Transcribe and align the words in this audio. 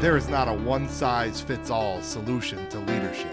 There 0.00 0.16
is 0.16 0.28
not 0.28 0.48
a 0.48 0.52
one 0.52 0.88
size 0.88 1.40
fits 1.40 1.70
all 1.70 2.02
solution 2.02 2.68
to 2.68 2.78
leadership. 2.80 3.32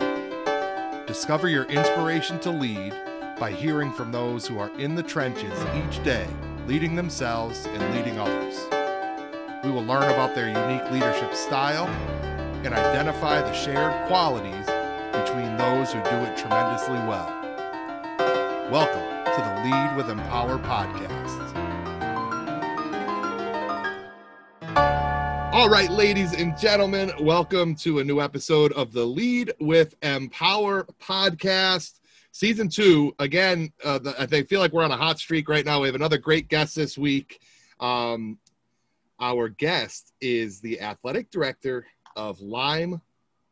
Discover 1.06 1.50
your 1.50 1.66
inspiration 1.66 2.40
to 2.40 2.50
lead 2.50 2.93
by 3.37 3.51
hearing 3.51 3.92
from 3.92 4.11
those 4.11 4.48
who 4.48 4.58
are 4.58 4.71
in 4.79 4.95
the 4.95 5.03
trenches 5.03 5.59
each 5.75 6.01
day, 6.03 6.27
leading 6.67 6.95
themselves 6.95 7.66
and 7.66 7.95
leading 7.95 8.18
others. 8.18 8.57
We 9.66 9.71
will 9.71 9.84
learn 9.84 10.04
about 10.04 10.34
their 10.34 10.47
unique 10.47 10.89
leadership 10.91 11.34
style 11.34 11.88
and 12.64 12.73
identify 12.73 13.41
the 13.41 13.54
shared 13.54 14.07
qualities 14.07 14.66
between 15.12 15.57
those 15.57 15.91
who 15.91 16.02
do 16.04 16.18
it 16.23 16.38
tremendously 16.38 17.00
well. 17.09 17.28
Welcome 18.71 19.25
to 19.25 19.41
the 19.41 19.70
Lead 19.70 19.98
with 19.98 20.09
Empower 20.09 20.57
podcast. 20.59 21.50
All 25.61 25.70
right, 25.70 25.92
ladies 25.92 26.33
and 26.33 26.57
gentlemen, 26.57 27.11
welcome 27.20 27.75
to 27.75 28.00
a 28.00 28.04
new 28.04 28.19
episode 28.19 28.74
of 28.74 28.92
the 28.93 29.06
Lead 29.06 29.54
with 29.60 29.93
Empower 30.02 30.88
podcast. 31.00 32.00
Season 32.32 32.68
two, 32.68 33.14
again, 33.20 33.72
uh, 33.84 34.00
the, 34.00 34.20
I 34.20 34.26
feel 34.26 34.60
like 34.60 34.74
we're 34.74 34.84
on 34.84 34.90
a 34.90 34.98
hot 34.98 35.20
streak 35.20 35.48
right 35.48 35.64
now. 35.64 35.80
We 35.80 35.88
have 35.88 35.94
another 35.94 36.18
great 36.18 36.48
guest 36.48 36.76
this 36.76 36.98
week. 36.98 37.42
Um, 37.80 38.40
our 39.20 39.50
guest 39.50 40.14
is 40.20 40.62
the 40.62 40.82
athletic 40.82 41.30
director 41.30 41.86
of 42.16 42.41
Lyme, 42.41 43.00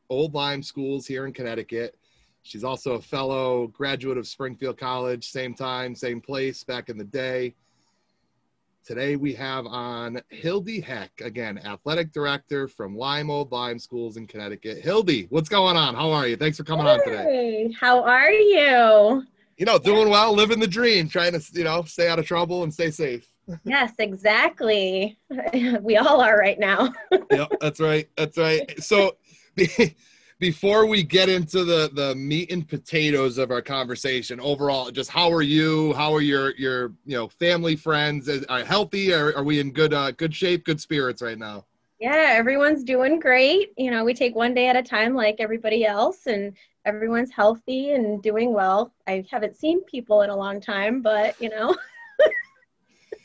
Old 0.10 0.34
Lyme 0.34 0.64
Schools 0.64 1.06
here 1.06 1.28
in 1.28 1.32
Connecticut. 1.32 1.96
She's 2.42 2.64
also 2.64 2.94
a 2.94 3.02
fellow 3.02 3.68
graduate 3.68 4.18
of 4.18 4.28
Springfield 4.28 4.80
College, 4.80 5.30
same 5.30 5.54
time, 5.54 5.94
same 5.94 6.22
place 6.22 6.64
back 6.64 6.90
in 6.90 6.98
the 6.98 7.04
day. 7.04 7.54
Today 8.90 9.18
we 9.18 9.36
have 9.36 9.68
on 9.68 10.20
Hildy 10.30 10.82
Heck, 10.82 11.12
again, 11.22 11.60
athletic 11.60 12.12
director 12.12 12.68
from 12.68 12.98
Lyme 12.98 13.30
Old 13.30 13.52
Lyme 13.52 13.78
Schools 13.78 14.18
in 14.18 14.26
Connecticut. 14.26 14.80
Hildy, 14.80 15.28
what's 15.30 15.48
going 15.48 15.78
on? 15.78 15.94
How 15.94 16.10
are 16.10 16.26
you? 16.26 16.36
Thanks 16.36 16.58
for 16.58 16.64
coming 16.64 16.88
hey, 16.88 16.92
on 16.94 17.04
today. 17.04 17.76
How 17.80 18.04
are 18.04 18.32
you? 18.32 19.24
You 19.58 19.66
know, 19.68 19.78
doing 19.78 20.10
well, 20.10 20.34
living 20.34 20.60
the 20.60 20.66
dream, 20.66 21.08
trying 21.08 21.34
to, 21.34 21.42
you 21.54 21.66
know, 21.66 21.84
stay 21.84 22.10
out 22.10 22.18
of 22.18 22.26
trouble 22.26 22.64
and 22.64 22.74
stay 22.74 22.90
safe. 22.90 23.32
yes, 23.64 23.92
exactly. 24.00 25.20
We 25.84 25.98
all 25.98 26.20
are 26.22 26.40
right 26.40 26.58
now. 26.58 26.92
yep, 27.30 27.52
that's 27.62 27.80
right. 27.80 28.10
That's 28.18 28.40
right. 28.40 28.84
So 28.84 29.18
before 30.40 30.86
we 30.86 31.04
get 31.04 31.30
into 31.30 31.64
the 31.64 31.90
the 31.94 32.16
meat 32.16 32.52
and 32.52 32.68
potatoes 32.68 33.38
of 33.38 33.52
our 33.52 33.62
conversation 33.62 34.40
overall 34.40 34.90
just 34.90 35.10
how 35.10 35.32
are 35.32 35.42
you? 35.42 35.94
How 35.94 36.14
are 36.14 36.22
your 36.22 36.56
your 36.56 36.94
you 37.06 37.18
know 37.18 37.28
family 37.28 37.76
friends? 37.76 38.30
Are 38.48 38.64
healthy? 38.64 39.14
Are, 39.14 39.36
are 39.36 39.44
we 39.44 39.60
in 39.60 39.72
good 39.72 39.94
uh 39.94 40.12
good 40.12 40.34
shape 40.34 40.66
good 40.66 40.80
spirits 40.80 41.22
right 41.22 41.38
now? 41.38 41.66
Yeah 42.00 42.34
everyone's 42.36 42.84
doing 42.84 43.20
great. 43.20 43.74
You 43.78 43.92
know 43.92 44.04
we 44.04 44.14
take 44.14 44.36
one 44.36 44.54
day 44.54 44.68
at 44.68 44.76
a 44.76 44.84
time 44.84 45.14
like 45.14 45.36
everybody 45.40 45.86
else 45.86 46.26
and 46.26 46.56
everyone's 46.86 47.32
healthy 47.32 47.92
and 47.92 48.24
doing 48.24 48.54
well. 48.54 48.94
I 49.08 49.26
haven't 49.30 49.58
seen 49.58 49.84
people 49.84 50.22
in 50.22 50.30
a 50.30 50.36
long 50.36 50.62
time 50.62 51.02
but 51.02 51.40
you 51.42 51.50
know 51.50 51.76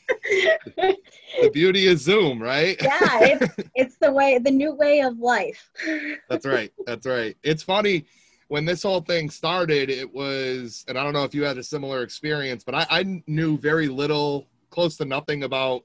the 0.07 1.49
beauty 1.53 1.87
of 1.87 1.99
Zoom, 1.99 2.41
right? 2.41 2.77
yeah, 2.81 3.19
it's, 3.21 3.55
it's 3.75 3.97
the 3.97 4.11
way, 4.11 4.37
the 4.37 4.51
new 4.51 4.73
way 4.73 5.01
of 5.01 5.17
life. 5.19 5.69
That's 6.29 6.45
right. 6.45 6.71
That's 6.85 7.05
right. 7.05 7.35
It's 7.43 7.63
funny 7.63 8.05
when 8.47 8.65
this 8.65 8.83
whole 8.83 9.01
thing 9.01 9.29
started. 9.29 9.89
It 9.89 10.11
was, 10.13 10.85
and 10.87 10.97
I 10.97 11.03
don't 11.03 11.13
know 11.13 11.23
if 11.23 11.33
you 11.33 11.43
had 11.43 11.57
a 11.57 11.63
similar 11.63 12.03
experience, 12.03 12.63
but 12.63 12.75
I, 12.75 12.87
I 12.89 13.23
knew 13.27 13.57
very 13.57 13.87
little, 13.87 14.47
close 14.69 14.97
to 14.97 15.05
nothing 15.05 15.43
about 15.43 15.83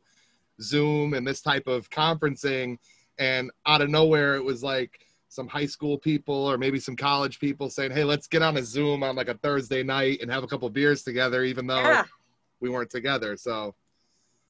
Zoom 0.60 1.14
and 1.14 1.27
this 1.27 1.40
type 1.40 1.66
of 1.66 1.88
conferencing. 1.90 2.78
And 3.18 3.50
out 3.66 3.82
of 3.82 3.90
nowhere, 3.90 4.36
it 4.36 4.44
was 4.44 4.62
like 4.62 5.06
some 5.28 5.46
high 5.46 5.66
school 5.66 5.96
people 5.96 6.34
or 6.34 6.58
maybe 6.58 6.80
some 6.80 6.96
college 6.96 7.38
people 7.38 7.70
saying, 7.70 7.92
"Hey, 7.92 8.05
let's 8.05 8.27
get 8.27 8.42
on 8.42 8.56
a 8.56 8.62
Zoom 8.62 9.02
on 9.02 9.14
like 9.14 9.28
a 9.28 9.34
Thursday 9.34 9.83
night 9.83 10.20
and 10.20 10.30
have 10.30 10.42
a 10.42 10.46
couple 10.46 10.68
beers 10.70 11.02
together," 11.02 11.45
even 11.45 11.66
though 11.66 11.83
yeah. 11.83 12.05
we 12.61 12.68
weren't 12.68 12.90
together. 12.90 13.36
So 13.36 13.74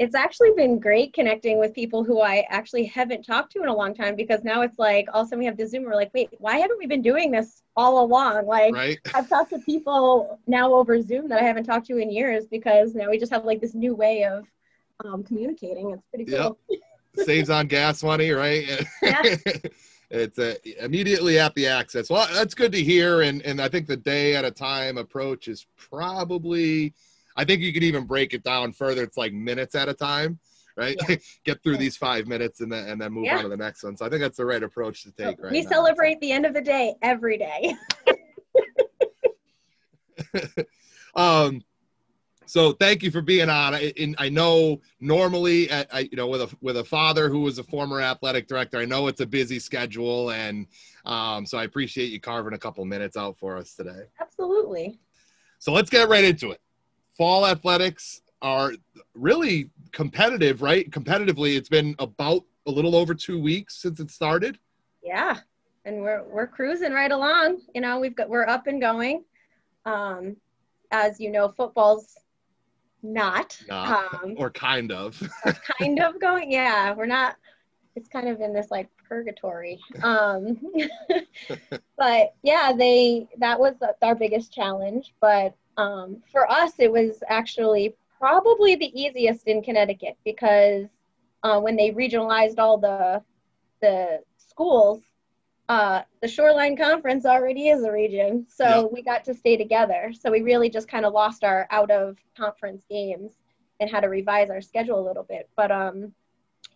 it's 0.00 0.14
actually 0.14 0.50
been 0.56 0.78
great 0.78 1.12
connecting 1.12 1.58
with 1.58 1.74
people 1.74 2.02
who 2.02 2.22
I 2.22 2.46
actually 2.48 2.86
haven't 2.86 3.22
talked 3.22 3.52
to 3.52 3.62
in 3.62 3.68
a 3.68 3.74
long 3.74 3.94
time 3.94 4.16
because 4.16 4.42
now 4.42 4.62
it's 4.62 4.78
like 4.78 5.06
all 5.12 5.20
of 5.20 5.26
a 5.26 5.28
sudden 5.28 5.40
we 5.40 5.44
have 5.44 5.58
the 5.58 5.66
Zoom. 5.66 5.84
We're 5.84 5.94
like, 5.94 6.10
wait, 6.14 6.30
why 6.38 6.56
haven't 6.56 6.78
we 6.78 6.86
been 6.86 7.02
doing 7.02 7.30
this 7.30 7.62
all 7.76 8.02
along? 8.02 8.46
Like, 8.46 8.72
right. 8.74 8.98
I've 9.14 9.28
talked 9.28 9.50
to 9.50 9.58
people 9.58 10.40
now 10.46 10.72
over 10.72 11.02
Zoom 11.02 11.28
that 11.28 11.38
I 11.38 11.44
haven't 11.44 11.64
talked 11.64 11.86
to 11.88 11.98
in 11.98 12.10
years 12.10 12.46
because 12.46 12.94
now 12.94 13.10
we 13.10 13.18
just 13.18 13.30
have 13.30 13.44
like 13.44 13.60
this 13.60 13.74
new 13.74 13.94
way 13.94 14.24
of 14.24 14.46
um, 15.04 15.22
communicating. 15.22 15.90
It's 15.90 16.02
pretty 16.08 16.24
cool. 16.24 16.58
Yep. 16.70 16.80
Saves 17.26 17.50
on 17.50 17.66
gas 17.66 18.02
money, 18.02 18.30
right? 18.30 18.86
Yeah. 19.02 19.22
it's 20.10 20.38
uh, 20.38 20.54
immediately 20.78 21.38
at 21.38 21.54
the 21.54 21.66
access. 21.66 22.08
Well, 22.08 22.26
that's 22.32 22.54
good 22.54 22.72
to 22.72 22.82
hear. 22.82 23.20
And, 23.20 23.42
and 23.42 23.60
I 23.60 23.68
think 23.68 23.86
the 23.86 23.98
day 23.98 24.34
at 24.34 24.46
a 24.46 24.50
time 24.50 24.96
approach 24.96 25.46
is 25.46 25.66
probably– 25.76 26.94
I 27.40 27.44
think 27.44 27.62
you 27.62 27.72
could 27.72 27.82
even 27.82 28.04
break 28.04 28.34
it 28.34 28.42
down 28.42 28.72
further. 28.74 29.02
It's 29.02 29.16
like 29.16 29.32
minutes 29.32 29.74
at 29.74 29.88
a 29.88 29.94
time, 29.94 30.38
right? 30.76 30.94
Yeah. 31.08 31.16
Get 31.44 31.62
through 31.62 31.78
these 31.78 31.96
five 31.96 32.26
minutes 32.26 32.60
and 32.60 32.70
then 32.70 32.86
and 32.86 33.00
then 33.00 33.12
move 33.12 33.24
yeah. 33.24 33.38
on 33.38 33.44
to 33.44 33.48
the 33.48 33.56
next 33.56 33.82
one. 33.82 33.96
So 33.96 34.04
I 34.04 34.10
think 34.10 34.20
that's 34.20 34.36
the 34.36 34.44
right 34.44 34.62
approach 34.62 35.04
to 35.04 35.12
take. 35.12 35.42
Right 35.42 35.50
we 35.50 35.62
now. 35.62 35.70
celebrate 35.70 36.20
the 36.20 36.32
end 36.32 36.44
of 36.44 36.52
the 36.52 36.60
day 36.60 36.96
every 37.00 37.38
day. 37.38 37.74
um, 41.14 41.64
so 42.44 42.72
thank 42.72 43.02
you 43.02 43.10
for 43.10 43.22
being 43.22 43.48
on. 43.48 43.74
I, 43.74 43.94
I 44.18 44.28
know 44.28 44.82
normally, 45.00 45.70
at, 45.70 45.88
I, 45.94 46.00
you 46.00 46.16
know, 46.16 46.26
with 46.26 46.42
a 46.42 46.56
with 46.60 46.76
a 46.76 46.84
father 46.84 47.30
who 47.30 47.40
was 47.40 47.58
a 47.58 47.64
former 47.64 48.02
athletic 48.02 48.48
director, 48.48 48.76
I 48.76 48.84
know 48.84 49.06
it's 49.06 49.22
a 49.22 49.26
busy 49.26 49.58
schedule, 49.58 50.30
and 50.32 50.66
um, 51.06 51.46
so 51.46 51.56
I 51.56 51.64
appreciate 51.64 52.12
you 52.12 52.20
carving 52.20 52.52
a 52.52 52.58
couple 52.58 52.84
minutes 52.84 53.16
out 53.16 53.38
for 53.38 53.56
us 53.56 53.74
today. 53.74 54.02
Absolutely. 54.20 55.00
So 55.58 55.72
let's 55.72 55.88
get 55.88 56.06
right 56.10 56.24
into 56.24 56.50
it 56.50 56.60
fall 57.20 57.46
athletics 57.46 58.22
are 58.40 58.72
really 59.12 59.68
competitive, 59.92 60.62
right? 60.62 60.90
Competitively, 60.90 61.54
it's 61.54 61.68
been 61.68 61.94
about 61.98 62.46
a 62.66 62.70
little 62.70 62.96
over 62.96 63.14
two 63.14 63.38
weeks 63.38 63.76
since 63.76 64.00
it 64.00 64.10
started. 64.10 64.58
Yeah, 65.02 65.36
and 65.84 66.00
we're 66.00 66.24
we're 66.24 66.46
cruising 66.46 66.94
right 66.94 67.12
along. 67.12 67.58
You 67.74 67.82
know, 67.82 68.00
we've 68.00 68.16
got 68.16 68.30
we're 68.30 68.46
up 68.46 68.68
and 68.68 68.80
going. 68.80 69.24
Um, 69.84 70.34
as 70.92 71.20
you 71.20 71.30
know, 71.30 71.50
football's 71.50 72.16
not, 73.02 73.58
not 73.68 74.14
um, 74.24 74.36
or 74.38 74.48
kind 74.48 74.90
of 74.90 75.22
kind 75.78 76.00
of 76.00 76.18
going. 76.22 76.50
Yeah, 76.50 76.94
we're 76.94 77.04
not. 77.04 77.36
It's 77.96 78.08
kind 78.08 78.28
of 78.28 78.40
in 78.40 78.54
this 78.54 78.70
like 78.70 78.88
purgatory. 79.06 79.78
Um, 80.02 80.58
but 81.98 82.34
yeah, 82.42 82.72
they 82.74 83.28
that 83.36 83.60
was 83.60 83.74
our 84.00 84.14
biggest 84.14 84.54
challenge. 84.54 85.12
But 85.20 85.54
um, 85.80 86.22
for 86.30 86.50
us, 86.50 86.72
it 86.78 86.92
was 86.92 87.22
actually 87.28 87.94
probably 88.18 88.74
the 88.74 89.00
easiest 89.00 89.48
in 89.48 89.62
Connecticut 89.62 90.18
because 90.24 90.86
uh, 91.42 91.58
when 91.58 91.74
they 91.74 91.90
regionalized 91.90 92.58
all 92.58 92.76
the 92.76 93.22
the 93.80 94.20
schools, 94.36 95.00
uh, 95.70 96.02
the 96.20 96.28
Shoreline 96.28 96.76
Conference 96.76 97.24
already 97.24 97.70
is 97.70 97.82
a 97.82 97.90
region, 97.90 98.46
so 98.46 98.82
yep. 98.82 98.90
we 98.92 99.02
got 99.02 99.24
to 99.24 99.34
stay 99.34 99.56
together. 99.56 100.12
So 100.12 100.30
we 100.30 100.42
really 100.42 100.68
just 100.68 100.86
kind 100.86 101.06
of 101.06 101.14
lost 101.14 101.44
our 101.44 101.66
out 101.70 101.90
of 101.90 102.18
conference 102.36 102.84
games 102.90 103.32
and 103.80 103.88
had 103.88 104.00
to 104.00 104.08
revise 104.08 104.50
our 104.50 104.60
schedule 104.60 105.00
a 105.00 105.06
little 105.06 105.22
bit. 105.22 105.48
But 105.56 105.70
um, 105.70 106.12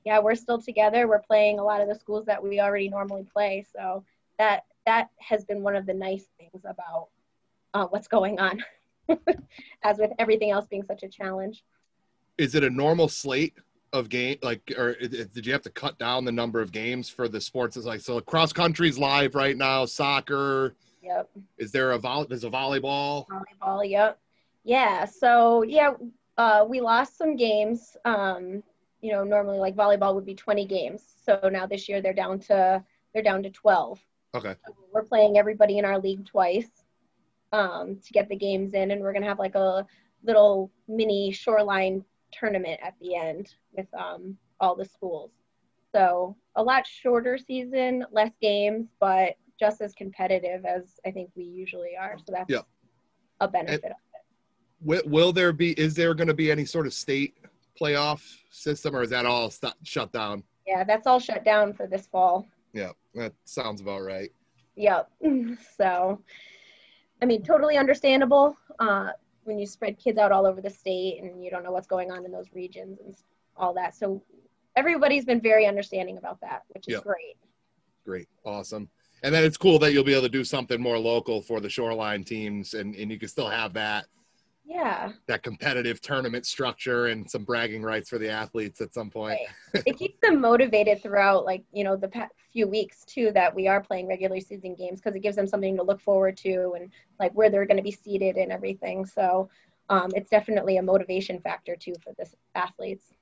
yeah, 0.07 0.19
we're 0.19 0.35
still 0.35 0.63
together. 0.63 1.07
We're 1.07 1.19
playing 1.19 1.59
a 1.59 1.65
lot 1.65 1.83
of 1.83 1.89
the 1.89 1.95
schools 1.95 2.25
that 2.25 2.43
we 2.43 2.59
already 2.59 2.89
normally 2.89 3.27
play. 3.31 3.67
So 3.71 4.03
that 4.39 4.65
that 4.87 5.11
has 5.19 5.45
been 5.45 5.63
one 5.63 5.77
of 5.77 5.85
the 5.85 5.95
nice 5.95 6.27
things 6.39 6.65
about 6.65 7.09
uh, 7.75 7.87
what's 7.87 8.09
going 8.09 8.41
on. 8.41 8.65
as 9.83 9.99
with 9.99 10.11
everything 10.19 10.51
else 10.51 10.67
being 10.67 10.83
such 10.83 11.03
a 11.03 11.09
challenge. 11.09 11.65
Is 12.39 12.55
it 12.55 12.65
a 12.65 12.71
normal 12.71 13.09
slate 13.09 13.55
of 13.93 14.09
game 14.09 14.37
like 14.43 14.73
or 14.77 14.95
did 14.95 15.47
you 15.47 15.53
have 15.53 15.63
to 15.63 15.71
cut 15.71 15.97
down 15.99 16.25
the 16.25 16.33
number 16.33 16.61
of 16.61 16.73
games 16.73 17.09
for 17.09 17.29
the 17.29 17.41
sports? 17.41 17.77
It's 17.77 17.87
like 17.87 18.01
so 18.01 18.21
cross 18.21 18.53
country's 18.53 18.99
live 18.99 19.35
right 19.35 19.57
now 19.57 19.85
soccer. 19.85 20.75
Yep. 21.03 21.31
Is 21.59 21.71
there 21.71 21.93
a 21.93 21.99
vol 21.99 22.27
there's 22.27 22.45
a 22.45 22.51
volleyball? 22.51 23.27
Volleyball 23.29 23.89
yep. 23.89 24.19
Yeah 24.65 25.05
so 25.05 25.63
yeah 25.63 25.93
uh, 26.37 26.67
we 26.69 26.81
lost 26.81 27.17
some 27.17 27.37
games 27.37 27.97
um, 28.05 28.65
you 29.01 29.13
know 29.13 29.23
normally 29.23 29.59
like 29.59 29.77
volleyball 29.77 30.15
would 30.15 30.27
be 30.27 30.35
20 30.35 30.67
games. 30.67 31.15
So 31.25 31.49
now 31.53 31.65
this 31.67 31.89
year 31.89 32.03
they're 32.03 32.13
down 32.13 32.41
to 32.41 32.83
they're 33.13 33.23
down 33.23 33.45
to 33.45 33.51
12 33.51 34.01
okay. 34.35 34.57
So 34.67 34.75
we're 34.93 35.05
playing 35.05 35.39
everybody 35.39 35.79
in 35.79 35.85
our 35.85 36.01
league 36.01 36.27
twice 36.27 36.84
um, 37.55 37.99
to 38.05 38.13
get 38.13 38.29
the 38.29 38.37
games 38.37 38.75
in, 38.75 38.91
and 38.91 39.01
we're 39.01 39.13
gonna 39.13 39.29
have 39.29 39.39
like 39.39 39.55
a 39.55 39.87
little 40.25 40.73
mini 40.89 41.31
shoreline 41.31 42.05
tournament 42.33 42.81
at 42.83 42.95
the 43.01 43.15
end 43.15 43.55
with 43.73 43.87
um, 43.95 44.37
all 44.61 44.75
the 44.75 44.85
schools. 44.85 45.31
So 45.95 46.37
a 46.57 46.63
lot 46.63 46.85
shorter 46.87 47.39
season, 47.39 48.05
less 48.11 48.33
games, 48.43 48.89
but 48.99 49.37
just 49.61 49.81
as 49.81 49.95
competitive 49.95 50.65
as 50.65 50.99
I 51.07 51.13
think 51.13 51.31
we 51.37 51.45
usually 51.45 51.93
are. 51.99 52.17
So 52.19 52.33
that's 52.33 52.51
yeah. 52.51 52.63
a 53.41 53.47
benefit 53.47 53.85
and 53.85 53.93
of 53.93 53.99
it. 54.15 54.25
Will, 54.81 55.03
will 55.07 55.33
there 55.33 55.53
be? 55.53 55.73
Is 55.73 55.95
there 55.95 56.13
going 56.15 56.29
to 56.29 56.35
be 56.35 56.51
any 56.51 56.65
sort 56.65 56.87
of 56.89 56.93
state 56.93 57.37
playoff 57.81 58.21
system, 58.51 58.97
or 58.97 59.03
is 59.03 59.11
that 59.11 59.27
all 59.27 59.51
st- 59.51 59.75
shut 59.85 60.13
down? 60.13 60.43
Yeah, 60.67 60.83
that's 60.83 61.07
all 61.07 61.21
shut 61.21 61.45
down 61.45 61.73
for 61.73 61.87
this 61.87 62.09
fall. 62.09 62.49
Yeah, 62.73 62.91
that 63.15 63.33
sounds 63.45 63.81
about 63.81 64.03
right. 64.03 64.33
Yep. 64.77 65.11
So, 65.77 66.21
I 67.25 67.27
mean, 67.27 67.43
totally 67.43 67.79
understandable 67.79 68.55
uh, 68.79 69.09
when 69.45 69.59
you 69.59 69.67
spread 69.67 69.99
kids 69.99 70.19
out 70.19 70.31
all 70.31 70.45
over 70.45 70.61
the 70.61 70.69
state 70.69 71.23
and 71.23 71.43
you 71.43 71.51
don't 71.51 71.65
know 71.65 71.73
what's 71.73 71.87
going 71.87 72.11
on 72.13 72.23
in 72.27 72.31
those 72.31 72.49
regions 72.53 72.99
and 73.03 73.17
all 73.57 73.73
that. 73.73 73.97
So, 73.97 74.23
everybody's 74.77 75.25
been 75.25 75.41
very 75.41 75.65
understanding 75.67 76.19
about 76.19 76.39
that, 76.43 76.65
which 76.69 76.87
is 76.87 76.97
Yep. 76.97 77.05
great. 77.05 77.37
Great, 78.05 78.29
awesome. 78.45 78.91
And 79.23 79.35
then 79.35 79.43
it's 79.43 79.57
cool 79.57 79.79
that 79.79 79.95
you'll 79.95 80.05
be 80.05 80.13
able 80.13 80.25
to 80.25 80.29
do 80.29 80.45
something 80.45 80.79
more 80.79 80.99
local 80.99 81.41
for 81.41 81.61
the 81.61 81.71
shoreline 81.71 82.25
teams, 82.25 82.75
and 82.75 82.95
and 82.95 83.11
you 83.11 83.19
can 83.19 83.31
still 83.31 83.49
have 83.49 83.73
that 83.73 84.05
Yeah. 84.67 85.13
that 85.27 85.43
competitive 85.43 86.01
tournament 86.01 86.47
structure 86.47 87.07
and 87.07 87.31
some 87.31 87.45
bragging 87.45 87.83
rights 87.83 88.09
for 88.09 88.19
the 88.19 88.31
athletes 88.31 88.81
at 88.81 88.95
some 88.95 89.11
point. 89.11 89.39
it 89.75 89.99
keeps 89.99 90.19
them 90.21 90.41
motivated 90.41 91.03
throughout 91.03 91.45
like 91.45 91.65
you 91.73 91.85
know 91.85 91.97
the 91.97 92.09
past 92.09 92.33
few 92.53 92.67
weeks 92.67 93.05
too 93.05 93.31
that 93.33 93.55
we 93.55 93.69
are 93.69 93.83
playing 93.83 94.07
regular 94.07 94.41
season 94.41 94.75
games 94.75 95.01
because 95.01 95.15
it 95.15 95.21
gives 95.21 95.37
them 95.37 95.47
something 95.47 95.77
to 95.77 95.83
look 95.83 96.01
forward 96.01 96.37
to 96.39 96.73
and 96.77 96.91
like 97.21 97.33
where 97.33 97.51
they're 97.51 97.67
going 97.67 97.77
to 97.77 97.83
be 97.83 97.91
seated 97.91 98.37
and 98.37 98.51
everything 98.51 99.05
so 99.05 99.49
um, 99.91 100.11
it's 100.15 100.31
definitely 100.31 100.79
a 100.79 100.83
motivation 100.83 101.39
factor 101.41 101.77
too 101.77 101.95
for 102.03 102.13
this 102.17 102.35
athletes 102.55 103.13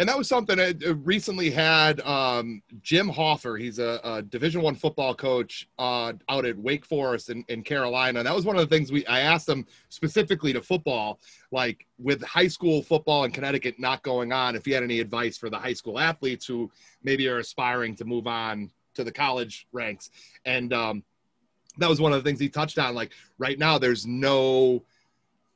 and 0.00 0.08
that 0.08 0.16
was 0.16 0.28
something 0.28 0.58
I 0.58 0.72
uh, 0.86 0.94
recently 0.94 1.50
had 1.50 2.00
um, 2.00 2.62
Jim 2.80 3.06
Hoffer. 3.06 3.58
He's 3.58 3.78
a, 3.78 4.00
a 4.02 4.22
Division 4.22 4.62
One 4.62 4.74
football 4.74 5.14
coach 5.14 5.68
uh, 5.78 6.14
out 6.30 6.46
at 6.46 6.56
Wake 6.56 6.86
Forest 6.86 7.28
in, 7.28 7.44
in 7.48 7.62
Carolina. 7.62 8.20
And 8.20 8.26
that 8.26 8.34
was 8.34 8.46
one 8.46 8.56
of 8.56 8.66
the 8.66 8.74
things 8.74 8.90
we 8.90 9.04
I 9.04 9.20
asked 9.20 9.46
him 9.46 9.66
specifically 9.90 10.54
to 10.54 10.62
football, 10.62 11.20
like 11.52 11.86
with 11.98 12.22
high 12.22 12.48
school 12.48 12.82
football 12.82 13.24
in 13.24 13.30
Connecticut 13.30 13.78
not 13.78 14.02
going 14.02 14.32
on, 14.32 14.56
if 14.56 14.64
he 14.64 14.70
had 14.70 14.82
any 14.82 15.00
advice 15.00 15.36
for 15.36 15.50
the 15.50 15.58
high 15.58 15.74
school 15.74 15.98
athletes 15.98 16.46
who 16.46 16.70
maybe 17.02 17.28
are 17.28 17.38
aspiring 17.38 17.94
to 17.96 18.06
move 18.06 18.26
on 18.26 18.70
to 18.94 19.04
the 19.04 19.12
college 19.12 19.68
ranks. 19.70 20.08
And 20.46 20.72
um, 20.72 21.04
that 21.76 21.90
was 21.90 22.00
one 22.00 22.14
of 22.14 22.24
the 22.24 22.26
things 22.26 22.40
he 22.40 22.48
touched 22.48 22.78
on. 22.78 22.94
Like 22.94 23.12
right 23.36 23.58
now, 23.58 23.76
there's 23.76 24.06
no 24.06 24.82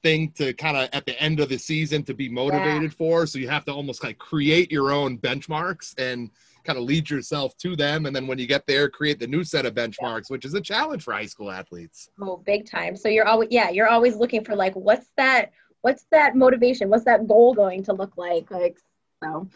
thing 0.04 0.30
to 0.32 0.52
kind 0.52 0.76
of 0.76 0.88
at 0.92 1.06
the 1.06 1.20
end 1.20 1.40
of 1.40 1.48
the 1.48 1.58
season 1.58 2.04
to 2.04 2.14
be 2.14 2.28
motivated 2.28 2.94
for. 2.94 3.26
So 3.26 3.38
you 3.38 3.48
have 3.48 3.64
to 3.64 3.72
almost 3.72 4.04
like 4.04 4.18
create 4.18 4.70
your 4.70 4.92
own 4.92 5.18
benchmarks 5.18 5.94
and 5.98 6.30
kind 6.62 6.78
of 6.78 6.84
lead 6.84 7.08
yourself 7.10 7.56
to 7.58 7.74
them. 7.74 8.06
And 8.06 8.14
then 8.14 8.26
when 8.26 8.38
you 8.38 8.46
get 8.46 8.66
there, 8.66 8.88
create 8.88 9.18
the 9.18 9.26
new 9.26 9.42
set 9.42 9.66
of 9.66 9.74
benchmarks, 9.74 10.30
which 10.30 10.44
is 10.44 10.54
a 10.54 10.60
challenge 10.60 11.02
for 11.02 11.14
high 11.14 11.26
school 11.26 11.50
athletes. 11.50 12.10
oh 12.20 12.36
big 12.36 12.70
time. 12.70 12.96
So 12.96 13.08
you're 13.08 13.26
always 13.26 13.48
yeah 13.50 13.70
you're 13.70 13.88
always 13.88 14.14
looking 14.16 14.44
for 14.44 14.54
like 14.54 14.74
what's 14.74 15.08
that 15.16 15.50
what's 15.80 16.04
that 16.10 16.36
motivation? 16.36 16.90
What's 16.90 17.04
that 17.06 17.26
goal 17.26 17.54
going 17.54 17.82
to 17.84 17.94
look 17.94 18.16
like? 18.16 18.50
Like 18.50 18.78
so 19.22 19.48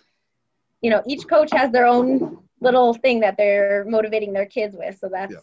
you 0.80 0.90
know 0.90 1.02
each 1.06 1.28
coach 1.28 1.50
has 1.52 1.70
their 1.70 1.86
own 1.86 2.38
little 2.60 2.94
thing 2.94 3.20
that 3.20 3.36
they're 3.36 3.84
motivating 3.86 4.32
their 4.32 4.46
kids 4.46 4.74
with. 4.76 4.98
So 4.98 5.10
that's 5.12 5.34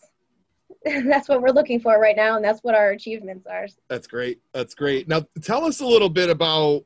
that's 1.05 1.27
what 1.27 1.41
we're 1.41 1.49
looking 1.49 1.79
for 1.79 1.99
right 1.99 2.15
now 2.15 2.35
and 2.35 2.45
that's 2.45 2.59
what 2.63 2.75
our 2.75 2.91
achievements 2.91 3.47
are 3.47 3.67
That's 3.87 4.07
great. 4.07 4.39
That's 4.53 4.75
great. 4.75 5.07
Now 5.07 5.25
tell 5.41 5.65
us 5.65 5.79
a 5.79 5.85
little 5.85 6.09
bit 6.09 6.29
about 6.29 6.83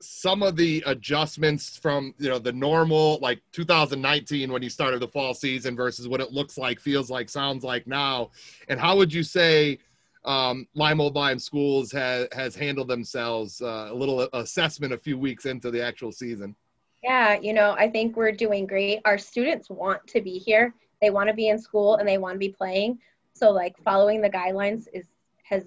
some 0.00 0.42
of 0.42 0.56
the 0.56 0.82
adjustments 0.86 1.76
from 1.76 2.14
you 2.18 2.28
know 2.28 2.38
the 2.38 2.52
normal 2.52 3.18
like 3.20 3.42
2019 3.52 4.50
when 4.52 4.62
you 4.62 4.70
started 4.70 5.00
the 5.00 5.08
fall 5.08 5.34
season 5.34 5.74
versus 5.74 6.06
what 6.06 6.20
it 6.20 6.32
looks 6.32 6.56
like 6.56 6.78
feels 6.78 7.10
like 7.10 7.28
sounds 7.28 7.64
like 7.64 7.84
now 7.86 8.30
and 8.68 8.78
how 8.78 8.96
would 8.96 9.12
you 9.12 9.24
say 9.24 9.78
um, 10.24 10.66
Lyme 10.74 11.00
Old 11.00 11.16
Lyme 11.16 11.38
Schools 11.38 11.90
has 11.90 12.28
has 12.32 12.54
handled 12.54 12.86
themselves 12.86 13.60
uh, 13.60 13.88
a 13.90 13.94
little 13.94 14.20
assessment 14.34 14.92
a 14.92 14.98
few 14.98 15.18
weeks 15.18 15.46
into 15.46 15.70
the 15.70 15.82
actual 15.84 16.12
season 16.12 16.54
Yeah, 17.02 17.38
you 17.40 17.52
know, 17.52 17.72
I 17.78 17.88
think 17.88 18.16
we're 18.16 18.32
doing 18.32 18.66
great. 18.66 19.00
Our 19.04 19.18
students 19.18 19.70
want 19.70 20.06
to 20.08 20.20
be 20.20 20.38
here. 20.38 20.74
They 21.00 21.10
want 21.10 21.28
to 21.28 21.34
be 21.34 21.48
in 21.48 21.58
school 21.58 21.96
and 21.96 22.08
they 22.08 22.18
want 22.18 22.34
to 22.34 22.38
be 22.38 22.48
playing. 22.50 22.98
So 23.34 23.50
like 23.50 23.76
following 23.84 24.20
the 24.20 24.30
guidelines 24.30 24.86
is 24.92 25.06
has 25.44 25.64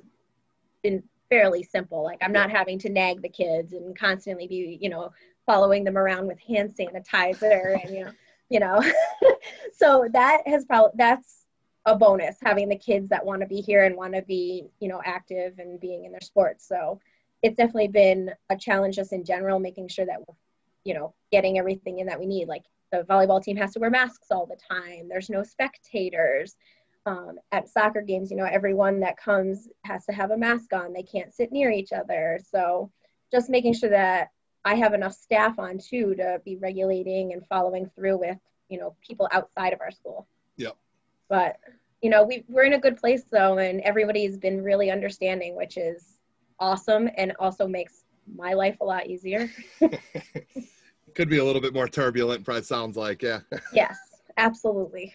been 0.83 1.03
fairly 1.29 1.63
simple. 1.63 2.03
Like 2.03 2.19
I'm 2.21 2.33
not 2.33 2.51
having 2.51 2.77
to 2.79 2.89
nag 2.89 3.21
the 3.21 3.29
kids 3.29 3.73
and 3.73 3.97
constantly 3.97 4.47
be, 4.47 4.77
you 4.81 4.89
know, 4.89 5.11
following 5.45 5.83
them 5.83 5.97
around 5.97 6.27
with 6.27 6.39
hand 6.39 6.73
sanitizer 6.75 7.81
and 7.81 7.95
you 7.95 8.05
know, 8.05 8.11
you 8.49 8.59
know. 8.59 8.81
so 9.73 10.07
that 10.11 10.41
has 10.47 10.65
probably 10.65 10.91
that's 10.95 11.45
a 11.85 11.95
bonus 11.95 12.37
having 12.43 12.69
the 12.69 12.77
kids 12.77 13.09
that 13.09 13.25
want 13.25 13.41
to 13.41 13.47
be 13.47 13.61
here 13.61 13.85
and 13.85 13.95
want 13.95 14.13
to 14.13 14.21
be, 14.21 14.65
you 14.79 14.87
know, 14.87 15.01
active 15.03 15.57
and 15.57 15.79
being 15.79 16.05
in 16.05 16.11
their 16.11 16.21
sports. 16.21 16.67
So 16.67 16.99
it's 17.41 17.57
definitely 17.57 17.87
been 17.87 18.31
a 18.51 18.57
challenge 18.57 18.97
just 18.97 19.13
in 19.13 19.25
general, 19.25 19.57
making 19.57 19.87
sure 19.87 20.05
that 20.05 20.19
we're 20.19 20.35
you 20.83 20.93
know, 20.93 21.13
getting 21.31 21.57
everything 21.57 21.99
in 21.99 22.07
that 22.07 22.19
we 22.19 22.25
need. 22.25 22.47
Like 22.47 22.63
the 22.91 23.03
volleyball 23.09 23.41
team 23.41 23.57
has 23.57 23.73
to 23.73 23.79
wear 23.79 23.89
masks 23.89 24.27
all 24.31 24.45
the 24.45 24.57
time. 24.57 25.07
There's 25.07 25.29
no 25.29 25.43
spectators. 25.43 26.55
Um, 27.07 27.39
at 27.51 27.67
soccer 27.67 28.01
games, 28.01 28.29
you 28.29 28.37
know, 28.37 28.45
everyone 28.45 28.99
that 28.99 29.17
comes 29.17 29.67
has 29.85 30.05
to 30.05 30.13
have 30.13 30.29
a 30.29 30.37
mask 30.37 30.71
on. 30.71 30.93
They 30.93 31.01
can't 31.01 31.33
sit 31.33 31.51
near 31.51 31.71
each 31.71 31.93
other. 31.93 32.39
So 32.51 32.91
just 33.31 33.49
making 33.49 33.73
sure 33.73 33.89
that 33.89 34.29
I 34.65 34.75
have 34.75 34.93
enough 34.93 35.13
staff 35.13 35.57
on 35.57 35.79
too 35.79 36.13
to 36.15 36.39
be 36.45 36.57
regulating 36.57 37.33
and 37.33 37.45
following 37.47 37.89
through 37.95 38.19
with, 38.19 38.37
you 38.69 38.77
know, 38.77 38.95
people 39.01 39.27
outside 39.31 39.73
of 39.73 39.81
our 39.81 39.89
school. 39.89 40.27
Yep. 40.57 40.77
But, 41.27 41.57
you 42.03 42.11
know, 42.11 42.23
we, 42.23 42.43
we're 42.47 42.65
in 42.65 42.73
a 42.73 42.79
good 42.79 42.97
place 42.97 43.23
though, 43.31 43.57
and 43.57 43.81
everybody's 43.81 44.37
been 44.37 44.63
really 44.63 44.91
understanding, 44.91 45.55
which 45.55 45.77
is 45.77 46.19
awesome 46.59 47.09
and 47.17 47.33
also 47.39 47.67
makes 47.67 48.03
my 48.35 48.53
life 48.53 48.77
a 48.81 48.85
lot 48.85 49.07
easier. 49.07 49.49
could 51.15 51.29
be 51.29 51.37
a 51.37 51.43
little 51.43 51.61
bit 51.61 51.73
more 51.73 51.87
turbulent 51.87 52.43
probably 52.43 52.63
sounds 52.63 52.97
like 52.97 53.21
yeah 53.21 53.39
yes, 53.73 53.97
absolutely. 54.37 55.13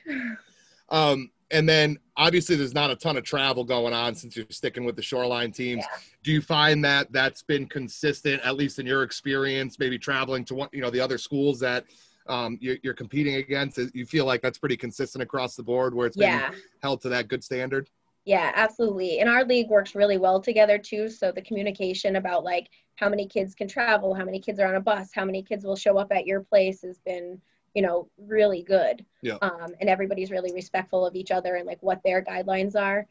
Um, 0.89 1.31
and 1.51 1.69
then 1.69 1.99
obviously 2.17 2.57
there's 2.57 2.75
not 2.75 2.91
a 2.91 2.97
ton 2.97 3.17
of 3.17 3.25
travel 3.25 3.65
going 3.65 3.95
on 3.95 4.15
since 4.15 4.37
you're 4.37 4.47
sticking 4.51 4.85
with 4.85 4.97
the 4.97 5.03
shoreline 5.03 5.53
teams. 5.53 5.85
Yeah. 5.89 5.99
Do 6.25 6.33
you 6.33 6.41
find 6.41 6.85
that 6.85 7.13
that's 7.13 7.43
been 7.43 7.67
consistent, 7.67 8.43
at 8.43 8.57
least 8.57 8.79
in 8.79 8.87
your 8.87 9.03
experience, 9.05 9.79
maybe 9.79 9.99
traveling 9.99 10.45
to 10.47 10.55
one, 10.55 10.69
you 10.73 10.81
know, 10.81 10.91
the 10.91 11.01
other 11.01 11.19
schools 11.19 11.61
that 11.61 11.85
um, 12.29 12.59
you're, 12.61 12.79
you're 12.83 12.95
competing 12.95 13.37
against? 13.37 13.79
You 13.95 14.07
feel 14.07 14.25
like 14.27 14.43
that's 14.43 14.59
pretty 14.59 14.77
consistent 14.77 15.23
across 15.23 15.55
the 15.55 15.63
board 15.63 15.95
where 15.95 16.09
it's 16.09 16.17
been 16.17 16.29
Yeah, 16.29 16.51
held 16.83 17.01
to 17.03 17.09
that 17.11 17.29
good 17.29 17.45
standard? 17.45 17.89
Yeah, 18.27 18.51
absolutely. 18.57 19.21
And 19.21 19.31
our 19.31 19.45
league 19.45 19.71
works 19.71 19.95
really 19.95 20.19
well 20.19 20.41
together 20.41 20.79
too. 20.79 21.09
So 21.09 21.31
the 21.31 21.41
communication 21.41 22.17
about 22.17 22.43
like 22.43 22.69
how 22.97 23.09
many 23.09 23.29
kids 23.29 23.55
can 23.55 23.69
travel, 23.69 24.15
how 24.15 24.25
many 24.25 24.41
kids 24.41 24.59
are 24.59 24.67
on 24.67 24.75
a 24.75 24.81
bus, 24.81 25.11
how 25.15 25.25
many 25.25 25.45
kids 25.45 25.65
will 25.65 25.77
show 25.77 25.97
up 25.97 26.11
at 26.11 26.27
your 26.27 26.41
place 26.41 26.83
has 26.83 26.99
been, 26.99 27.41
you 27.75 27.83
know, 27.83 28.09
really 28.19 28.65
good. 28.65 29.07
Yeah. 29.23 29.37
Um, 29.43 29.75
and 29.81 29.89
everybody's 29.89 30.33
really 30.33 30.53
respectful 30.53 31.07
of 31.07 31.15
each 31.15 31.31
other 31.31 31.55
and 31.55 31.67
like 31.67 31.81
what 31.83 32.03
their 32.05 32.21
guidelines 32.21 32.75
are. 32.75 33.07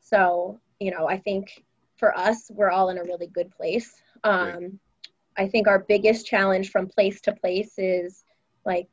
So, 0.00 0.60
you 0.78 0.92
know, 0.92 1.08
I 1.08 1.18
think 1.18 1.64
for 1.96 2.16
us, 2.16 2.48
we're 2.54 2.70
all 2.70 2.90
in 2.90 2.98
a 2.98 3.04
really 3.04 3.26
good 3.26 3.50
place. 3.50 4.00
Um, 4.22 4.78
I 5.36 5.48
think 5.48 5.66
our 5.66 5.80
biggest 5.80 6.24
challenge 6.24 6.70
from 6.70 6.86
place 6.86 7.20
to 7.22 7.32
place 7.32 7.74
is 7.78 8.22
like 8.64 8.86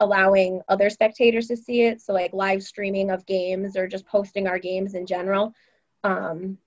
allowing 0.00 0.62
other 0.68 0.90
spectators 0.90 1.46
to 1.48 1.56
see 1.56 1.82
it. 1.82 2.00
So 2.00 2.12
like 2.12 2.32
live 2.32 2.62
streaming 2.62 3.10
of 3.10 3.26
games 3.26 3.76
or 3.76 3.86
just 3.86 4.06
posting 4.06 4.46
our 4.46 4.58
games 4.58 4.94
in 4.94 5.06
general. 5.06 5.54
Um, 6.04 6.58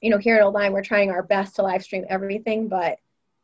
you 0.00 0.10
know, 0.10 0.18
here 0.18 0.36
at 0.36 0.42
Old 0.42 0.54
Lyme, 0.54 0.72
we're 0.72 0.82
trying 0.82 1.10
our 1.10 1.22
best 1.22 1.56
to 1.56 1.62
live 1.62 1.82
stream 1.82 2.04
everything, 2.08 2.68
but 2.68 2.98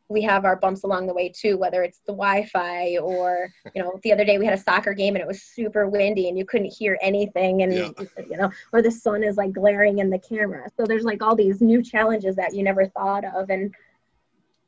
we 0.08 0.22
have 0.22 0.44
our 0.44 0.56
bumps 0.56 0.84
along 0.84 1.06
the 1.06 1.14
way 1.14 1.30
too, 1.30 1.56
whether 1.56 1.82
it's 1.82 2.00
the 2.06 2.12
Wi-Fi 2.12 2.98
or, 2.98 3.50
you 3.74 3.82
know, 3.82 3.98
the 4.02 4.12
other 4.12 4.24
day 4.24 4.38
we 4.38 4.44
had 4.44 4.54
a 4.54 4.62
soccer 4.62 4.92
game 4.92 5.14
and 5.14 5.22
it 5.22 5.26
was 5.26 5.42
super 5.42 5.88
windy 5.88 6.28
and 6.28 6.38
you 6.38 6.44
couldn't 6.44 6.72
hear 6.72 6.98
anything 7.00 7.62
and, 7.62 7.72
Yeah. 7.72 7.90
you 8.30 8.36
know, 8.36 8.50
or 8.72 8.82
the 8.82 8.90
sun 8.90 9.24
is 9.24 9.36
like 9.36 9.52
glaring 9.52 9.98
in 9.98 10.10
the 10.10 10.18
camera. 10.18 10.68
So 10.76 10.84
there's 10.84 11.04
like 11.04 11.22
all 11.22 11.34
these 11.34 11.60
new 11.60 11.82
challenges 11.82 12.36
that 12.36 12.54
you 12.54 12.62
never 12.62 12.86
thought 12.86 13.24
of. 13.24 13.50
And 13.50 13.74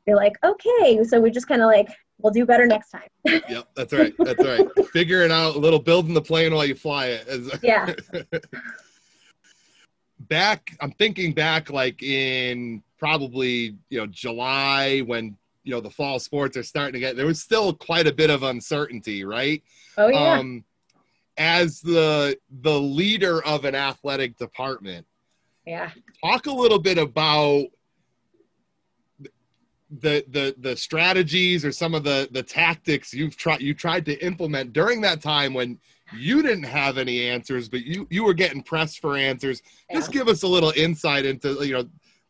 you're 0.05 0.15
like, 0.15 0.37
okay, 0.43 1.03
so 1.03 1.19
we 1.21 1.29
just 1.29 1.47
kind 1.47 1.61
of 1.61 1.67
like, 1.67 1.89
we'll 2.19 2.33
do 2.33 2.45
better 2.45 2.67
next 2.67 2.91
time. 2.91 3.01
Yep, 3.49 3.67
that's 3.75 3.93
right. 3.93 4.13
That's 4.19 4.43
right. 4.43 4.67
Figure 4.93 5.21
it 5.21 5.31
out 5.31 5.55
a 5.55 5.59
little, 5.59 5.79
building 5.79 6.13
the 6.13 6.21
plane 6.21 6.53
while 6.53 6.65
you 6.65 6.75
fly 6.75 7.07
it. 7.07 7.59
Yeah. 7.61 7.93
back 10.19 10.71
i'm 10.81 10.91
thinking 10.91 11.31
back 11.31 11.69
like 11.69 12.01
in 12.01 12.81
probably 12.97 13.77
you 13.89 13.99
know 13.99 14.07
july 14.07 14.99
when 15.01 15.37
you 15.63 15.71
know 15.71 15.79
the 15.79 15.89
fall 15.89 16.19
sports 16.19 16.57
are 16.57 16.63
starting 16.63 16.93
to 16.93 16.99
get 16.99 17.15
there 17.15 17.25
was 17.25 17.41
still 17.41 17.73
quite 17.73 18.07
a 18.07 18.13
bit 18.13 18.29
of 18.29 18.43
uncertainty 18.43 19.23
right 19.23 19.63
Oh 19.97 20.07
yeah. 20.07 20.39
um 20.39 20.63
as 21.37 21.81
the 21.81 22.37
the 22.61 22.79
leader 22.79 23.43
of 23.43 23.65
an 23.65 23.75
athletic 23.75 24.37
department 24.37 25.05
yeah. 25.65 25.91
talk 26.23 26.45
a 26.47 26.51
little 26.51 26.79
bit 26.79 26.97
about 26.97 27.65
the 29.89 30.23
the 30.29 30.53
the 30.59 30.75
strategies 30.75 31.63
or 31.63 31.71
some 31.71 31.95
of 31.95 32.03
the 32.03 32.27
the 32.31 32.43
tactics 32.43 33.13
you've 33.13 33.37
tried 33.37 33.61
you 33.61 33.73
tried 33.73 34.05
to 34.05 34.13
implement 34.25 34.73
during 34.73 34.99
that 34.99 35.21
time 35.21 35.53
when 35.53 35.79
you 36.13 36.41
didn't 36.41 36.63
have 36.63 36.97
any 36.97 37.25
answers 37.25 37.69
but 37.69 37.85
you 37.85 38.05
you 38.09 38.23
were 38.23 38.33
getting 38.33 38.61
pressed 38.61 38.99
for 38.99 39.15
answers 39.15 39.61
just 39.93 40.11
give 40.11 40.27
us 40.27 40.43
a 40.43 40.47
little 40.47 40.73
insight 40.75 41.25
into 41.25 41.53
you 41.65 41.73
know 41.73 41.87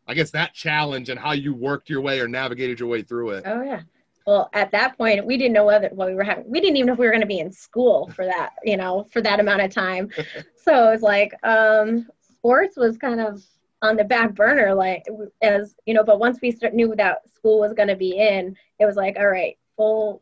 i 0.07 0.13
guess 0.13 0.29
that 0.29 0.53
challenge 0.53 1.09
and 1.09 1.19
how 1.19 1.31
you 1.31 1.53
worked 1.53 1.89
your 1.89 2.01
way 2.01 2.19
or 2.19 2.27
navigated 2.27 2.79
your 2.79 2.89
way 2.89 3.01
through 3.01 3.31
it 3.31 3.43
Oh 3.47 3.63
yeah. 3.63 3.81
well, 4.27 4.49
at 4.53 4.71
that 4.71 4.97
point, 4.97 5.25
we 5.25 5.37
didn't 5.37 5.53
know 5.53 5.65
whether 5.65 5.89
what 5.89 6.09
we 6.09 6.13
were 6.15 6.23
having. 6.23 6.43
We 6.47 6.59
didn't 6.59 6.75
even 6.75 6.87
know 6.87 6.93
if 6.93 6.99
we 6.99 7.05
were 7.05 7.11
going 7.11 7.21
to 7.21 7.27
be 7.27 7.39
in 7.39 7.51
school 7.51 8.09
for 8.13 8.25
that, 8.25 8.51
you 8.63 8.77
know, 8.77 9.07
for 9.11 9.21
that 9.21 9.39
amount 9.39 9.61
of 9.61 9.71
time. 9.71 10.09
so 10.55 10.89
it 10.89 10.91
was 10.91 11.01
like, 11.01 11.33
um, 11.43 12.07
sports 12.35 12.75
was 12.77 12.97
kind 12.97 13.21
of 13.21 13.41
on 13.81 13.95
the 13.95 14.03
back 14.03 14.33
burner, 14.33 14.73
like 14.73 15.03
as 15.41 15.75
you 15.85 15.93
know. 15.93 16.03
But 16.03 16.19
once 16.19 16.39
we 16.41 16.51
start, 16.51 16.73
knew 16.73 16.95
that 16.95 17.27
school 17.33 17.59
was 17.59 17.73
going 17.73 17.89
to 17.89 17.95
be 17.95 18.17
in, 18.17 18.55
it 18.79 18.85
was 18.85 18.95
like, 18.95 19.17
all 19.17 19.29
right, 19.29 19.57
full. 19.75 20.21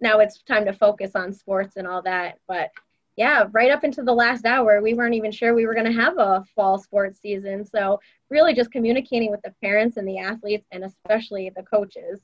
Now 0.00 0.18
it's 0.18 0.42
time 0.42 0.64
to 0.64 0.72
focus 0.72 1.12
on 1.14 1.32
sports 1.32 1.76
and 1.76 1.86
all 1.86 2.02
that. 2.02 2.38
But 2.48 2.70
yeah, 3.16 3.44
right 3.52 3.70
up 3.70 3.84
into 3.84 4.02
the 4.02 4.14
last 4.14 4.46
hour, 4.46 4.80
we 4.80 4.94
weren't 4.94 5.14
even 5.14 5.30
sure 5.30 5.54
we 5.54 5.66
were 5.66 5.74
going 5.74 5.92
to 5.92 6.00
have 6.00 6.18
a 6.18 6.44
fall 6.56 6.78
sports 6.78 7.20
season. 7.20 7.64
So 7.64 8.00
really, 8.30 8.54
just 8.54 8.72
communicating 8.72 9.30
with 9.30 9.42
the 9.42 9.54
parents 9.62 9.96
and 9.96 10.08
the 10.08 10.18
athletes, 10.18 10.66
and 10.72 10.84
especially 10.84 11.50
the 11.54 11.62
coaches 11.62 12.20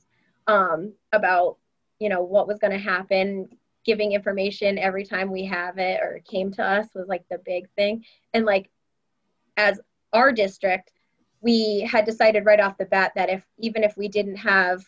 um, 0.47 0.93
about 1.13 1.57
you 1.99 2.09
know 2.09 2.23
what 2.23 2.47
was 2.47 2.59
going 2.59 2.73
to 2.73 2.79
happen 2.79 3.49
giving 3.85 4.11
information 4.11 4.77
every 4.77 5.05
time 5.05 5.31
we 5.31 5.45
have 5.45 5.77
it 5.77 5.99
or 6.01 6.15
it 6.17 6.25
came 6.25 6.51
to 6.51 6.63
us 6.63 6.87
was 6.93 7.07
like 7.07 7.23
the 7.29 7.39
big 7.45 7.69
thing 7.75 8.03
and 8.33 8.45
like 8.45 8.69
as 9.57 9.79
our 10.13 10.31
district 10.31 10.91
we 11.41 11.81
had 11.89 12.05
decided 12.05 12.45
right 12.45 12.59
off 12.59 12.77
the 12.77 12.85
bat 12.85 13.11
that 13.15 13.29
if 13.29 13.45
even 13.57 13.83
if 13.83 13.95
we 13.97 14.07
didn't 14.07 14.35
have 14.35 14.83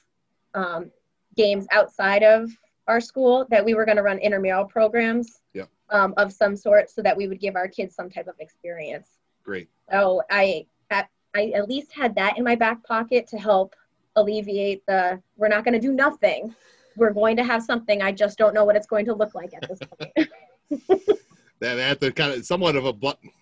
um, 0.53 0.91
games 1.37 1.65
outside 1.71 2.23
of 2.23 2.49
our 2.87 2.99
school 2.99 3.47
that 3.49 3.63
we 3.63 3.73
were 3.73 3.85
going 3.85 3.97
to 3.97 4.03
run 4.03 4.17
intramural 4.17 4.65
programs 4.65 5.41
yeah. 5.53 5.63
um, 5.89 6.13
of 6.17 6.33
some 6.33 6.55
sort 6.55 6.89
so 6.89 7.01
that 7.01 7.15
we 7.15 7.27
would 7.27 7.39
give 7.39 7.55
our 7.55 7.67
kids 7.67 7.95
some 7.95 8.09
type 8.09 8.27
of 8.27 8.35
experience 8.39 9.07
great 9.43 9.69
so 9.89 10.21
i 10.29 10.65
at, 10.89 11.09
I 11.33 11.51
at 11.55 11.69
least 11.69 11.93
had 11.93 12.15
that 12.15 12.37
in 12.37 12.43
my 12.43 12.55
back 12.55 12.83
pocket 12.83 13.27
to 13.27 13.37
help 13.37 13.75
alleviate 14.15 14.85
the 14.87 15.21
we're 15.37 15.47
not 15.47 15.63
going 15.63 15.73
to 15.73 15.79
do 15.79 15.93
nothing. 15.93 16.53
We're 16.97 17.13
going 17.13 17.37
to 17.37 17.43
have 17.43 17.63
something. 17.63 18.01
I 18.01 18.11
just 18.11 18.37
don't 18.37 18.53
know 18.53 18.65
what 18.65 18.75
it's 18.75 18.87
going 18.87 19.05
to 19.05 19.13
look 19.13 19.33
like 19.33 19.53
at 19.53 19.67
this 19.67 19.79
point. 20.15 20.29
that 21.59 21.79
at 21.79 21.99
the 21.99 22.11
kind 22.11 22.33
of 22.33 22.45
somewhat 22.45 22.75
of 22.75 22.85
a 22.85 22.93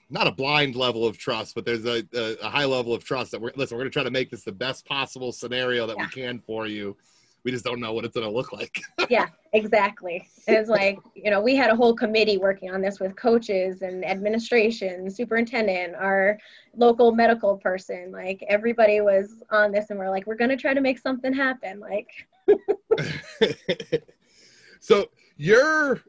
not 0.10 0.28
a 0.28 0.32
blind 0.32 0.76
level 0.76 1.06
of 1.06 1.18
trust, 1.18 1.56
but 1.56 1.66
there's 1.66 1.86
a, 1.86 2.04
a, 2.14 2.36
a 2.42 2.50
high 2.50 2.66
level 2.66 2.94
of 2.94 3.04
trust 3.04 3.32
that 3.32 3.42
we're 3.42 3.52
listen. 3.56 3.78
We're 3.78 3.84
going 3.84 3.92
to 3.92 3.94
try 3.94 4.04
to 4.04 4.12
make 4.12 4.30
this 4.32 4.44
the 4.44 4.52
best 4.52 4.86
possible 4.86 5.32
scenario 5.32 5.86
that 5.88 5.98
yeah. 5.98 6.06
we 6.06 6.10
can 6.10 6.40
for 6.40 6.68
you 6.68 6.96
we 7.44 7.52
just 7.52 7.64
don't 7.64 7.80
know 7.80 7.94
what 7.94 8.06
it's 8.06 8.16
going 8.16 8.28
to 8.28 8.34
look 8.34 8.52
like. 8.52 8.82
yeah, 9.10 9.28
exactly. 9.54 10.28
It's 10.48 10.70
like, 10.70 11.00
you 11.16 11.32
know, 11.32 11.42
we 11.42 11.56
had 11.56 11.70
a 11.70 11.76
whole 11.76 11.94
committee 11.94 12.38
working 12.38 12.72
on 12.72 12.82
this 12.82 13.00
with 13.00 13.16
coaches 13.16 13.82
and 13.82 14.06
administration, 14.06 15.10
superintendent, 15.10 15.96
our 15.96 16.38
local 16.76 17.12
medical 17.14 17.58
person. 17.58 18.12
Like 18.12 18.44
everybody 18.50 19.02
was 19.02 19.42
on 19.52 19.72
this 19.72 19.90
and 19.90 19.98
we're 19.98 20.10
like, 20.10 20.28
we're 20.28 20.36
going 20.36 20.50
to 20.50 20.58
try 20.58 20.74
to 20.74 20.82
make 20.82 21.00
something 21.00 21.34
happen. 21.34 21.80
Like, 21.80 22.10
so 24.80 25.10
you're, 25.38 26.02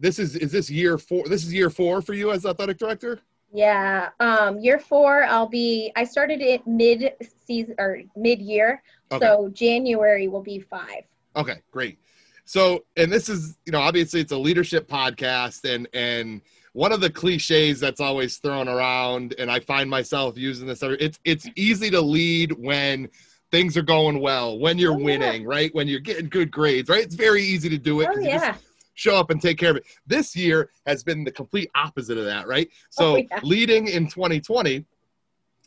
this 0.00 0.18
is, 0.18 0.34
is 0.34 0.50
this 0.50 0.70
year 0.70 0.98
four? 0.98 1.28
This 1.28 1.44
is 1.44 1.52
year 1.52 1.70
four 1.70 2.00
for 2.00 2.14
you 2.14 2.32
as 2.32 2.46
athletic 2.46 2.78
director? 2.78 3.20
Yeah. 3.52 4.08
Um, 4.18 4.58
year 4.58 4.78
four, 4.78 5.24
I'll 5.24 5.48
be, 5.48 5.92
I 5.94 6.04
started 6.04 6.40
it 6.40 6.66
mid 6.66 7.12
season 7.46 7.74
or 7.78 8.00
mid 8.16 8.40
year. 8.40 8.82
Okay. 9.12 9.24
So 9.24 9.50
January 9.50 10.28
will 10.28 10.42
be 10.42 10.60
five. 10.60 11.02
Okay, 11.36 11.60
great. 11.70 11.98
So, 12.44 12.84
and 12.96 13.12
this 13.12 13.28
is, 13.28 13.58
you 13.66 13.72
know, 13.72 13.80
obviously 13.80 14.20
it's 14.20 14.32
a 14.32 14.38
leadership 14.38 14.88
podcast 14.88 15.72
and, 15.72 15.86
and 15.92 16.40
one 16.72 16.92
of 16.92 17.00
the 17.00 17.10
cliches 17.10 17.80
that's 17.80 18.00
always 18.00 18.38
thrown 18.38 18.68
around, 18.68 19.34
and 19.38 19.50
I 19.50 19.60
find 19.60 19.90
myself 19.90 20.38
using 20.38 20.66
this, 20.66 20.82
it's, 20.82 21.18
it's 21.24 21.48
easy 21.56 21.90
to 21.90 22.00
lead 22.00 22.52
when 22.52 23.08
things 23.50 23.76
are 23.76 23.82
going 23.82 24.20
well, 24.20 24.58
when 24.58 24.78
you're 24.78 24.94
oh, 24.94 25.04
winning, 25.04 25.42
yeah. 25.42 25.48
right? 25.48 25.74
When 25.74 25.88
you're 25.88 26.00
getting 26.00 26.28
good 26.28 26.52
grades, 26.52 26.88
right? 26.88 27.02
It's 27.02 27.16
very 27.16 27.42
easy 27.42 27.68
to 27.68 27.78
do 27.78 28.00
it. 28.00 28.08
Oh, 28.12 28.18
yeah 28.20 28.54
show 28.94 29.16
up 29.16 29.30
and 29.30 29.40
take 29.40 29.58
care 29.58 29.70
of 29.70 29.76
it. 29.76 29.84
This 30.06 30.36
year 30.36 30.70
has 30.86 31.02
been 31.02 31.24
the 31.24 31.30
complete 31.30 31.70
opposite 31.74 32.18
of 32.18 32.24
that, 32.24 32.46
right? 32.46 32.68
So 32.90 33.14
oh, 33.14 33.16
yeah. 33.16 33.40
leading 33.42 33.88
in 33.88 34.08
2020, 34.08 34.84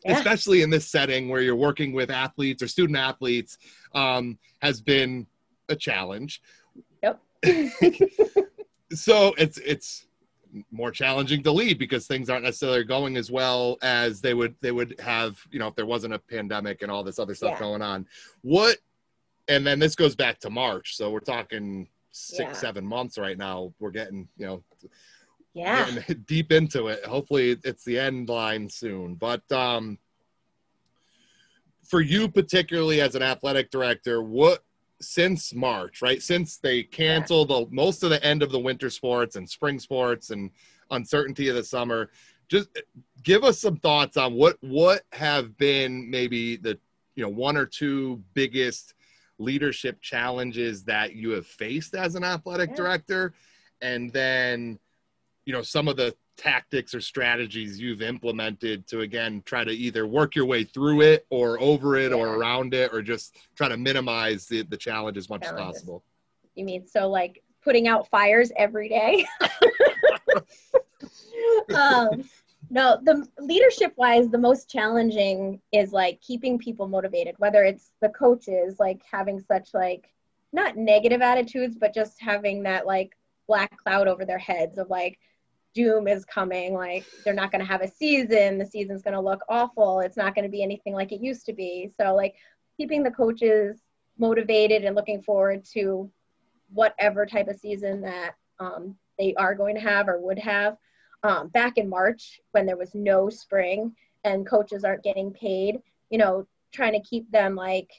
yeah. 0.04 0.16
especially 0.16 0.62
in 0.62 0.70
this 0.70 0.86
setting 0.86 1.28
where 1.28 1.40
you're 1.40 1.56
working 1.56 1.92
with 1.92 2.10
athletes 2.10 2.62
or 2.62 2.68
student 2.68 2.98
athletes, 2.98 3.58
um, 3.94 4.38
has 4.62 4.80
been 4.80 5.26
a 5.68 5.76
challenge. 5.76 6.42
Yep. 7.02 7.20
so 8.92 9.34
it's 9.36 9.58
it's 9.58 10.06
more 10.70 10.90
challenging 10.90 11.42
to 11.42 11.50
lead 11.50 11.78
because 11.78 12.06
things 12.06 12.30
aren't 12.30 12.44
necessarily 12.44 12.84
going 12.84 13.16
as 13.16 13.30
well 13.30 13.76
as 13.82 14.20
they 14.20 14.34
would 14.34 14.54
they 14.60 14.70
would 14.70 14.98
have 15.00 15.36
you 15.50 15.58
know 15.58 15.66
if 15.66 15.74
there 15.74 15.86
wasn't 15.86 16.12
a 16.12 16.18
pandemic 16.18 16.82
and 16.82 16.90
all 16.90 17.02
this 17.02 17.18
other 17.18 17.34
stuff 17.34 17.52
yeah. 17.52 17.58
going 17.58 17.82
on 17.82 18.06
what 18.42 18.78
and 19.48 19.66
then 19.66 19.80
this 19.80 19.96
goes 19.96 20.14
back 20.14 20.38
to 20.38 20.50
march 20.50 20.96
so 20.96 21.10
we're 21.10 21.18
talking 21.18 21.88
six 22.14 22.38
yeah. 22.38 22.52
seven 22.52 22.86
months 22.86 23.18
right 23.18 23.36
now 23.36 23.72
we're 23.80 23.90
getting 23.90 24.28
you 24.36 24.46
know 24.46 24.62
yeah 25.52 25.88
deep 26.26 26.52
into 26.52 26.86
it 26.86 27.04
hopefully 27.04 27.58
it's 27.64 27.84
the 27.84 27.98
end 27.98 28.28
line 28.28 28.68
soon 28.68 29.16
but 29.16 29.42
um 29.50 29.98
for 31.82 32.00
you 32.00 32.28
particularly 32.28 33.00
as 33.00 33.16
an 33.16 33.22
athletic 33.22 33.68
director 33.70 34.22
what 34.22 34.60
since 35.00 35.52
march 35.52 36.02
right 36.02 36.22
since 36.22 36.58
they 36.58 36.84
canceled 36.84 37.50
yeah. 37.50 37.58
the 37.58 37.66
most 37.70 38.04
of 38.04 38.10
the 38.10 38.24
end 38.24 38.44
of 38.44 38.52
the 38.52 38.58
winter 38.58 38.88
sports 38.88 39.34
and 39.34 39.48
spring 39.48 39.80
sports 39.80 40.30
and 40.30 40.50
uncertainty 40.92 41.48
of 41.48 41.56
the 41.56 41.64
summer 41.64 42.10
just 42.48 42.68
give 43.24 43.42
us 43.42 43.58
some 43.58 43.76
thoughts 43.76 44.16
on 44.16 44.34
what 44.34 44.56
what 44.60 45.02
have 45.12 45.56
been 45.58 46.08
maybe 46.08 46.56
the 46.56 46.78
you 47.16 47.24
know 47.24 47.28
one 47.28 47.56
or 47.56 47.66
two 47.66 48.22
biggest 48.34 48.94
leadership 49.38 50.00
challenges 50.00 50.84
that 50.84 51.14
you 51.14 51.30
have 51.30 51.46
faced 51.46 51.94
as 51.94 52.14
an 52.14 52.24
athletic 52.24 52.70
yeah. 52.70 52.76
director 52.76 53.34
and 53.82 54.12
then 54.12 54.78
you 55.44 55.52
know 55.52 55.62
some 55.62 55.88
of 55.88 55.96
the 55.96 56.14
tactics 56.36 56.94
or 56.94 57.00
strategies 57.00 57.78
you've 57.78 58.02
implemented 58.02 58.86
to 58.86 59.00
again 59.00 59.42
try 59.44 59.62
to 59.62 59.70
either 59.70 60.06
work 60.06 60.34
your 60.34 60.46
way 60.46 60.64
through 60.64 61.00
it 61.00 61.26
or 61.30 61.60
over 61.60 61.96
it 61.96 62.10
yeah. 62.10 62.16
or 62.16 62.36
around 62.36 62.74
it 62.74 62.92
or 62.92 63.02
just 63.02 63.36
try 63.56 63.68
to 63.68 63.76
minimize 63.76 64.46
the, 64.46 64.62
the 64.62 64.76
challenge 64.76 65.16
as 65.16 65.28
much 65.28 65.42
challenges. 65.42 65.76
as 65.76 65.82
possible 65.82 66.04
you 66.54 66.64
mean 66.64 66.86
so 66.86 67.08
like 67.08 67.42
putting 67.62 67.86
out 67.88 68.08
fires 68.08 68.50
every 68.56 68.88
day 68.88 69.26
um, 71.74 72.24
no 72.70 72.98
the 73.02 73.26
leadership 73.38 73.92
wise 73.96 74.28
the 74.28 74.38
most 74.38 74.68
challenging 74.68 75.60
is 75.72 75.92
like 75.92 76.20
keeping 76.20 76.58
people 76.58 76.88
motivated 76.88 77.34
whether 77.38 77.64
it's 77.64 77.92
the 78.00 78.08
coaches 78.10 78.76
like 78.78 79.02
having 79.10 79.40
such 79.40 79.74
like 79.74 80.08
not 80.52 80.76
negative 80.76 81.20
attitudes 81.20 81.76
but 81.78 81.94
just 81.94 82.20
having 82.20 82.62
that 82.62 82.86
like 82.86 83.16
black 83.46 83.76
cloud 83.76 84.08
over 84.08 84.24
their 84.24 84.38
heads 84.38 84.78
of 84.78 84.88
like 84.88 85.18
doom 85.74 86.06
is 86.06 86.24
coming 86.24 86.72
like 86.72 87.04
they're 87.24 87.34
not 87.34 87.50
going 87.50 87.60
to 87.60 87.66
have 87.66 87.82
a 87.82 87.88
season 87.88 88.58
the 88.58 88.66
season's 88.66 89.02
going 89.02 89.14
to 89.14 89.20
look 89.20 89.40
awful 89.48 90.00
it's 90.00 90.16
not 90.16 90.34
going 90.34 90.44
to 90.44 90.50
be 90.50 90.62
anything 90.62 90.94
like 90.94 91.12
it 91.12 91.20
used 91.20 91.44
to 91.46 91.52
be. 91.52 91.90
So 92.00 92.14
like 92.14 92.36
keeping 92.76 93.02
the 93.02 93.10
coaches 93.10 93.82
motivated 94.18 94.84
and 94.84 94.94
looking 94.94 95.22
forward 95.22 95.64
to 95.72 96.10
whatever 96.72 97.26
type 97.26 97.48
of 97.48 97.58
season 97.58 98.00
that 98.02 98.34
um, 98.60 98.96
they 99.18 99.34
are 99.34 99.54
going 99.54 99.74
to 99.74 99.80
have 99.80 100.08
or 100.08 100.20
would 100.20 100.38
have 100.38 100.76
um, 101.24 101.48
back 101.48 101.78
in 101.78 101.88
March 101.88 102.40
when 102.52 102.66
there 102.66 102.76
was 102.76 102.94
no 102.94 103.28
spring 103.28 103.94
and 104.24 104.46
coaches 104.46 104.84
aren't 104.84 105.02
getting 105.02 105.32
paid, 105.32 105.80
you 106.10 106.18
know, 106.18 106.46
trying 106.70 106.92
to 106.92 107.00
keep 107.00 107.30
them 107.30 107.56
like, 107.56 107.90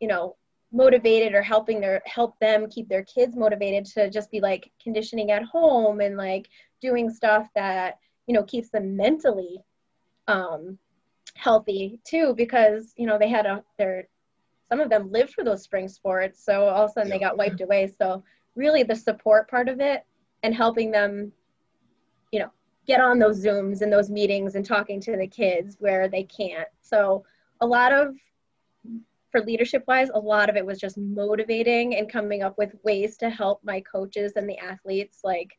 you 0.00 0.08
know, 0.08 0.36
motivated 0.72 1.34
or 1.34 1.42
helping 1.42 1.80
their 1.80 2.00
help 2.06 2.38
them 2.38 2.66
keep 2.70 2.88
their 2.88 3.04
kids 3.04 3.36
motivated 3.36 3.84
to 3.84 4.08
just 4.08 4.30
be 4.30 4.40
like 4.40 4.70
conditioning 4.82 5.30
at 5.30 5.42
home 5.42 6.00
and 6.00 6.16
like 6.16 6.48
doing 6.80 7.10
stuff 7.10 7.46
that 7.54 7.98
you 8.26 8.32
know 8.32 8.42
keeps 8.44 8.70
them 8.70 8.96
mentally 8.96 9.58
um 10.28 10.78
healthy 11.34 12.00
too 12.04 12.32
because 12.38 12.94
you 12.96 13.06
know 13.06 13.18
they 13.18 13.28
had 13.28 13.44
a 13.44 13.62
their 13.76 14.08
some 14.70 14.80
of 14.80 14.88
them 14.88 15.12
lived 15.12 15.34
for 15.34 15.44
those 15.44 15.62
spring 15.62 15.88
sports 15.88 16.42
so 16.42 16.66
all 16.66 16.84
of 16.84 16.90
a 16.90 16.92
sudden 16.94 17.10
they 17.10 17.18
got 17.18 17.36
wiped 17.36 17.60
away. 17.60 17.92
So 17.98 18.24
really 18.54 18.82
the 18.82 18.96
support 18.96 19.50
part 19.50 19.68
of 19.68 19.78
it 19.80 20.06
and 20.42 20.54
helping 20.54 20.90
them 20.90 21.32
you 22.32 22.40
know, 22.40 22.50
get 22.86 23.00
on 23.00 23.18
those 23.18 23.44
Zooms 23.44 23.82
and 23.82 23.92
those 23.92 24.10
meetings 24.10 24.56
and 24.56 24.66
talking 24.66 25.00
to 25.02 25.16
the 25.16 25.26
kids 25.26 25.76
where 25.78 26.08
they 26.08 26.24
can't. 26.24 26.68
So 26.80 27.24
a 27.60 27.66
lot 27.66 27.92
of 27.92 28.16
for 29.30 29.40
leadership 29.40 29.84
wise, 29.86 30.10
a 30.12 30.18
lot 30.18 30.50
of 30.50 30.56
it 30.56 30.66
was 30.66 30.78
just 30.78 30.98
motivating 30.98 31.96
and 31.96 32.10
coming 32.10 32.42
up 32.42 32.58
with 32.58 32.74
ways 32.82 33.16
to 33.18 33.30
help 33.30 33.62
my 33.64 33.80
coaches 33.80 34.32
and 34.36 34.48
the 34.48 34.58
athletes 34.58 35.20
like 35.22 35.56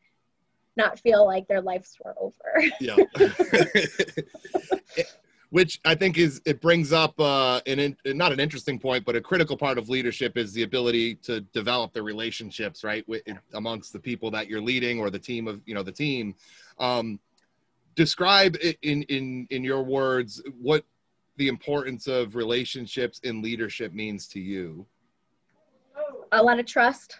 not 0.75 0.99
feel 0.99 1.25
like 1.25 1.47
their 1.47 1.61
lives 1.61 1.97
were 2.03 2.15
over. 2.19 2.63
yeah. 2.79 2.97
which 5.53 5.79
I 5.85 5.93
think 5.93 6.17
is 6.17 6.41
it 6.45 6.61
brings 6.61 6.91
up 6.91 7.13
uh, 7.19 7.61
an 7.67 7.79
in, 7.79 7.95
not 8.05 8.31
an 8.31 8.39
interesting 8.39 8.79
point, 8.79 9.05
but 9.05 9.15
a 9.15 9.21
critical 9.21 9.55
part 9.55 9.77
of 9.77 9.87
leadership 9.87 10.35
is 10.35 10.51
the 10.51 10.63
ability 10.63 11.13
to 11.27 11.41
develop 11.41 11.93
the 11.93 12.01
relationships 12.01 12.83
right 12.83 13.07
with, 13.07 13.21
amongst 13.53 13.93
the 13.93 13.99
people 13.99 14.31
that 14.31 14.47
you're 14.47 14.63
leading 14.63 14.99
or 14.99 15.11
the 15.11 15.19
team 15.19 15.47
of 15.47 15.61
you 15.67 15.75
know 15.75 15.83
the 15.83 15.91
team. 15.91 16.33
Um, 16.79 17.19
describe 17.93 18.57
in 18.81 19.03
in 19.03 19.45
in 19.51 19.63
your 19.63 19.83
words 19.83 20.41
what 20.59 20.85
the 21.37 21.49
importance 21.49 22.07
of 22.07 22.35
relationships 22.35 23.19
in 23.19 23.43
leadership 23.43 23.93
means 23.93 24.27
to 24.29 24.39
you. 24.39 24.87
a 26.31 26.41
lot 26.41 26.57
of 26.57 26.65
trust. 26.65 27.19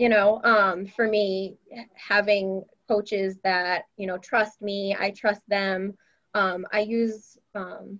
You 0.00 0.08
know, 0.08 0.40
um, 0.42 0.84
for 0.84 1.06
me, 1.06 1.58
having 1.94 2.64
coaches 2.88 3.36
that 3.44 3.84
you 3.96 4.08
know 4.08 4.18
trust 4.18 4.62
me, 4.62 4.96
I 4.98 5.12
trust 5.12 5.42
them. 5.48 5.96
Um, 6.34 6.66
I 6.70 6.80
use 6.80 7.35
um, 7.56 7.98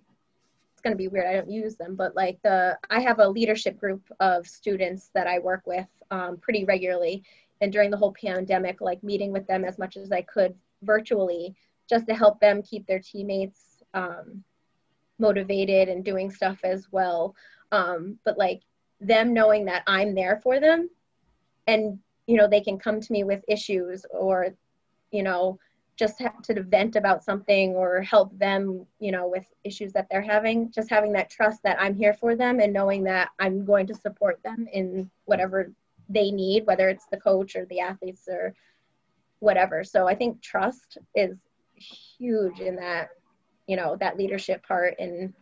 it's 0.71 0.81
going 0.81 0.93
to 0.93 0.97
be 0.97 1.07
weird. 1.07 1.25
I 1.25 1.33
don't 1.33 1.49
use 1.49 1.75
them, 1.75 1.95
but 1.95 2.15
like 2.15 2.39
the 2.43 2.77
I 2.89 2.99
have 2.99 3.19
a 3.19 3.27
leadership 3.27 3.79
group 3.79 4.03
of 4.19 4.47
students 4.47 5.09
that 5.15 5.25
I 5.25 5.39
work 5.39 5.63
with 5.65 5.87
um, 6.11 6.37
pretty 6.37 6.65
regularly, 6.65 7.23
and 7.61 7.71
during 7.71 7.89
the 7.89 7.97
whole 7.97 8.13
pandemic, 8.13 8.79
like 8.79 9.03
meeting 9.03 9.31
with 9.31 9.47
them 9.47 9.65
as 9.65 9.79
much 9.79 9.97
as 9.97 10.11
I 10.11 10.21
could 10.21 10.53
virtually, 10.83 11.55
just 11.89 12.07
to 12.07 12.13
help 12.13 12.39
them 12.39 12.61
keep 12.61 12.85
their 12.85 12.99
teammates 12.99 13.83
um, 13.95 14.43
motivated 15.17 15.89
and 15.89 16.05
doing 16.05 16.29
stuff 16.29 16.59
as 16.63 16.87
well. 16.91 17.35
Um, 17.71 18.19
but 18.23 18.37
like 18.37 18.61
them 19.01 19.33
knowing 19.33 19.65
that 19.65 19.83
I'm 19.87 20.13
there 20.13 20.39
for 20.43 20.59
them, 20.59 20.89
and 21.65 21.97
you 22.27 22.37
know 22.37 22.47
they 22.47 22.61
can 22.61 22.77
come 22.77 23.01
to 23.01 23.11
me 23.11 23.23
with 23.23 23.43
issues 23.47 24.05
or, 24.11 24.53
you 25.11 25.23
know, 25.23 25.57
just 25.97 26.21
to 26.43 26.63
vent 26.63 26.95
about 26.95 27.23
something 27.23 27.71
or 27.73 28.01
help 28.01 28.37
them, 28.37 28.85
you 28.99 29.11
know, 29.11 29.27
with 29.27 29.45
issues 29.63 29.91
that 29.93 30.07
they're 30.09 30.21
having. 30.21 30.71
Just 30.71 30.89
having 30.89 31.11
that 31.13 31.29
trust 31.29 31.63
that 31.63 31.81
I'm 31.81 31.95
here 31.95 32.13
for 32.13 32.35
them 32.35 32.59
and 32.59 32.71
knowing 32.71 33.03
that 33.05 33.29
I'm 33.39 33.65
going 33.65 33.87
to 33.87 33.95
support 33.95 34.39
them 34.43 34.67
in 34.71 35.09
whatever 35.25 35.71
they 36.07 36.31
need, 36.31 36.67
whether 36.67 36.87
it's 36.87 37.07
the 37.07 37.17
coach 37.17 37.55
or 37.55 37.65
the 37.65 37.79
athletes 37.79 38.27
or 38.29 38.53
whatever. 39.39 39.83
So 39.83 40.07
I 40.07 40.13
think 40.13 40.41
trust 40.41 40.99
is 41.15 41.35
huge 41.75 42.59
in 42.59 42.75
that, 42.75 43.09
you 43.65 43.75
know, 43.75 43.97
that 43.99 44.17
leadership 44.17 44.65
part 44.65 44.95
and 44.99 45.33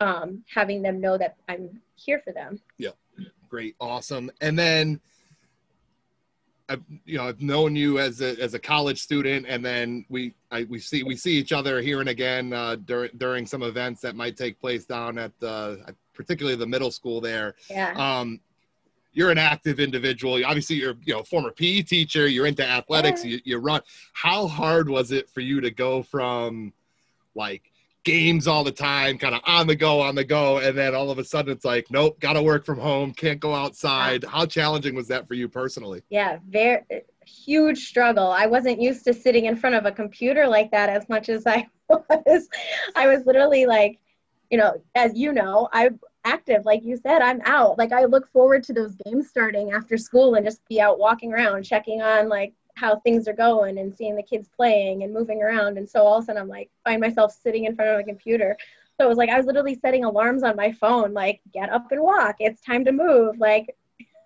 um, 0.00 0.44
having 0.52 0.82
them 0.82 1.00
know 1.00 1.18
that 1.18 1.36
I'm 1.48 1.80
here 1.96 2.20
for 2.24 2.32
them. 2.32 2.60
Yeah, 2.78 2.90
great, 3.48 3.74
awesome. 3.80 4.30
And 4.40 4.58
then, 4.58 5.00
I've 6.70 6.82
you 7.04 7.18
know 7.18 7.26
I've 7.26 7.42
known 7.42 7.74
you 7.74 7.98
as 7.98 8.20
a 8.20 8.40
as 8.40 8.54
a 8.54 8.58
college 8.58 9.00
student, 9.00 9.44
and 9.48 9.64
then 9.64 10.06
we 10.08 10.34
I, 10.52 10.64
we 10.64 10.78
see 10.78 11.02
we 11.02 11.16
see 11.16 11.32
each 11.32 11.52
other 11.52 11.80
here 11.80 12.00
and 12.00 12.08
again 12.08 12.52
uh, 12.52 12.76
during 12.76 13.10
during 13.16 13.46
some 13.46 13.62
events 13.62 14.00
that 14.02 14.14
might 14.14 14.36
take 14.36 14.60
place 14.60 14.86
down 14.86 15.18
at 15.18 15.38
the 15.40 15.94
particularly 16.14 16.56
the 16.56 16.66
middle 16.66 16.92
school 16.92 17.20
there. 17.20 17.56
Yeah. 17.68 17.92
Um, 17.96 18.40
you're 19.12 19.32
an 19.32 19.38
active 19.38 19.80
individual. 19.80 20.44
Obviously, 20.44 20.76
you're 20.76 20.96
you 21.04 21.14
know 21.14 21.24
former 21.24 21.50
PE 21.50 21.82
teacher. 21.82 22.28
You're 22.28 22.46
into 22.46 22.66
athletics. 22.66 23.24
Yeah. 23.24 23.32
You, 23.32 23.40
you 23.44 23.58
run. 23.58 23.80
How 24.12 24.46
hard 24.46 24.88
was 24.88 25.10
it 25.10 25.28
for 25.28 25.40
you 25.40 25.60
to 25.60 25.72
go 25.72 26.04
from 26.04 26.72
like 27.34 27.69
games 28.04 28.46
all 28.46 28.64
the 28.64 28.72
time, 28.72 29.18
kind 29.18 29.34
of 29.34 29.42
on 29.46 29.66
the 29.66 29.76
go, 29.76 30.00
on 30.00 30.14
the 30.14 30.24
go, 30.24 30.58
and 30.58 30.76
then 30.76 30.94
all 30.94 31.10
of 31.10 31.18
a 31.18 31.24
sudden 31.24 31.52
it's 31.52 31.64
like, 31.64 31.86
nope, 31.90 32.18
got 32.20 32.34
to 32.34 32.42
work 32.42 32.64
from 32.64 32.78
home, 32.78 33.12
can't 33.12 33.40
go 33.40 33.54
outside. 33.54 34.24
How 34.24 34.46
challenging 34.46 34.94
was 34.94 35.08
that 35.08 35.28
for 35.28 35.34
you 35.34 35.48
personally? 35.48 36.02
Yeah, 36.08 36.38
very 36.48 36.82
huge 37.26 37.86
struggle. 37.86 38.28
I 38.28 38.46
wasn't 38.46 38.80
used 38.80 39.04
to 39.04 39.14
sitting 39.14 39.46
in 39.46 39.56
front 39.56 39.76
of 39.76 39.86
a 39.86 39.92
computer 39.92 40.48
like 40.48 40.70
that 40.70 40.88
as 40.88 41.08
much 41.08 41.28
as 41.28 41.46
I 41.46 41.66
was. 41.88 42.48
I 42.96 43.06
was 43.06 43.26
literally 43.26 43.66
like, 43.66 43.98
you 44.50 44.58
know, 44.58 44.82
as 44.94 45.14
you 45.14 45.32
know, 45.32 45.68
I'm 45.72 46.00
active 46.24 46.66
like 46.66 46.82
you 46.84 46.98
said 46.98 47.22
i'm 47.22 47.40
out 47.44 47.78
like 47.78 47.92
i 47.92 48.04
look 48.04 48.30
forward 48.30 48.62
to 48.62 48.74
those 48.74 48.94
games 49.06 49.28
starting 49.28 49.72
after 49.72 49.96
school 49.96 50.34
and 50.34 50.44
just 50.44 50.60
be 50.68 50.78
out 50.78 50.98
walking 50.98 51.32
around 51.32 51.62
checking 51.62 52.02
on 52.02 52.28
like 52.28 52.52
how 52.80 52.96
things 53.00 53.28
are 53.28 53.34
going 53.34 53.78
and 53.78 53.94
seeing 53.94 54.16
the 54.16 54.22
kids 54.22 54.48
playing 54.54 55.02
and 55.02 55.12
moving 55.12 55.42
around. 55.42 55.76
And 55.78 55.88
so 55.88 56.02
all 56.02 56.18
of 56.18 56.24
a 56.24 56.26
sudden 56.26 56.42
i'm 56.42 56.48
like 56.48 56.70
find 56.84 57.00
myself 57.00 57.32
sitting 57.32 57.64
in 57.66 57.76
front 57.76 57.90
of 57.90 58.00
a 58.00 58.04
computer. 58.04 58.56
So 58.98 59.06
it 59.06 59.08
was 59.08 59.18
like 59.18 59.30
i 59.30 59.36
was 59.36 59.46
literally 59.46 59.78
setting 59.80 60.04
alarms 60.04 60.42
on 60.42 60.56
my 60.56 60.72
phone 60.72 61.12
like 61.12 61.40
get 61.52 61.70
up 61.70 61.92
and 61.92 62.02
walk. 62.02 62.36
It's 62.38 62.62
time 62.62 62.84
to 62.86 62.92
move. 62.92 63.38
Like 63.38 63.76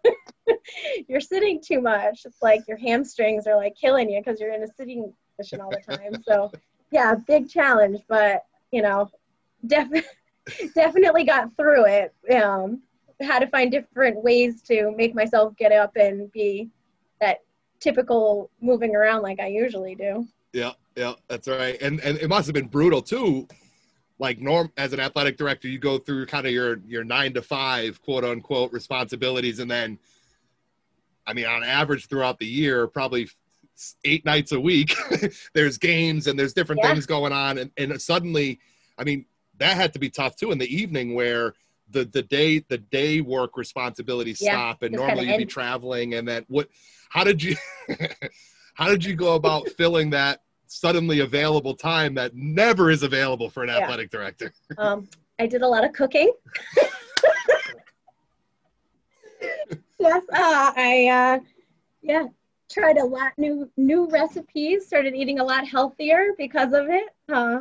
you're 1.09 1.21
sitting 1.21 1.61
too 1.61 1.81
much. 1.81 2.25
It's 2.25 2.43
like 2.43 2.67
your 2.69 2.77
hamstrings 2.77 3.47
are 3.47 3.57
like 3.57 3.77
killing 3.77 4.11
you 4.11 4.21
because 4.21 4.41
you're 4.41 4.55
in 4.55 4.63
a 4.63 4.69
sitting 4.69 5.13
position 5.37 5.61
all 5.61 5.71
the 5.71 5.97
time. 5.97 6.23
So 6.27 6.51
yeah 6.91 7.17
big 7.27 7.49
challenge 7.49 7.99
but 8.09 8.45
you 8.71 8.81
know 8.81 9.11
definitely 9.67 10.09
definitely 10.75 11.25
got 11.25 11.57
through 11.57 11.87
it. 11.87 12.15
Um, 12.35 12.83
had 13.21 13.41
to 13.41 13.47
find 13.47 13.71
different 13.71 14.23
ways 14.23 14.63
to 14.63 14.93
make 14.97 15.15
myself 15.15 15.57
get 15.57 15.73
up 15.73 15.97
and 15.97 16.31
be 16.33 16.69
that 17.21 17.39
typical 17.85 18.51
moving 18.63 18.97
around 18.97 19.23
like 19.23 19.39
I 19.39 19.47
usually 19.47 19.95
do. 19.95 20.27
Yeah, 20.55 20.73
yeah, 20.97 21.15
that's 21.29 21.47
right. 21.47 21.81
And 21.83 22.01
and 22.01 22.17
it 22.19 22.29
must 22.29 22.47
have 22.47 22.55
been 22.55 22.69
brutal 22.69 23.03
too. 23.03 23.47
Like 24.19 24.41
norm 24.41 24.73
as 24.77 24.93
an 24.93 25.01
athletic 25.01 25.37
director, 25.37 25.69
you 25.69 25.79
go 25.79 25.99
through 25.99 26.27
kind 26.27 26.47
of 26.47 26.53
your 26.53 26.79
your 26.87 27.05
nine 27.05 27.35
to 27.35 27.43
five 27.43 28.01
quote 28.01 28.25
unquote 28.25 28.73
responsibilities, 28.73 29.59
and 29.59 29.71
then, 29.71 29.99
I 31.27 31.35
mean, 31.35 31.47
on 31.47 31.63
average 31.63 32.09
throughout 32.09 32.39
the 32.39 32.47
year, 32.47 32.87
probably 32.87 33.29
eight 34.05 34.25
nights 34.25 34.53
a 34.53 34.61
week, 34.61 34.95
there's 35.53 35.77
games 35.77 36.27
and 36.27 36.39
there's 36.39 36.55
different 36.55 36.81
yeah. 36.83 36.93
things 36.93 37.07
going 37.07 37.33
on, 37.33 37.59
and 37.59 37.71
and 37.77 38.01
suddenly, 38.01 38.61
I 38.97 39.05
mean, 39.05 39.27
that 39.59 39.77
had 39.77 39.93
to 39.93 39.99
be 39.99 40.09
tough 40.09 40.37
too 40.37 40.53
in 40.53 40.59
the 40.59 40.75
evening 40.75 41.15
where 41.15 41.55
the 41.91 42.05
the 42.05 42.23
day 42.23 42.61
the 42.69 42.79
day 42.79 43.21
work 43.21 43.57
responsibilities 43.57 44.41
yeah, 44.41 44.53
stop 44.53 44.83
and 44.83 44.95
normally 44.95 45.29
you'd 45.29 45.39
be 45.39 45.45
traveling 45.45 46.15
and 46.15 46.27
that 46.27 46.45
what 46.49 46.69
how 47.15 47.25
did 47.25 47.43
you 47.43 47.57
how 48.75 48.89
did 48.89 49.05
you 49.05 49.15
go 49.15 49.35
about 49.35 49.69
filling 49.71 50.11
that 50.11 50.43
suddenly 50.67 51.21
available 51.21 51.75
time 51.75 52.15
that 52.15 52.35
never 52.35 52.91
is 52.91 53.03
available 53.03 53.49
for 53.49 53.63
an 53.63 53.69
yeah. 53.69 53.79
athletic 53.79 54.11
director 54.11 54.53
um, 54.79 55.09
i 55.39 55.47
did 55.47 55.63
a 55.63 55.69
lot 55.69 55.85
of 55.85 55.93
cooking 55.93 56.33
yes 59.99 60.23
uh, 60.33 60.73
i 60.77 61.07
uh, 61.09 61.39
yeah 62.03 62.27
tried 62.71 62.99
a 62.99 63.05
lot 63.05 63.33
new 63.39 63.71
new 63.77 64.09
recipes 64.11 64.87
started 64.87 65.15
eating 65.15 65.39
a 65.39 65.45
lot 65.45 65.67
healthier 65.67 66.31
because 66.37 66.73
of 66.73 66.89
it 66.89 67.09
uh, 67.33 67.61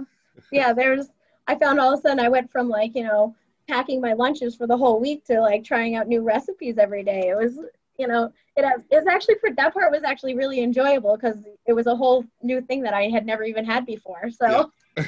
yeah 0.51 0.73
there's 0.73 1.09
I 1.47 1.55
found 1.55 1.79
all 1.79 1.93
of 1.93 1.99
a 1.99 2.01
sudden 2.01 2.19
I 2.19 2.29
went 2.29 2.51
from 2.51 2.69
like, 2.69 2.95
you 2.95 3.03
know, 3.03 3.35
packing 3.67 4.01
my 4.01 4.13
lunches 4.13 4.55
for 4.55 4.67
the 4.67 4.77
whole 4.77 4.99
week 4.99 5.25
to 5.25 5.41
like 5.41 5.63
trying 5.63 5.95
out 5.95 6.07
new 6.07 6.21
recipes 6.21 6.77
every 6.77 7.03
day. 7.03 7.29
It 7.29 7.37
was, 7.37 7.59
you 7.97 8.07
know, 8.07 8.31
it 8.55 8.65
has, 8.65 8.81
it's 8.89 9.07
actually 9.07 9.35
for 9.39 9.51
that 9.51 9.73
part 9.73 9.91
was 9.91 10.03
actually 10.03 10.35
really 10.35 10.61
enjoyable 10.61 11.15
because 11.15 11.37
it 11.65 11.73
was 11.73 11.87
a 11.87 11.95
whole 11.95 12.25
new 12.41 12.61
thing 12.61 12.81
that 12.83 12.93
I 12.93 13.03
had 13.03 13.25
never 13.25 13.43
even 13.43 13.65
had 13.65 13.85
before. 13.85 14.29
So 14.29 14.71
yeah. 14.97 15.03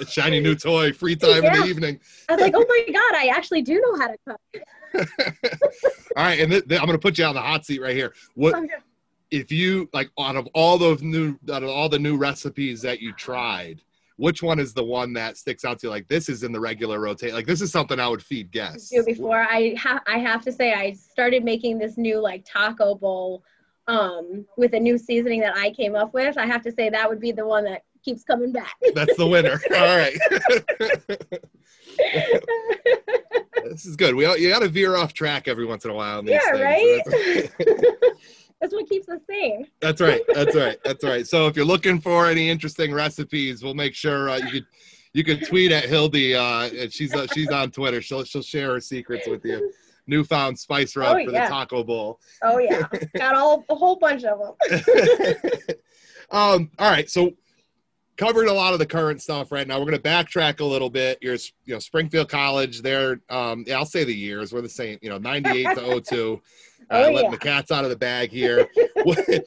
shiny 0.08 0.40
new 0.40 0.54
toy, 0.54 0.92
free 0.92 1.16
time 1.16 1.42
yeah. 1.42 1.54
in 1.54 1.60
the 1.62 1.66
evening. 1.66 2.00
I 2.28 2.34
was 2.34 2.42
like, 2.42 2.54
oh 2.56 2.66
my 2.68 2.92
god, 2.92 3.14
I 3.14 3.28
actually 3.34 3.62
do 3.62 3.80
know 3.80 3.96
how 3.98 4.08
to 4.08 4.18
cook. 4.26 4.62
all 6.16 6.24
right, 6.24 6.40
and 6.40 6.50
th- 6.50 6.68
th- 6.68 6.80
I'm 6.80 6.86
going 6.86 6.98
to 6.98 7.02
put 7.02 7.18
you 7.18 7.24
on 7.24 7.34
the 7.34 7.40
hot 7.40 7.64
seat 7.64 7.80
right 7.80 7.96
here. 7.96 8.14
What 8.34 8.54
okay. 8.54 8.68
if 9.30 9.52
you 9.52 9.88
like 9.92 10.10
out 10.18 10.36
of 10.36 10.48
all 10.54 10.78
those 10.78 11.02
new 11.02 11.38
out 11.50 11.62
of 11.62 11.68
all 11.68 11.88
the 11.88 11.98
new 11.98 12.16
recipes 12.16 12.82
that 12.82 13.00
you 13.00 13.12
tried? 13.12 13.82
Which 14.18 14.42
one 14.42 14.58
is 14.58 14.74
the 14.74 14.84
one 14.84 15.12
that 15.14 15.36
sticks 15.36 15.64
out 15.64 15.78
to 15.78 15.86
you? 15.86 15.90
Like 15.90 16.08
this 16.08 16.28
is 16.28 16.42
in 16.42 16.52
the 16.52 16.60
regular 16.60 17.00
rotate. 17.00 17.32
Like 17.32 17.46
this 17.46 17.62
is 17.62 17.72
something 17.72 17.98
I 17.98 18.08
would 18.08 18.22
feed 18.22 18.50
guests. 18.50 18.92
Before 19.06 19.40
I 19.40 19.74
have 19.78 20.02
I 20.06 20.18
have 20.18 20.42
to 20.42 20.52
say 20.52 20.74
I 20.74 20.92
started 20.92 21.44
making 21.44 21.78
this 21.78 21.96
new 21.96 22.20
like 22.20 22.44
taco 22.44 22.96
bowl 22.96 23.42
um, 23.86 24.44
with 24.56 24.74
a 24.74 24.80
new 24.80 24.98
seasoning 24.98 25.40
that 25.40 25.56
I 25.56 25.70
came 25.70 25.94
up 25.94 26.12
with. 26.12 26.36
I 26.36 26.46
have 26.46 26.62
to 26.62 26.72
say 26.72 26.90
that 26.90 27.08
would 27.08 27.20
be 27.20 27.32
the 27.32 27.46
one 27.46 27.64
that 27.64 27.82
keeps 28.04 28.24
coming 28.24 28.52
back. 28.52 28.74
That's 28.94 29.16
the 29.16 29.26
winner. 29.26 29.60
All 29.74 29.96
right. 29.96 30.18
this 33.70 33.86
is 33.86 33.96
good. 33.96 34.14
We 34.14 34.26
you 34.38 34.50
got 34.50 34.60
to 34.60 34.68
veer 34.68 34.96
off 34.96 35.12
track 35.14 35.48
every 35.48 35.64
once 35.64 35.84
in 35.84 35.90
a 35.90 35.94
while. 35.94 36.24
yeah, 36.24 36.40
things, 36.52 36.60
right. 36.60 37.50
So 37.60 38.12
that's 38.60 38.72
what 38.74 38.88
keeps 38.88 39.08
us 39.08 39.20
sane. 39.28 39.66
That's 39.80 40.00
right. 40.00 40.22
That's 40.34 40.54
right. 40.56 40.78
That's 40.84 41.04
right. 41.04 41.26
So 41.26 41.46
if 41.46 41.56
you're 41.56 41.64
looking 41.64 42.00
for 42.00 42.26
any 42.26 42.48
interesting 42.50 42.92
recipes, 42.92 43.62
we'll 43.62 43.74
make 43.74 43.94
sure 43.94 44.30
uh, 44.30 44.36
you 44.36 44.50
could 44.50 44.66
you 45.12 45.24
could 45.24 45.46
tweet 45.46 45.72
at 45.72 45.84
Hildy. 45.84 46.34
Uh, 46.34 46.88
she's 46.90 47.14
uh, 47.14 47.26
she's 47.32 47.50
on 47.50 47.70
Twitter. 47.70 48.02
She'll 48.02 48.24
she'll 48.24 48.42
share 48.42 48.74
her 48.74 48.80
secrets 48.80 49.28
with 49.28 49.44
you. 49.44 49.72
Newfound 50.06 50.58
spice 50.58 50.96
rub 50.96 51.16
oh, 51.16 51.24
for 51.24 51.30
yeah. 51.30 51.44
the 51.44 51.50
taco 51.50 51.84
bowl. 51.84 52.18
Oh 52.42 52.58
yeah, 52.58 52.86
got 53.16 53.34
all 53.34 53.64
a 53.68 53.74
whole 53.74 53.96
bunch 53.96 54.24
of 54.24 54.38
them. 54.38 54.80
um. 56.30 56.70
All 56.78 56.90
right. 56.90 57.08
So 57.08 57.32
covered 58.18 58.48
a 58.48 58.52
lot 58.52 58.72
of 58.74 58.80
the 58.80 58.86
current 58.86 59.22
stuff 59.22 59.50
right 59.50 59.66
now. 59.66 59.78
We're 59.78 59.86
going 59.86 59.96
to 59.96 60.02
backtrack 60.02 60.60
a 60.60 60.64
little 60.64 60.90
bit. 60.90 61.18
You're, 61.22 61.36
you 61.64 61.74
know, 61.74 61.78
Springfield 61.78 62.28
College. 62.28 62.82
They're, 62.82 63.20
um, 63.30 63.64
yeah, 63.66 63.76
I'll 63.76 63.86
say 63.86 64.02
the 64.04 64.14
years. 64.14 64.52
We're 64.52 64.60
the 64.60 64.68
same. 64.68 64.98
You 65.00 65.08
know, 65.08 65.18
98 65.18 65.76
to 65.76 66.00
02. 66.00 66.42
Uh, 66.90 67.04
oh, 67.06 67.12
letting 67.12 67.24
yeah. 67.24 67.30
the 67.30 67.38
cats 67.38 67.70
out 67.70 67.84
of 67.84 67.90
the 67.90 67.96
bag 67.96 68.30
here. 68.30 68.68
what, 69.02 69.44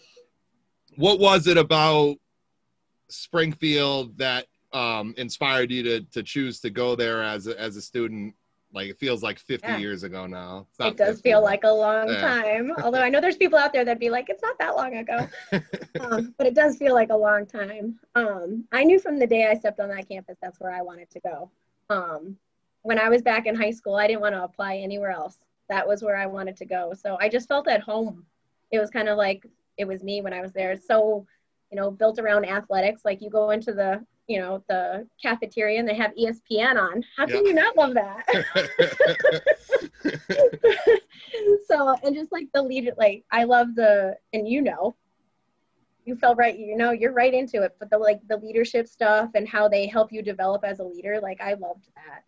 what 0.96 1.20
was 1.20 1.48
it 1.48 1.58
about 1.58 2.18
Springfield 3.10 4.18
that 4.18 4.46
um, 4.74 5.14
inspired 5.18 5.72
you 5.72 5.84
to 5.84 6.02
to 6.02 6.24
choose 6.24 6.60
to 6.62 6.70
go 6.70 6.96
there 6.96 7.24
as 7.24 7.48
a, 7.48 7.60
as 7.60 7.76
a 7.76 7.82
student? 7.82 8.36
Like 8.74 8.90
it 8.90 8.98
feels 8.98 9.22
like 9.22 9.38
50 9.38 9.68
yeah. 9.68 9.78
years 9.78 10.04
ago 10.04 10.26
now. 10.26 10.66
It 10.80 10.96
does 10.96 11.18
50, 11.18 11.30
feel 11.30 11.44
like 11.44 11.66
a 11.66 11.72
long 11.72 12.08
yeah. 12.08 12.22
time. 12.22 12.72
Although 12.84 13.02
I 13.02 13.10
know 13.10 13.20
there's 13.20 13.36
people 13.36 13.60
out 13.60 13.74
there 13.74 13.84
that'd 13.84 14.00
be 14.00 14.10
like, 14.10 14.30
it's 14.30 14.42
not 14.42 14.58
that 14.60 14.78
long 14.78 14.96
ago. 14.96 15.28
um, 16.00 16.34
but 16.38 16.48
it 16.48 16.56
does 16.56 16.78
feel 16.78 16.94
like 16.94 17.10
a 17.10 17.16
long 17.16 17.46
time. 17.46 18.00
Um, 18.16 18.64
I 18.72 18.86
knew 18.86 18.98
from 18.98 19.20
the 19.20 19.28
day 19.28 19.48
I 19.48 19.56
stepped 19.56 19.82
on 19.82 19.90
that 19.90 20.08
campus 20.08 20.38
that's 20.42 20.60
where 20.62 20.72
I 20.72 20.82
wanted 20.82 21.10
to 21.12 21.20
go. 21.20 21.52
Um, 21.90 22.38
when 22.84 22.98
I 22.98 23.10
was 23.10 23.22
back 23.22 23.46
in 23.46 23.56
high 23.56 23.72
school, 23.72 23.96
I 23.96 24.08
didn't 24.08 24.22
want 24.22 24.36
to 24.36 24.44
apply 24.44 24.78
anywhere 24.78 25.12
else. 25.12 25.38
That 25.70 25.88
was 25.88 26.04
where 26.04 26.18
I 26.18 26.26
wanted 26.26 26.58
to 26.58 26.66
go. 26.66 26.94
So 26.94 27.18
I 27.20 27.30
just 27.30 27.48
felt 27.48 27.68
at 27.68 27.82
home. 27.82 28.26
It 28.72 28.80
was 28.80 28.90
kind 28.90 29.10
of 29.10 29.18
like 29.18 29.46
it 29.78 29.86
was 29.86 30.04
me 30.04 30.22
when 30.22 30.34
I 30.34 30.42
was 30.42 30.52
there. 30.54 30.78
So, 30.78 31.26
you 31.72 31.80
know, 31.80 31.92
built 31.92 32.20
around 32.20 32.46
athletics. 32.46 33.04
Like 33.06 33.22
you 33.22 33.30
go 33.30 33.52
into 33.52 33.74
the, 33.74 34.04
you 34.28 34.40
know, 34.40 34.64
the 34.68 35.08
cafeteria 35.22 35.80
and 35.80 35.88
they 35.88 35.96
have 35.96 36.12
ESPN 36.16 36.78
on. 36.80 37.04
How 37.18 37.26
can 37.26 37.46
Yeah. 37.46 37.50
you 37.50 37.54
not 37.54 37.78
love 37.78 37.94
that? 37.94 38.26
so 41.68 41.96
and 42.04 42.16
just 42.16 42.32
like 42.32 42.48
the 42.54 42.62
leader 42.62 42.92
like 42.98 43.24
i 43.32 43.44
love 43.44 43.76
the 43.76 44.16
and 44.34 44.48
you 44.48 44.62
know 44.62 44.96
you 46.06 46.16
felt 46.16 46.38
right 46.38 46.58
you 46.58 46.76
know 46.76 46.92
you're 46.92 47.14
right 47.14 47.34
into 47.34 47.62
it 47.64 47.76
but 47.80 47.90
the 47.90 47.98
like 47.98 48.20
the 48.28 48.38
leadership 48.38 48.88
stuff 48.88 49.30
and 49.36 49.48
how 49.48 49.68
they 49.68 49.88
help 49.88 50.12
you 50.12 50.22
develop 50.22 50.64
as 50.64 50.80
a 50.80 50.84
leader 50.84 51.20
like 51.22 51.40
i 51.42 51.54
loved 51.54 51.88
that 51.96 52.24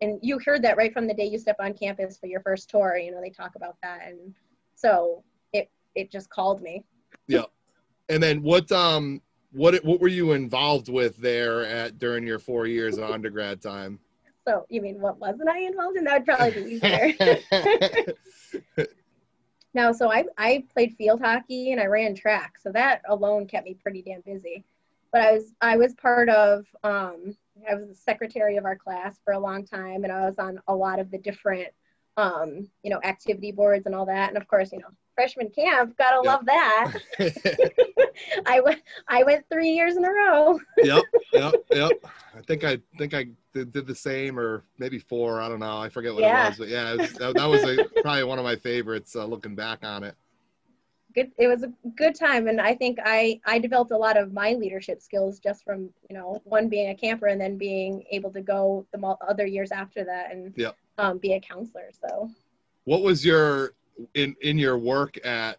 and 0.00 0.18
you 0.22 0.38
heard 0.44 0.62
that 0.62 0.76
right 0.76 0.92
from 0.92 1.06
the 1.06 1.14
day 1.14 1.24
you 1.24 1.38
step 1.38 1.56
on 1.60 1.72
campus 1.74 2.18
for 2.18 2.26
your 2.26 2.40
first 2.40 2.70
tour 2.70 2.96
you 2.96 3.10
know 3.10 3.20
they 3.20 3.30
talk 3.30 3.54
about 3.56 3.76
that 3.82 4.00
and 4.06 4.34
so 4.74 5.22
it 5.52 5.70
it 5.94 6.10
just 6.10 6.30
called 6.30 6.62
me 6.62 6.84
Yeah. 7.26 7.44
and 8.08 8.22
then 8.22 8.42
what 8.42 8.70
um 8.72 9.20
what 9.52 9.74
what 9.84 10.00
were 10.00 10.08
you 10.08 10.32
involved 10.32 10.88
with 10.88 11.16
there 11.18 11.64
at 11.64 11.98
during 11.98 12.26
your 12.26 12.38
four 12.38 12.66
years 12.66 12.98
of 12.98 13.10
undergrad 13.10 13.60
time? 13.62 13.98
so 14.46 14.64
you 14.70 14.80
mean 14.80 15.00
what 15.00 15.18
wasn't 15.18 15.48
i 15.48 15.58
involved 15.60 15.96
in 15.96 16.04
that 16.04 16.18
would 16.18 16.26
probably 16.26 16.62
be 16.62 16.70
easier 16.72 18.14
No, 19.74 19.92
so 19.92 20.10
I, 20.10 20.24
I 20.38 20.64
played 20.72 20.94
field 20.96 21.20
hockey 21.20 21.72
and 21.72 21.80
I 21.80 21.86
ran 21.86 22.14
track. 22.14 22.58
So 22.58 22.72
that 22.72 23.02
alone 23.08 23.46
kept 23.46 23.66
me 23.66 23.74
pretty 23.74 24.02
damn 24.02 24.22
busy. 24.22 24.64
But 25.12 25.20
I 25.22 25.32
was 25.32 25.52
I 25.60 25.76
was 25.76 25.94
part 25.94 26.28
of 26.28 26.66
um, 26.82 27.36
I 27.70 27.74
was 27.74 27.88
the 27.88 27.94
secretary 27.94 28.56
of 28.56 28.64
our 28.64 28.76
class 28.76 29.18
for 29.24 29.32
a 29.32 29.38
long 29.38 29.64
time 29.64 30.04
and 30.04 30.12
I 30.12 30.26
was 30.26 30.38
on 30.38 30.60
a 30.68 30.74
lot 30.74 30.98
of 30.98 31.10
the 31.10 31.18
different 31.18 31.68
um, 32.16 32.68
you 32.82 32.90
know, 32.90 33.00
activity 33.04 33.52
boards 33.52 33.86
and 33.86 33.94
all 33.94 34.04
that. 34.06 34.28
And 34.28 34.36
of 34.36 34.48
course, 34.48 34.72
you 34.72 34.80
know, 34.80 34.88
freshman 35.14 35.50
camp, 35.50 35.96
gotta 35.96 36.20
Yeah. 36.24 36.32
love 36.32 36.46
that. 36.46 36.92
I 38.46 38.60
went 38.60 38.82
I 39.06 39.22
went 39.22 39.44
three 39.50 39.70
years 39.70 39.96
in 39.96 40.04
a 40.04 40.10
row. 40.10 40.58
yep, 40.82 41.04
yep, 41.32 41.54
yep. 41.70 41.92
I 42.36 42.40
think 42.42 42.64
I 42.64 42.78
think 42.98 43.14
I 43.14 43.28
did, 43.54 43.72
did 43.72 43.86
the 43.86 43.94
same, 43.94 44.38
or 44.38 44.64
maybe 44.78 44.98
four. 44.98 45.40
I 45.40 45.48
don't 45.48 45.60
know. 45.60 45.78
I 45.78 45.88
forget 45.88 46.12
what 46.12 46.24
Yeah. 46.24 46.46
it 46.46 46.48
was, 46.48 46.58
but 46.58 46.68
yeah, 46.68 46.92
it 46.92 46.98
was, 46.98 47.12
that, 47.12 47.36
that 47.36 47.46
was 47.46 47.64
a, 47.64 47.84
probably 48.02 48.24
one 48.24 48.38
of 48.40 48.44
my 48.44 48.56
favorites. 48.56 49.14
Uh, 49.14 49.24
looking 49.24 49.54
back 49.54 49.84
on 49.84 50.02
it. 50.02 50.16
Good 51.18 51.32
it 51.36 51.48
was 51.48 51.64
a 51.64 51.72
good 51.96 52.14
time 52.14 52.46
and 52.46 52.60
I 52.60 52.74
think 52.74 52.98
I 53.04 53.40
I 53.44 53.58
developed 53.58 53.90
a 53.90 53.96
lot 53.96 54.16
of 54.16 54.32
my 54.32 54.52
leadership 54.52 55.02
skills 55.02 55.40
just 55.40 55.64
from, 55.64 55.90
you 56.08 56.16
know, 56.16 56.40
one 56.44 56.68
being 56.68 56.90
a 56.90 56.94
camper 56.94 57.26
and 57.26 57.40
then 57.40 57.58
being 57.58 58.04
able 58.12 58.30
to 58.32 58.40
go 58.40 58.86
the 58.92 59.16
other 59.28 59.44
years 59.44 59.72
after 59.72 60.04
that 60.04 60.30
and 60.30 60.52
Yep. 60.56 60.76
um, 60.98 61.18
be 61.18 61.32
a 61.32 61.40
counselor. 61.40 61.90
So 61.90 62.30
What 62.84 63.02
was 63.02 63.24
your 63.24 63.72
in 64.14 64.36
in 64.42 64.58
your 64.58 64.78
work 64.78 65.24
at? 65.26 65.58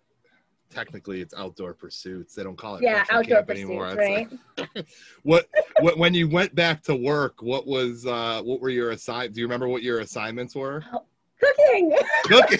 Technically, 0.70 1.20
it's 1.20 1.34
outdoor 1.34 1.74
pursuits. 1.74 2.36
They 2.36 2.44
don't 2.44 2.56
call 2.56 2.76
it 2.76 2.84
yeah, 2.84 3.04
outdoor 3.10 3.42
pursuits, 3.42 3.68
anymore. 3.68 3.96
Right? 3.96 4.28
like- 4.60 4.86
what, 5.24 5.50
what 5.80 5.98
when 5.98 6.14
you 6.14 6.30
went 6.30 6.54
back 6.54 6.84
to 6.84 6.96
work? 6.96 7.42
What 7.42 7.66
was 7.66 8.06
uh, 8.06 8.44
what 8.44 8.62
were 8.62 8.70
your 8.70 8.92
assign? 8.92 9.32
Do 9.32 9.42
you 9.42 9.48
remember 9.48 9.68
what 9.68 9.82
your 9.82 10.02
assignments 10.02 10.56
were? 10.56 10.84
Cooking. 11.42 11.98
Cooking. 12.26 12.60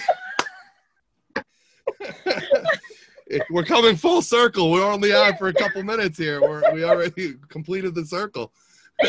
We're 3.50 3.64
coming 3.64 3.94
full 3.96 4.22
circle. 4.22 4.70
We're 4.72 4.84
only 4.84 5.12
on 5.12 5.36
for 5.36 5.48
a 5.48 5.54
couple 5.54 5.82
minutes 5.84 6.18
here. 6.18 6.40
We're, 6.40 6.72
we 6.72 6.84
already 6.84 7.34
completed 7.48 7.94
the 7.94 8.04
circle. 8.04 8.52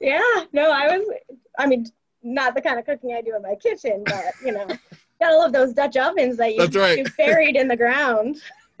yeah, 0.00 0.20
no, 0.52 0.70
I 0.72 0.96
was. 0.96 1.06
I 1.58 1.66
mean, 1.66 1.86
not 2.22 2.54
the 2.54 2.60
kind 2.62 2.78
of 2.78 2.86
cooking 2.86 3.14
I 3.14 3.20
do 3.22 3.36
in 3.36 3.42
my 3.42 3.54
kitchen, 3.54 4.02
but 4.04 4.24
you 4.44 4.52
know, 4.52 4.66
gotta 5.20 5.36
love 5.36 5.52
those 5.52 5.72
Dutch 5.74 5.96
ovens 5.96 6.36
that 6.38 6.52
you, 6.54 6.58
That's 6.58 6.76
right. 6.76 6.98
you 6.98 7.04
buried 7.16 7.56
in 7.56 7.68
the 7.68 7.76
ground. 7.76 8.40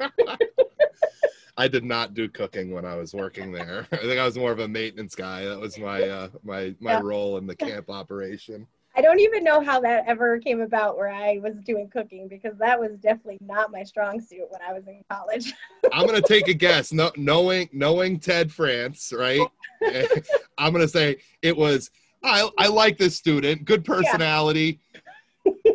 I 1.58 1.68
did 1.68 1.84
not 1.84 2.12
do 2.14 2.28
cooking 2.28 2.72
when 2.72 2.84
I 2.84 2.96
was 2.96 3.14
working 3.14 3.50
there. 3.52 3.86
I 3.92 3.96
think 3.98 4.18
I 4.18 4.24
was 4.24 4.36
more 4.36 4.52
of 4.52 4.58
a 4.58 4.68
maintenance 4.68 5.14
guy. 5.14 5.44
That 5.44 5.58
was 5.58 5.78
my 5.78 6.02
uh, 6.02 6.28
my 6.42 6.74
my 6.80 6.92
Yeah. 6.92 7.00
role 7.02 7.38
in 7.38 7.46
the 7.46 7.56
camp 7.56 7.88
operation. 7.88 8.66
I 8.96 9.02
don't 9.02 9.20
even 9.20 9.44
know 9.44 9.60
how 9.60 9.78
that 9.80 10.04
ever 10.06 10.38
came 10.38 10.62
about 10.62 10.96
where 10.96 11.10
I 11.10 11.38
was 11.42 11.54
doing 11.64 11.88
cooking 11.90 12.28
because 12.28 12.56
that 12.58 12.80
was 12.80 12.92
definitely 12.92 13.36
not 13.42 13.70
my 13.70 13.82
strong 13.82 14.20
suit 14.20 14.46
when 14.48 14.62
I 14.66 14.72
was 14.72 14.86
in 14.86 15.02
college. 15.10 15.52
I'm 15.92 16.06
gonna 16.06 16.22
take 16.22 16.48
a 16.48 16.54
guess. 16.54 16.92
No, 16.92 17.12
knowing 17.16 17.68
knowing 17.72 18.18
Ted 18.18 18.50
France, 18.50 19.12
right? 19.14 19.46
I'm 20.58 20.72
gonna 20.72 20.88
say 20.88 21.18
it 21.42 21.54
was. 21.54 21.90
I 22.24 22.48
I 22.56 22.68
like 22.68 22.96
this 22.96 23.16
student. 23.16 23.66
Good 23.66 23.84
personality. 23.84 24.80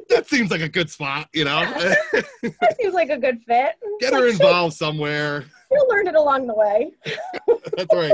That 0.09 0.27
seems 0.27 0.49
like 0.51 0.61
a 0.61 0.67
good 0.67 0.89
spot, 0.89 1.29
you 1.31 1.45
know. 1.45 1.61
that 2.11 2.75
seems 2.81 2.93
like 2.93 3.09
a 3.09 3.17
good 3.17 3.41
fit. 3.47 3.75
Get 3.99 4.13
her 4.13 4.27
involved 4.27 4.75
somewhere. 4.75 5.45
You 5.71 5.87
learned 5.89 6.09
it 6.09 6.15
along 6.15 6.47
the 6.47 6.55
way. 6.55 6.91
That's 7.77 7.93
right. 7.93 8.11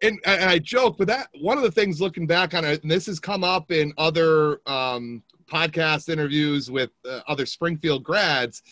And, 0.00 0.20
I 0.24 0.60
joke, 0.60 0.96
but 0.96 1.08
that 1.08 1.28
one 1.40 1.56
of 1.56 1.64
the 1.64 1.72
things 1.72 2.00
looking 2.00 2.26
back 2.26 2.54
on 2.54 2.64
it, 2.64 2.82
and 2.82 2.90
this 2.90 3.06
has 3.06 3.18
come 3.18 3.42
up 3.42 3.72
in 3.72 3.92
other 3.98 4.60
um, 4.66 5.24
podcast 5.50 6.08
interviews 6.08 6.70
with 6.70 6.90
uh, 7.08 7.20
other 7.26 7.46
Springfield 7.46 8.04
grads. 8.04 8.62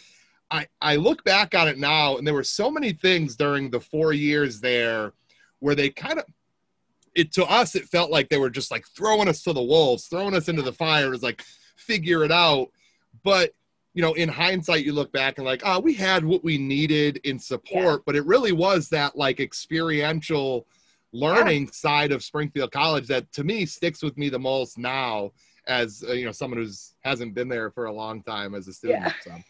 I 0.50 0.68
I 0.80 0.96
look 0.96 1.24
back 1.24 1.56
on 1.56 1.66
it 1.66 1.78
now, 1.78 2.16
and 2.16 2.26
there 2.26 2.34
were 2.34 2.44
so 2.44 2.70
many 2.70 2.92
things 2.92 3.34
during 3.34 3.70
the 3.70 3.80
four 3.80 4.12
years 4.12 4.60
there 4.60 5.12
where 5.58 5.74
they 5.74 5.90
kind 5.90 6.18
of. 6.18 6.26
It 7.16 7.32
to 7.32 7.46
us, 7.46 7.74
it 7.74 7.88
felt 7.88 8.10
like 8.10 8.28
they 8.28 8.38
were 8.38 8.50
just 8.50 8.70
like 8.70 8.86
throwing 8.86 9.26
us 9.26 9.42
to 9.44 9.54
the 9.54 9.62
wolves, 9.62 10.06
throwing 10.06 10.34
us 10.34 10.48
into 10.48 10.60
the 10.62 10.72
fire. 10.72 11.06
It 11.06 11.10
was 11.10 11.22
like 11.22 11.42
figure 11.76 12.24
it 12.24 12.30
out, 12.30 12.68
but 13.24 13.52
you 13.94 14.02
know, 14.02 14.12
in 14.12 14.28
hindsight, 14.28 14.84
you 14.84 14.92
look 14.92 15.10
back 15.10 15.38
and 15.38 15.46
like, 15.46 15.62
oh, 15.64 15.80
we 15.80 15.94
had 15.94 16.22
what 16.22 16.44
we 16.44 16.58
needed 16.58 17.16
in 17.24 17.38
support, 17.38 18.04
but 18.04 18.14
it 18.14 18.26
really 18.26 18.52
was 18.52 18.90
that 18.90 19.16
like 19.16 19.40
experiential 19.40 20.66
learning 21.12 21.70
side 21.70 22.12
of 22.12 22.22
Springfield 22.22 22.72
College 22.72 23.06
that 23.08 23.30
to 23.32 23.44
me 23.44 23.66
sticks 23.66 24.02
with 24.02 24.16
me 24.18 24.28
the 24.28 24.38
most 24.38 24.78
now 24.78 25.32
as 25.66 26.04
uh, 26.08 26.12
you 26.12 26.24
know 26.24 26.32
someone 26.32 26.58
who's 26.58 26.94
hasn't 27.02 27.34
been 27.34 27.48
there 27.48 27.70
for 27.70 27.86
a 27.86 27.92
long 27.92 28.22
time 28.22 28.54
as 28.54 28.68
a 28.68 28.72
student. 28.72 29.12
So. 29.22 29.32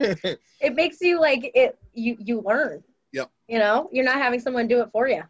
It 0.60 0.74
makes 0.74 1.00
you 1.00 1.20
like 1.20 1.52
it. 1.54 1.78
You 1.94 2.16
you 2.18 2.42
learn. 2.42 2.82
Yep. 3.12 3.30
You 3.48 3.60
know, 3.60 3.88
you're 3.92 4.04
not 4.04 4.16
having 4.16 4.40
someone 4.40 4.66
do 4.68 4.82
it 4.82 4.90
for 4.92 5.08
you. 5.08 5.22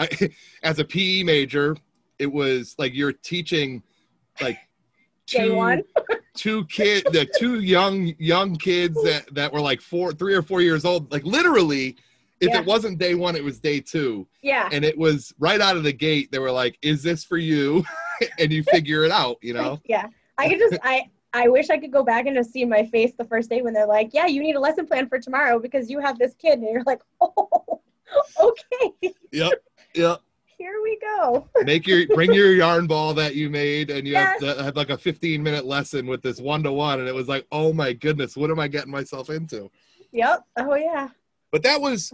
I, 0.00 0.30
as 0.62 0.78
a 0.78 0.84
PE 0.84 1.22
major, 1.22 1.76
it 2.18 2.32
was 2.32 2.74
like 2.78 2.94
you're 2.94 3.12
teaching 3.12 3.82
like 4.40 4.58
two 5.26 5.82
two 6.36 6.64
kid 6.66 7.06
the 7.12 7.28
two 7.38 7.60
young 7.60 8.14
young 8.18 8.56
kids 8.56 9.00
that 9.04 9.32
that 9.32 9.52
were 9.52 9.60
like 9.60 9.80
four 9.80 10.12
three 10.12 10.34
or 10.34 10.42
four 10.42 10.60
years 10.60 10.84
old 10.84 11.10
like 11.12 11.24
literally 11.24 11.96
if 12.40 12.48
Yeah. 12.50 12.60
it 12.60 12.66
wasn't 12.66 12.98
day 12.98 13.14
one 13.14 13.36
it 13.36 13.44
was 13.44 13.58
day 13.60 13.80
two 13.80 14.26
Yeah. 14.42 14.68
and 14.72 14.84
it 14.84 14.96
was 14.96 15.32
right 15.38 15.60
out 15.60 15.76
of 15.76 15.82
the 15.82 15.92
gate 15.92 16.30
they 16.32 16.38
were 16.38 16.50
like 16.50 16.78
is 16.82 17.02
this 17.02 17.22
for 17.24 17.36
you 17.36 17.84
and 18.38 18.52
you 18.52 18.62
figure 18.64 19.04
it 19.04 19.10
out 19.12 19.36
you 19.42 19.54
know 19.54 19.80
Yeah. 19.84 20.06
I 20.38 20.48
could 20.48 20.58
just 20.58 20.78
I 20.82 21.10
I 21.32 21.48
wish 21.48 21.70
I 21.70 21.78
could 21.78 21.92
go 21.92 22.02
back 22.02 22.26
and 22.26 22.34
just 22.36 22.52
see 22.52 22.64
my 22.64 22.84
face 22.86 23.12
the 23.16 23.24
first 23.24 23.48
day 23.50 23.62
when 23.62 23.72
they're 23.72 23.86
like, 23.86 24.10
"Yeah, 24.12 24.26
you 24.26 24.42
need 24.42 24.56
a 24.56 24.60
lesson 24.60 24.84
plan 24.84 25.08
for 25.08 25.20
tomorrow 25.20 25.60
because 25.60 25.88
you 25.88 26.00
have 26.00 26.18
this 26.18 26.34
kid," 26.34 26.58
and 26.58 26.64
you're 26.68 26.82
like, 26.84 26.98
"Oh, 27.20 27.80
okay, 28.40 29.12
yep 29.30 29.52
yep 29.94 30.20
here 30.58 30.74
we 30.82 30.98
go." 30.98 31.48
make 31.64 31.86
your 31.86 32.06
bring 32.08 32.32
your 32.32 32.52
yarn 32.52 32.86
ball 32.88 33.14
that 33.14 33.36
you 33.36 33.48
made 33.48 33.90
and 33.90 34.06
you 34.08 34.14
Yes. 34.14 34.42
have, 34.42 34.58
had 34.58 34.76
like 34.76 34.90
a 34.90 34.98
15 34.98 35.40
minute 35.42 35.66
lesson 35.66 36.06
with 36.06 36.20
this 36.22 36.40
one-to-one 36.40 36.98
and 37.00 37.08
it 37.08 37.14
was 37.14 37.28
like 37.28 37.46
oh 37.52 37.72
my 37.72 37.92
goodness 37.92 38.36
what 38.36 38.50
am 38.50 38.58
i 38.58 38.66
getting 38.66 38.90
myself 38.90 39.30
into 39.30 39.70
Yep. 40.12 40.44
Oh 40.56 40.74
yeah. 40.74 41.10
but 41.52 41.62
that 41.62 41.80
was 41.80 42.12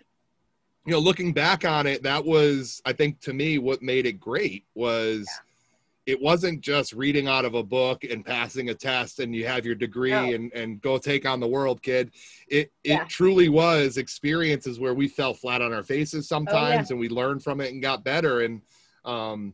you 0.86 0.92
know 0.92 0.98
looking 0.98 1.32
back 1.32 1.64
on 1.64 1.86
it 1.86 2.02
that 2.02 2.24
was 2.24 2.80
i 2.86 2.92
think 2.92 3.20
to 3.20 3.32
me 3.32 3.58
what 3.58 3.82
made 3.82 4.06
it 4.06 4.20
great 4.20 4.64
was 4.74 5.28
it 6.06 6.22
wasn't 6.22 6.60
just 6.60 6.92
reading 6.92 7.26
out 7.26 7.44
of 7.44 7.54
a 7.54 7.62
book 7.64 8.04
and 8.04 8.24
passing 8.24 8.70
a 8.70 8.74
test 8.74 9.18
and 9.18 9.34
you 9.34 9.44
have 9.44 9.66
your 9.66 9.74
degree 9.74 10.10
No. 10.12 10.32
and 10.32 10.52
and 10.52 10.80
go 10.80 10.98
take 10.98 11.26
on 11.26 11.40
the 11.40 11.48
world 11.48 11.82
kid. 11.82 12.12
It 12.48 12.70
it 12.84 13.08
truly 13.08 13.48
was 13.48 13.96
experiences 13.96 14.78
where 14.78 14.94
we 14.94 15.08
fell 15.08 15.34
flat 15.34 15.60
on 15.62 15.72
our 15.72 15.82
faces 15.82 16.28
sometimes 16.28 16.90
Oh, 16.90 16.94
and 16.94 17.00
we 17.00 17.08
learned 17.08 17.42
from 17.42 17.60
it 17.60 17.72
and 17.72 17.82
got 17.82 18.04
better. 18.04 18.42
And 18.42 18.62
um 19.04 19.52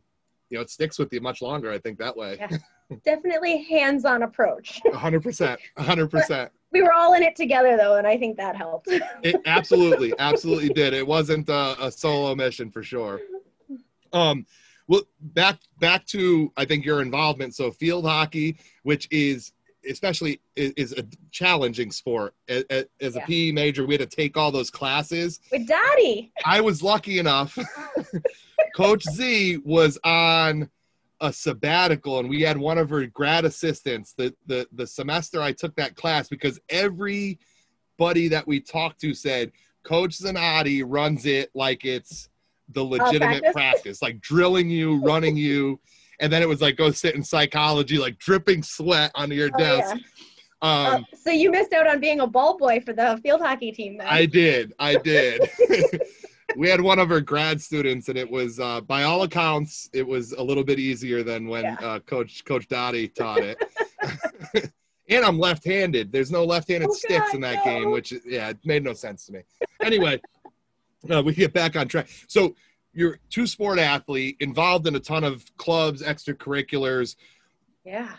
you 0.51 0.57
know 0.57 0.61
it 0.61 0.69
sticks 0.69 0.99
with 0.99 1.11
you 1.11 1.21
much 1.21 1.41
longer 1.41 1.71
i 1.71 1.79
think 1.79 1.97
that 1.97 2.15
way. 2.15 2.37
Yeah. 2.39 2.57
Definitely 3.03 3.63
hands-on 3.63 4.21
approach. 4.21 4.79
100% 4.85 5.57
100% 5.79 6.49
We 6.73 6.81
were 6.81 6.91
all 6.91 7.13
in 7.13 7.23
it 7.23 7.35
together 7.35 7.77
though, 7.77 7.97
and 7.97 8.07
I 8.07 8.17
think 8.17 8.35
that 8.37 8.55
helped. 8.55 8.89
It 9.23 9.35
absolutely, 9.45 10.13
absolutely 10.19 10.69
did. 10.69 10.93
It 10.93 11.05
wasn't 11.07 11.47
a, 11.47 11.75
a 11.79 11.91
solo 11.91 12.35
mission 12.35 12.71
for 12.71 12.83
sure. 12.83 13.21
Um, 14.11 14.45
well, 14.87 15.03
back 15.21 15.59
back 15.79 16.05
to 16.07 16.51
I 16.57 16.65
think 16.65 16.83
your 16.83 17.01
involvement. 17.01 17.55
So 17.55 17.71
field 17.71 18.05
hockey, 18.05 18.57
which 18.83 19.07
is 19.11 19.53
especially 19.89 20.41
is, 20.55 20.71
is 20.77 20.93
a 20.93 21.05
challenging 21.31 21.91
sport. 21.91 22.33
As, 22.49 22.63
as 23.01 23.15
a 23.15 23.19
Yeah. 23.19 23.25
PE 23.25 23.51
major, 23.51 23.85
we 23.85 23.93
had 23.95 24.09
to 24.09 24.15
take 24.15 24.35
all 24.35 24.51
those 24.51 24.69
classes. 24.69 25.39
With 25.51 25.67
Daddy. 25.67 26.31
I 26.45 26.61
was 26.61 26.81
lucky 26.81 27.19
enough. 27.19 27.57
Coach 28.75 29.03
Z 29.03 29.57
was 29.63 29.97
on 30.03 30.69
a 31.23 31.31
sabbatical 31.31 32.19
and 32.19 32.29
we 32.29 32.41
had 32.41 32.57
one 32.57 32.77
of 32.77 32.89
her 32.89 33.05
grad 33.07 33.45
assistants 33.45 34.13
the 34.17 34.35
the 34.45 34.67
the 34.73 34.85
semester 34.85 35.41
I 35.41 35.53
took 35.53 35.73
that 35.77 35.95
class 35.95 36.27
because 36.27 36.59
everybody 36.69 37.37
that 38.27 38.45
we 38.45 38.59
talked 38.59 38.99
to 39.01 39.13
said 39.13 39.53
Coach 39.83 40.19
Zanotti 40.19 40.83
runs 40.85 41.25
it 41.25 41.49
like 41.55 41.85
it's 41.85 42.27
the 42.69 42.83
legitimate 42.83 43.41
practice? 43.41 43.53
practice, 43.53 44.01
like 44.01 44.19
drilling 44.19 44.69
you, 44.69 45.01
running 45.03 45.37
you, 45.37 45.79
and 46.19 46.31
then 46.31 46.41
it 46.41 46.47
was 46.47 46.61
like 46.61 46.75
go 46.75 46.91
sit 46.91 47.15
in 47.15 47.23
psychology, 47.23 47.97
like 47.97 48.17
dripping 48.19 48.61
sweat 48.61 49.11
onto 49.15 49.35
your 49.35 49.49
Oh, 49.53 49.57
desk. 49.57 49.95
Uh, 50.61 50.95
Um, 50.95 51.05
so 51.13 51.29
you 51.31 51.51
missed 51.51 51.73
out 51.73 51.87
on 51.87 51.99
being 51.99 52.19
a 52.21 52.27
ball 52.27 52.57
boy 52.57 52.81
for 52.81 52.93
the 52.93 53.19
field 53.23 53.41
hockey 53.41 53.71
team 53.71 53.97
then. 53.97 54.07
I 54.09 54.25
did. 54.25 54.73
I 54.79 54.95
did. 54.97 55.41
we 56.55 56.69
had 56.69 56.81
one 56.81 56.99
of 56.99 57.11
our 57.11 57.21
grad 57.21 57.61
students, 57.61 58.09
and 58.09 58.17
it 58.17 58.29
was, 58.29 58.59
uh, 58.59 58.81
by 58.81 59.03
all 59.03 59.23
accounts, 59.23 59.89
it 59.93 60.05
was 60.07 60.31
a 60.33 60.41
little 60.43 60.63
bit 60.63 60.79
easier 60.79 61.23
than 61.23 61.47
when 61.47 61.63
Yeah. 61.63 61.75
uh, 61.81 61.99
Coach 61.99 62.43
Coach 62.45 62.67
Dottie 62.67 63.07
taught 63.07 63.39
it. 63.41 63.57
and 65.09 65.25
I'm 65.25 65.39
left-handed. 65.39 66.11
There's 66.11 66.31
no 66.31 66.43
left-handed 66.43 66.89
Oh, 66.89 66.93
sticks 66.93 67.27
God, 67.27 67.35
in 67.35 67.41
that 67.41 67.57
no. 67.57 67.63
game, 67.65 67.91
which 67.91 68.13
yeah, 68.25 68.49
it 68.49 68.57
made 68.63 68.83
no 68.83 68.93
sense 68.93 69.25
to 69.27 69.33
me. 69.33 69.41
Anyway, 69.81 70.19
uh, 71.09 71.21
we 71.23 71.33
get 71.33 71.53
back 71.53 71.75
on 71.75 71.87
track. 71.87 72.07
So 72.27 72.55
you're 72.93 73.19
two 73.29 73.47
sport 73.47 73.79
athlete, 73.79 74.37
involved 74.39 74.87
in 74.87 74.95
a 74.95 74.99
ton 74.99 75.23
of 75.23 75.43
clubs, 75.57 76.01
extracurriculars 76.03 77.15
yeah. 77.83 78.09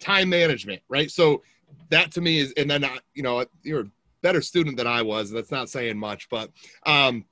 time 0.00 0.28
management, 0.30 0.82
right? 0.88 1.10
So 1.10 1.42
that 1.90 2.12
to 2.12 2.20
me 2.20 2.38
is, 2.38 2.52
and 2.56 2.70
then 2.70 2.84
I, 2.84 2.98
you 3.14 3.22
know, 3.22 3.44
you're 3.62 3.82
a 3.82 3.90
better 4.22 4.40
student 4.40 4.76
than 4.76 4.86
I 4.86 5.02
was. 5.02 5.30
That's 5.30 5.50
not 5.50 5.68
saying 5.68 5.98
much, 5.98 6.28
but 6.30 6.50
um, 6.86 7.26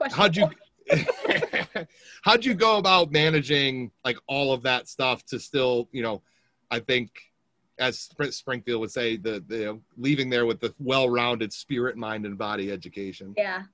Question. 0.00 0.18
how'd 0.18 0.34
you 0.34 0.48
how'd 2.22 2.42
you 2.42 2.54
go 2.54 2.78
about 2.78 3.12
managing 3.12 3.90
like 4.02 4.16
all 4.26 4.54
of 4.54 4.62
that 4.62 4.88
stuff 4.88 5.26
to 5.26 5.38
still, 5.38 5.90
you 5.92 6.02
know, 6.02 6.22
I 6.70 6.80
think 6.80 7.10
as 7.78 8.08
Spr- 8.08 8.32
Springfield 8.32 8.80
would 8.80 8.90
say, 8.90 9.18
the 9.18 9.44
the 9.46 9.78
leaving 9.98 10.30
there 10.30 10.46
with 10.46 10.58
the 10.58 10.74
well-rounded 10.78 11.52
spirit, 11.52 11.98
mind, 11.98 12.24
and 12.24 12.38
body 12.38 12.72
education. 12.72 13.34
Yeah. 13.36 13.64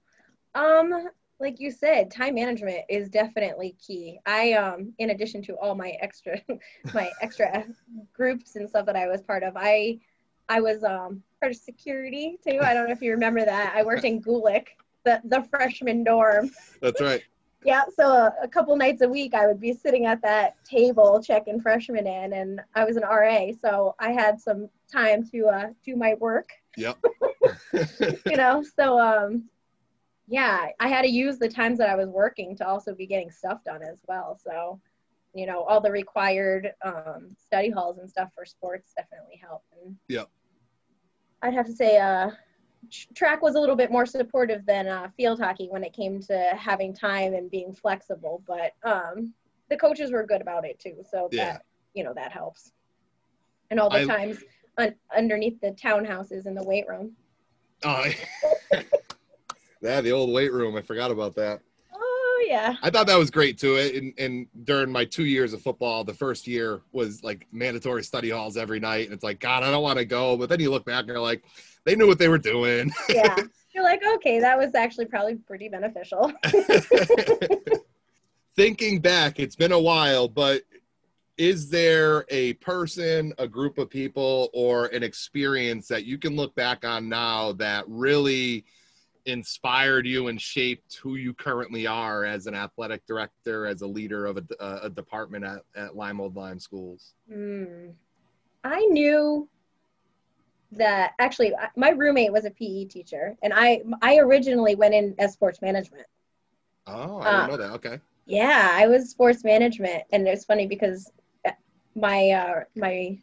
Um, 0.56 1.10
like 1.38 1.60
you 1.60 1.70
said, 1.70 2.10
time 2.10 2.34
management 2.34 2.80
is 2.88 3.08
definitely 3.08 3.76
key. 3.84 4.18
I 4.26 4.54
um 4.54 4.94
in 4.98 5.10
addition 5.10 5.42
to 5.42 5.54
all 5.54 5.76
my 5.76 5.90
extra 6.00 6.42
my 6.92 7.08
extra 7.20 7.66
groups 8.12 8.56
and 8.56 8.68
stuff 8.68 8.86
that 8.86 8.96
I 8.96 9.06
was 9.06 9.22
part 9.22 9.44
of, 9.44 9.52
I 9.56 10.00
I 10.48 10.60
was 10.60 10.82
um 10.82 11.22
part 11.40 11.52
of 11.52 11.56
security 11.56 12.36
too. 12.44 12.58
I 12.62 12.74
don't 12.74 12.86
know 12.86 12.92
if 12.92 13.00
you 13.00 13.12
remember 13.12 13.44
that. 13.44 13.74
I 13.76 13.84
worked 13.84 14.04
in 14.04 14.20
Gulick, 14.20 14.66
the 15.06 15.22
the 15.24 15.42
freshman 15.50 16.04
dorm. 16.04 16.50
That's 16.82 17.00
right. 17.00 17.22
Yeah, 17.64 17.82
so 17.98 18.04
a, 18.06 18.32
a 18.44 18.48
couple 18.48 18.76
nights 18.76 19.02
a 19.02 19.08
week 19.08 19.34
I 19.34 19.48
would 19.48 19.60
be 19.60 19.72
sitting 19.72 20.06
at 20.06 20.22
that 20.22 20.54
table 20.64 21.20
checking 21.20 21.60
freshmen 21.60 22.06
in 22.06 22.32
and 22.32 22.60
I 22.76 22.84
was 22.84 22.96
an 22.96 23.02
RA, 23.02 23.48
so 23.60 23.96
I 23.98 24.12
had 24.12 24.38
some 24.40 24.68
time 24.92 25.28
to 25.30 25.46
uh 25.46 25.66
do 25.84 25.96
my 25.96 26.14
work 26.20 26.50
Yep. 26.76 26.98
you 28.26 28.36
know 28.36 28.62
so 28.78 29.00
um 29.00 29.48
yeah 30.28 30.66
i 30.80 30.88
had 30.88 31.02
to 31.02 31.08
use 31.08 31.38
the 31.38 31.48
times 31.48 31.78
that 31.78 31.88
i 31.88 31.96
was 31.96 32.08
working 32.08 32.56
to 32.56 32.66
also 32.66 32.94
be 32.94 33.06
getting 33.06 33.30
stuff 33.30 33.64
done 33.64 33.82
as 33.82 33.98
well 34.06 34.38
so 34.42 34.80
you 35.34 35.46
know 35.46 35.62
all 35.64 35.80
the 35.80 35.90
required 35.90 36.72
um 36.84 37.34
study 37.38 37.70
halls 37.70 37.98
and 37.98 38.08
stuff 38.08 38.30
for 38.34 38.44
sports 38.44 38.92
definitely 38.96 39.40
helped 39.42 39.72
and 39.82 39.96
Yep. 40.08 40.28
i'd 41.42 41.54
have 41.54 41.66
to 41.66 41.72
say 41.72 41.98
uh 41.98 42.30
track 43.14 43.42
was 43.42 43.54
a 43.54 43.60
little 43.60 43.76
bit 43.76 43.90
more 43.90 44.06
supportive 44.06 44.64
than 44.66 44.86
uh, 44.88 45.08
field 45.16 45.40
hockey 45.40 45.68
when 45.70 45.82
it 45.84 45.92
came 45.92 46.20
to 46.20 46.36
having 46.56 46.92
time 46.94 47.34
and 47.34 47.50
being 47.50 47.72
flexible 47.72 48.42
but 48.46 48.72
um 48.84 49.32
the 49.70 49.76
coaches 49.76 50.12
were 50.12 50.24
good 50.24 50.40
about 50.40 50.64
it 50.64 50.78
too 50.78 50.96
so 51.10 51.28
Yeah. 51.32 51.52
that 51.52 51.62
you 51.94 52.04
know 52.04 52.12
that 52.14 52.32
helps 52.32 52.72
and 53.70 53.80
all 53.80 53.90
the 53.90 53.98
I- 54.02 54.04
times 54.06 54.38
un- 54.78 54.94
underneath 55.16 55.60
the 55.60 55.72
townhouses 55.72 56.46
in 56.46 56.54
the 56.54 56.62
weight 56.64 56.86
room 56.88 57.16
Oh, 57.84 58.04
yeah, 59.82 60.00
the 60.00 60.10
old 60.10 60.32
weight 60.32 60.50
room. 60.52 60.76
I 60.76 60.82
forgot 60.82 61.10
about 61.10 61.34
that. 61.36 61.60
Oh 62.36 62.46
yeah 62.46 62.76
I 62.82 62.90
thought 62.90 63.06
that 63.06 63.18
was 63.18 63.30
great 63.30 63.58
too. 63.58 63.76
And, 63.76 64.12
and 64.18 64.46
during 64.64 64.92
my 64.92 65.04
two 65.04 65.24
years 65.24 65.52
of 65.52 65.62
football, 65.62 66.04
the 66.04 66.14
first 66.14 66.46
year 66.46 66.82
was 66.92 67.24
like 67.24 67.46
mandatory 67.50 68.04
study 68.04 68.30
halls 68.30 68.56
every 68.56 68.80
night. 68.80 69.06
And 69.06 69.14
it's 69.14 69.24
like, 69.24 69.40
God, 69.40 69.62
I 69.62 69.70
don't 69.70 69.82
want 69.82 69.98
to 69.98 70.04
go. 70.04 70.36
But 70.36 70.48
then 70.48 70.60
you 70.60 70.70
look 70.70 70.84
back 70.84 71.00
and 71.00 71.08
you're 71.08 71.20
like, 71.20 71.42
they 71.84 71.96
knew 71.96 72.06
what 72.06 72.18
they 72.18 72.28
were 72.28 72.38
doing. 72.38 72.92
yeah 73.08 73.36
you're 73.74 73.84
like 73.84 74.00
okay 74.14 74.40
that 74.40 74.56
was 74.56 74.74
actually 74.74 75.04
probably 75.04 75.34
pretty 75.34 75.68
beneficial 75.68 76.32
Thinking 78.56 79.00
back, 79.00 79.38
it's 79.38 79.54
been 79.54 79.72
a 79.72 79.78
while, 79.78 80.28
but 80.28 80.62
is 81.36 81.68
there 81.68 82.24
a 82.30 82.54
person, 82.54 83.34
a 83.36 83.46
group 83.46 83.76
of 83.76 83.90
people, 83.90 84.48
or 84.54 84.86
an 84.86 85.02
experience 85.02 85.88
that 85.88 86.06
you 86.06 86.16
can 86.16 86.36
look 86.36 86.54
back 86.54 86.82
on 86.82 87.06
now 87.06 87.52
that 87.52 87.84
really 87.86 88.64
inspired 89.26 90.06
you 90.06 90.28
and 90.28 90.40
shaped 90.40 90.96
who 90.96 91.16
you 91.16 91.34
currently 91.34 91.86
are 91.86 92.24
as 92.24 92.46
an 92.46 92.54
athletic 92.54 93.04
director, 93.06 93.66
as 93.66 93.82
a 93.82 93.86
leader 93.86 94.24
of 94.26 94.38
a, 94.38 94.78
a, 94.84 94.90
department 94.90 95.44
at, 95.44 95.62
at 95.74 95.96
Lyme 95.96 96.20
Old 96.20 96.36
Lyme 96.36 96.58
Schools? 96.60 97.14
Hmm. 97.30 97.90
i 98.64 98.80
knew 98.86 99.48
that 100.72 101.12
actually 101.20 101.52
my 101.76 101.90
roommate 101.90 102.32
was 102.32 102.44
a 102.44 102.50
pe 102.50 102.84
teacher 102.84 103.36
and 103.42 103.52
i 103.54 103.82
i 104.02 104.18
originally 104.18 104.74
went 104.74 104.94
in 104.94 105.14
as 105.18 105.32
sports 105.32 105.60
management 105.62 106.06
Oh, 106.88 107.18
I 107.18 107.26
Uh, 107.28 107.46
didn't 107.46 107.50
know 107.50 107.56
that. 107.68 107.74
Okay. 107.74 108.00
yeah 108.26 108.70
i 108.72 108.86
was 108.86 109.10
sports 109.10 109.44
management 109.44 110.02
and 110.12 110.26
it's 110.26 110.44
funny 110.44 110.66
because 110.66 111.10
uh, 111.46 111.52
my 111.94 112.30
uh 112.30 112.60
my 112.76 113.18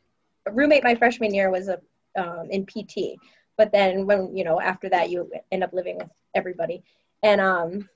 roommate 0.52 0.84
my 0.84 0.96
freshman 0.96 1.34
year 1.34 1.50
was 1.50 1.68
a 1.70 1.80
um, 2.18 2.48
in 2.52 2.66
pt 2.66 3.18
but 3.64 3.72
then 3.72 4.06
when 4.06 4.36
you 4.36 4.44
know 4.44 4.60
after 4.60 4.90
that 4.90 5.10
you 5.10 5.32
end 5.50 5.64
up 5.64 5.72
living 5.72 5.98
with 5.98 6.10
everybody. 6.36 6.84
And 7.24 7.40
um 7.40 7.88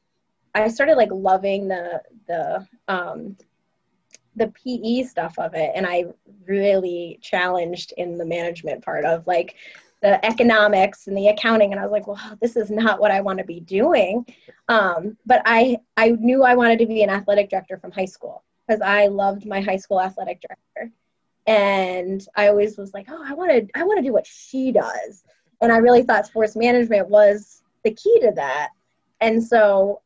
i 0.56 0.70
started 0.70 0.96
like 0.96 1.12
loving 1.12 1.68
the 1.68 2.02
the 2.26 2.66
um 2.88 3.36
the 4.38 4.48
pe 4.48 5.04
stuff 5.04 5.38
of 5.38 5.54
it. 5.56 5.72
And 5.76 5.86
i 5.86 6.06
really 6.46 7.20
challenged 7.22 7.92
in 7.98 8.18
the 8.18 8.26
management 8.26 8.82
part 8.82 9.04
of 9.04 9.28
like 9.28 9.56
the 10.02 10.24
economics 10.26 11.08
and 11.08 11.18
the 11.18 11.28
accounting. 11.28 11.74
And 11.74 11.82
i 11.82 11.84
was 11.84 11.92
like 11.92 12.08
well 12.08 12.38
this 12.42 12.56
is 12.56 12.72
not 12.72 13.02
what 13.02 13.12
i 13.12 13.20
want 13.20 13.40
to 13.40 13.46
be 13.46 13.60
doing. 13.60 14.26
Um, 14.70 15.18
but 15.26 15.42
i 15.46 15.78
i 15.98 16.12
knew 16.12 16.44
i 16.44 16.56
wanted 16.56 16.80
to 16.80 16.86
be 16.86 17.04
an 17.04 17.10
athletic 17.10 17.50
director 17.50 17.78
from 17.78 17.92
high 17.92 18.06
school 18.06 18.46
because 18.66 18.82
i 18.82 19.08
loved 19.08 19.46
my 19.46 19.60
high 19.60 19.76
school 19.84 20.00
athletic 20.00 20.40
director. 20.40 20.94
And 21.46 22.26
i 22.38 22.48
always 22.48 22.78
was 22.78 22.94
like 22.94 23.08
oh 23.10 23.22
i 23.22 23.34
want 23.34 23.52
to 23.52 23.68
i 23.78 23.84
want 23.84 23.98
to 23.98 24.08
do 24.08 24.14
what 24.14 24.26
she 24.26 24.72
does 24.72 25.26
and 25.62 25.72
i 25.72 25.78
really 25.78 26.04
thought 26.04 26.26
sports 26.26 26.56
management 26.56 27.08
was 27.10 27.64
the 27.84 27.94
key 27.94 28.20
to 28.20 28.32
that 28.36 28.70
and 29.22 29.44
so 29.44 30.02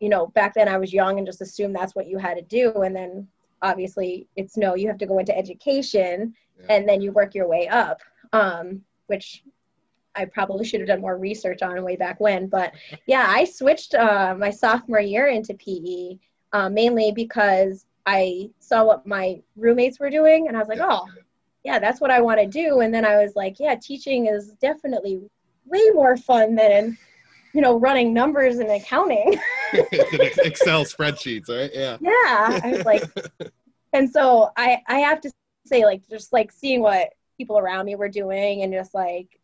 you 0.00 0.08
know 0.08 0.26
back 0.28 0.54
then 0.54 0.68
i 0.68 0.76
was 0.78 0.92
young 0.92 1.18
and 1.18 1.26
just 1.26 1.40
assumed 1.40 1.74
that's 1.74 1.94
what 1.94 2.06
you 2.08 2.18
had 2.18 2.34
to 2.36 2.42
do 2.42 2.70
and 2.82 2.94
then 2.94 3.26
obviously 3.62 4.26
it's 4.36 4.56
no 4.56 4.74
you 4.74 4.88
have 4.88 4.98
to 4.98 5.06
go 5.06 5.18
into 5.18 5.36
education 5.36 6.34
Yeah. 6.60 6.66
and 6.76 6.88
then 6.88 7.00
you 7.00 7.12
work 7.12 7.34
your 7.34 7.48
way 7.48 7.68
up 7.68 8.00
um, 8.32 8.82
which 9.06 9.42
i 10.14 10.24
probably 10.24 10.64
should 10.64 10.80
have 10.80 10.88
done 10.88 11.00
more 11.00 11.16
research 11.16 11.62
on 11.62 11.82
way 11.84 11.96
back 11.96 12.20
when 12.20 12.46
but 12.48 12.72
yeah 13.06 13.26
i 13.28 13.44
switched 13.44 13.94
uh, 13.94 14.34
my 14.38 14.50
sophomore 14.50 15.00
year 15.00 15.28
into 15.28 15.54
pe 15.54 16.18
uh, 16.52 16.68
mainly 16.68 17.12
because 17.12 17.86
i 18.04 18.50
saw 18.58 18.84
what 18.84 19.06
my 19.06 19.40
roommates 19.56 19.98
were 20.00 20.10
doing 20.10 20.48
and 20.48 20.56
i 20.56 20.60
was 20.60 20.68
like 20.68 20.78
Yeah. 20.78 20.88
oh 20.90 21.06
yeah 21.64 21.78
that's 21.78 22.00
what 22.00 22.10
i 22.10 22.20
want 22.20 22.40
to 22.40 22.46
do. 22.46 22.80
And 22.80 22.92
then 22.92 23.04
i 23.04 23.22
was 23.22 23.34
like 23.36 23.56
yeah 23.58 23.74
teaching 23.80 24.26
is 24.26 24.52
definitely 24.60 25.20
way 25.66 25.90
more 25.92 26.16
fun 26.16 26.54
than 26.54 26.96
you 27.54 27.60
know 27.60 27.78
running 27.78 28.12
numbers 28.12 28.58
and 28.58 28.70
accounting. 28.70 29.38
Excel 29.72 30.84
spreadsheets, 30.84 31.48
right? 31.48 31.70
Yeah. 31.72 31.96
yeah 32.00 32.60
i 32.62 32.72
was 32.72 32.84
like 32.84 33.02
and 33.92 34.10
so 34.10 34.50
i 34.56 34.80
i 34.88 34.98
have 34.98 35.20
to 35.22 35.32
say 35.66 35.84
like 35.84 36.02
just 36.08 36.32
like 36.32 36.52
seeing 36.52 36.80
what 36.82 37.10
people 37.38 37.58
around 37.58 37.86
me 37.86 37.94
were 37.94 38.08
doing 38.08 38.62
and 38.62 38.72
just 38.72 38.94
like 38.94 39.40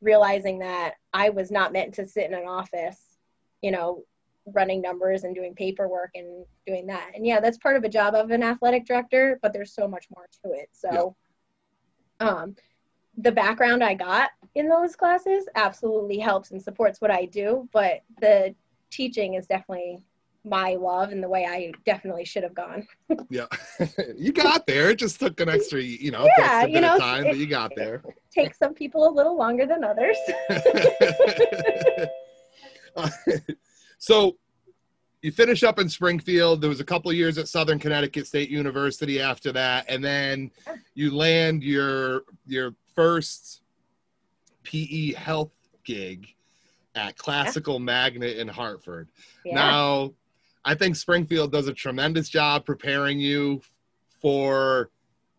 realizing 0.00 0.58
that 0.60 0.94
i 1.12 1.28
was 1.28 1.50
not 1.50 1.72
meant 1.72 1.94
to 1.94 2.06
sit 2.06 2.26
in 2.26 2.34
an 2.34 2.46
office 2.46 2.98
you 3.60 3.70
know 3.70 4.04
running 4.46 4.80
numbers 4.82 5.24
and 5.24 5.34
doing 5.34 5.54
paperwork 5.54 6.10
and 6.14 6.44
doing 6.66 6.86
that. 6.86 7.12
And 7.14 7.26
yeah 7.26 7.40
that's 7.40 7.58
part 7.58 7.76
of 7.76 7.84
a 7.84 7.88
job 7.88 8.14
of 8.14 8.30
an 8.30 8.42
athletic 8.42 8.86
director 8.86 9.38
but 9.42 9.52
there's 9.52 9.74
so 9.74 9.88
much 9.88 10.06
more 10.14 10.26
to 10.44 10.52
it. 10.52 10.68
So 10.72 11.16
um 12.22 12.56
the 13.18 13.32
background 13.32 13.84
i 13.84 13.94
got 13.94 14.30
in 14.54 14.68
those 14.68 14.96
classes 14.96 15.46
absolutely 15.54 16.18
helps 16.18 16.50
and 16.50 16.62
supports 16.62 17.00
what 17.00 17.10
i 17.10 17.24
do 17.26 17.68
but 17.72 18.02
the 18.20 18.54
teaching 18.90 19.34
is 19.34 19.46
definitely 19.46 20.02
my 20.44 20.74
love 20.74 21.10
and 21.10 21.22
the 21.22 21.28
way 21.28 21.44
I 21.44 21.72
definitely 21.86 22.24
should 22.24 22.42
have 22.42 22.54
gone. 22.54 22.86
Yeah. 23.30 23.46
you 24.16 24.32
got 24.32 24.66
there. 24.66 24.90
It 24.90 24.98
just 24.98 25.20
took 25.20 25.38
an 25.40 25.48
extra, 25.48 25.80
you 25.80 26.10
know, 26.10 26.26
Yeah, 26.38 26.64
you 26.64 26.80
know, 26.80 26.98
time, 26.98 27.24
but 27.24 27.36
you 27.36 27.46
got 27.46 27.72
there. 27.76 28.02
Takes 28.34 28.58
some 28.58 28.74
people 28.74 29.08
a 29.08 29.12
little 29.12 29.36
longer 29.36 29.66
than 29.66 29.84
others. 29.84 30.16
Uh, 32.96 33.08
so 33.98 34.36
you 35.22 35.30
finish 35.30 35.62
up 35.62 35.78
in 35.78 35.88
Springfield. 35.88 36.60
There 36.60 36.68
was 36.68 36.80
a 36.80 36.84
couple 36.84 37.12
years 37.12 37.38
at 37.38 37.48
Southern 37.48 37.78
Connecticut 37.78 38.26
State 38.26 38.50
University 38.50 39.20
after 39.20 39.52
that, 39.52 39.86
and 39.88 40.04
then 40.04 40.50
you 40.94 41.14
land 41.14 41.62
your 41.62 42.22
your 42.44 42.74
first 42.94 43.62
PE 44.64 45.12
health 45.12 45.52
gig 45.84 46.28
at 46.94 47.16
Classical 47.16 47.78
Magnet 47.78 48.36
in 48.36 48.48
Hartford. 48.48 49.08
Yeah. 49.44 49.54
Now, 49.54 50.12
I 50.64 50.74
think 50.74 50.96
Springfield 50.96 51.52
does 51.52 51.68
a 51.68 51.72
tremendous 51.72 52.28
job 52.28 52.66
preparing 52.66 53.18
you 53.18 53.62
for 54.20 54.90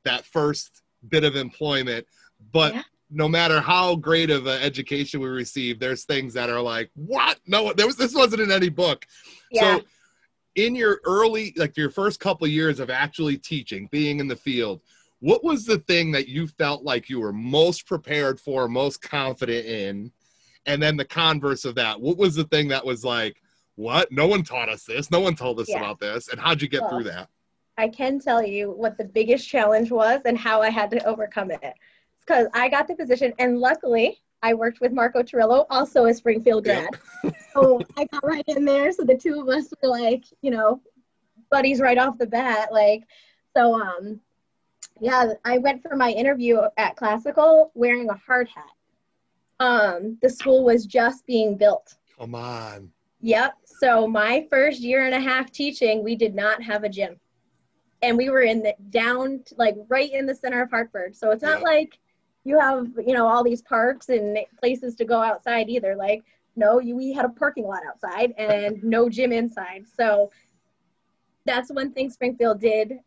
that 0.04 0.26
first 0.26 0.82
bit 1.10 1.24
of 1.24 1.36
employment, 1.36 2.08
but 2.52 2.74
Yeah. 2.74 2.84
No 3.14 3.28
matter 3.28 3.62
how 3.62 3.96
great 3.96 4.30
of 4.30 4.48
an 4.48 4.62
education 4.62 5.22
we 5.22 5.30
receive, 5.30 5.80
there's 5.80 6.04
things 6.04 6.34
that 6.34 6.50
are 6.50 6.62
like, 6.62 6.90
what? 6.96 7.40
No, 7.46 7.72
there 7.74 7.86
was 7.86 7.96
this 7.96 8.16
wasn't 8.16 8.42
in 8.42 8.52
any 8.52 8.70
book. 8.70 9.06
yeah. 9.52 9.78
So 9.78 9.84
in 10.56 10.76
your 10.76 11.00
early, 11.06 11.54
like 11.56 11.78
your 11.78 11.90
first 11.90 12.20
couple 12.20 12.46
years 12.48 12.80
of 12.80 12.90
actually 12.90 13.38
teaching, 13.38 13.88
being 13.92 14.20
in 14.20 14.28
the 14.28 14.36
field, 14.36 14.82
what 15.20 15.44
was 15.44 15.66
the 15.66 15.80
thing 15.80 16.12
that 16.12 16.28
you 16.28 16.48
felt 16.48 16.84
like 16.84 17.10
you 17.10 17.20
were 17.20 17.34
most 17.34 17.86
prepared 17.88 18.40
for, 18.40 18.68
most 18.68 19.02
confident 19.02 19.66
in? 19.66 20.12
And 20.66 20.82
then 20.82 20.98
the 20.98 21.06
converse 21.06 21.66
of 21.66 21.76
that, 21.76 22.00
what 22.00 22.18
was 22.18 22.36
the 22.36 22.44
thing 22.46 22.68
that 22.70 22.86
was 22.86 23.04
like, 23.04 23.38
what? 23.76 24.12
No 24.12 24.28
one 24.28 24.44
taught 24.44 24.70
us 24.70 24.84
this. 24.84 25.10
No 25.12 25.20
one 25.20 25.36
told 25.36 25.60
us 25.60 25.70
Yeah. 25.70 25.80
about 25.80 26.00
this. 26.00 26.28
And 26.28 26.40
how'd 26.40 26.62
you 26.62 26.68
get 26.68 26.82
Well, 26.82 26.90
through 26.90 27.04
that? 27.06 27.30
I 27.78 27.88
can 27.88 28.20
tell 28.20 28.46
you 28.46 28.72
what 28.72 28.98
the 28.98 29.06
biggest 29.06 29.48
challenge 29.48 29.90
was 29.92 30.22
and 30.26 30.38
how 30.38 30.62
I 30.62 30.70
had 30.70 30.92
to 30.92 31.04
overcome 31.06 31.50
it. 31.52 31.74
Because 32.26 32.48
I 32.54 32.70
got 32.70 32.88
the 32.88 32.96
position, 32.96 33.34
and 33.40 33.60
luckily, 33.60 34.20
I 34.42 34.54
worked 34.54 34.82
with 34.82 34.92
Marco 34.92 35.24
Torillo, 35.24 35.66
also 35.70 36.06
a 36.06 36.14
Springfield 36.14 36.66
grad. 36.66 36.90
so 37.54 37.82
I 37.98 38.06
got 38.06 38.26
right 38.26 38.44
in 38.48 38.66
there. 38.66 38.92
So 38.92 39.04
the 39.04 39.18
two 39.18 39.42
of 39.42 39.50
us 39.50 39.74
were 39.82 39.90
like, 39.90 40.24
you 40.42 40.52
know, 40.52 40.82
buddies 41.50 41.80
right 41.80 41.98
off 41.98 42.18
the 42.18 42.28
bat. 42.28 42.72
Like, 42.72 43.04
so, 43.56 43.80
um, 43.80 44.20
yeah, 45.00 45.34
I 45.46 45.58
went 45.58 45.82
for 45.82 45.96
my 45.96 46.12
interview 46.12 46.62
at 46.78 46.96
Classical 46.96 47.72
wearing 47.74 48.10
a 48.10 48.16
hard 48.16 48.48
hat. 48.50 48.66
Um, 49.60 50.18
the 50.22 50.30
school 50.30 50.64
was 50.64 50.86
just 50.86 51.26
being 51.26 51.56
built. 51.58 51.96
Come 52.18 52.36
on. 52.36 52.92
Yep. 53.22 53.54
So 53.66 54.08
my 54.08 54.46
first 54.50 54.82
year 54.82 55.06
and 55.06 55.16
a 55.16 55.20
half 55.20 55.52
teaching, 55.52 56.04
we 56.04 56.16
did 56.16 56.36
not 56.36 56.62
have 56.62 56.84
a 56.84 56.90
gym. 56.90 57.16
And 58.02 58.18
we 58.18 58.30
were 58.30 58.42
in 58.42 58.62
the 58.62 58.76
down 58.90 59.44
like 59.58 59.76
right 59.88 60.12
in 60.12 60.26
the 60.26 60.36
center 60.36 60.62
of 60.62 60.70
Hartford. 60.70 61.16
So 61.16 61.32
it's 61.32 61.44
not 61.44 61.60
Yeah. 61.60 61.66
like 61.66 61.98
you 62.44 62.60
have, 62.60 62.88
you 63.06 63.14
know, 63.14 63.28
all 63.28 63.44
these 63.44 63.62
parks 63.62 64.10
and 64.10 64.38
places 64.60 64.96
to 64.96 65.06
go 65.06 65.22
outside 65.22 65.70
either. 65.70 65.96
Like, 65.96 66.24
no, 66.56 66.80
you 66.80 66.96
we 66.96 67.14
had 67.14 67.26
a 67.26 67.30
parking 67.30 67.66
lot 67.66 67.82
outside 67.88 68.34
and 68.38 68.84
no 68.84 69.10
gym 69.10 69.32
inside. 69.32 69.86
So 69.96 70.32
that's 71.46 71.72
one 71.72 71.92
thing 71.92 72.10
Springfield 72.10 72.60
did 72.60 73.00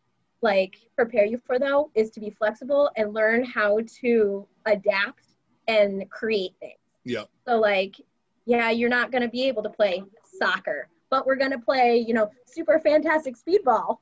like 0.43 0.77
prepare 0.95 1.25
you 1.25 1.41
for 1.47 1.59
though 1.59 1.91
is 1.95 2.11
to 2.11 2.21
be 2.21 2.31
flexible 2.31 2.91
and 2.97 3.15
learn 3.15 3.45
how 3.45 3.81
to 4.01 4.47
adapt 4.67 5.25
and 5.67 6.09
create 6.11 6.53
things. 6.61 6.79
yeah 7.05 7.25
So 7.47 7.59
like, 7.59 7.97
yeah, 8.45 8.71
you're 8.71 8.91
not 8.91 9.11
going 9.11 9.23
to 9.23 9.29
be 9.29 9.45
able 9.45 9.63
to 9.63 9.71
play 9.71 10.03
soccer, 10.39 10.89
but 11.11 11.27
we're 11.27 11.37
going 11.37 11.51
to 11.51 11.59
play, 11.59 12.05
you 12.07 12.15
know, 12.15 12.31
super 12.47 12.79
fantastic 12.79 13.35
speedball. 13.37 13.99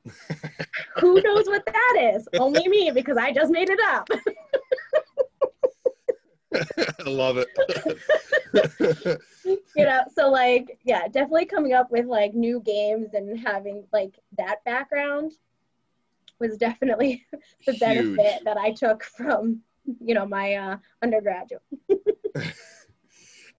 Who 0.97 1.21
knows 1.21 1.45
what 1.47 1.65
that 1.65 2.13
is? 2.13 2.27
Only 2.37 2.67
me 2.67 2.91
because 2.93 3.17
I 3.17 3.31
just 3.31 3.51
made 3.51 3.69
it 3.69 3.79
up. 3.87 4.07
I 6.55 7.09
love 7.09 7.37
it. 7.37 7.47
you 9.45 9.85
know, 9.85 10.03
so 10.13 10.29
like, 10.29 10.79
yeah, 10.83 11.07
definitely 11.07 11.45
coming 11.45 11.73
up 11.73 11.91
with 11.91 12.05
like 12.05 12.33
new 12.33 12.61
games 12.61 13.13
and 13.13 13.39
having 13.39 13.85
like 13.91 14.19
that 14.37 14.63
background 14.65 15.33
was 16.39 16.57
definitely 16.57 17.25
the 17.65 17.73
Huge. 17.73 17.79
benefit 17.79 18.43
that 18.45 18.57
I 18.57 18.71
took 18.71 19.03
from, 19.03 19.61
you 19.99 20.13
know, 20.13 20.25
my 20.25 20.53
uh, 20.55 20.77
undergraduate. 21.01 21.63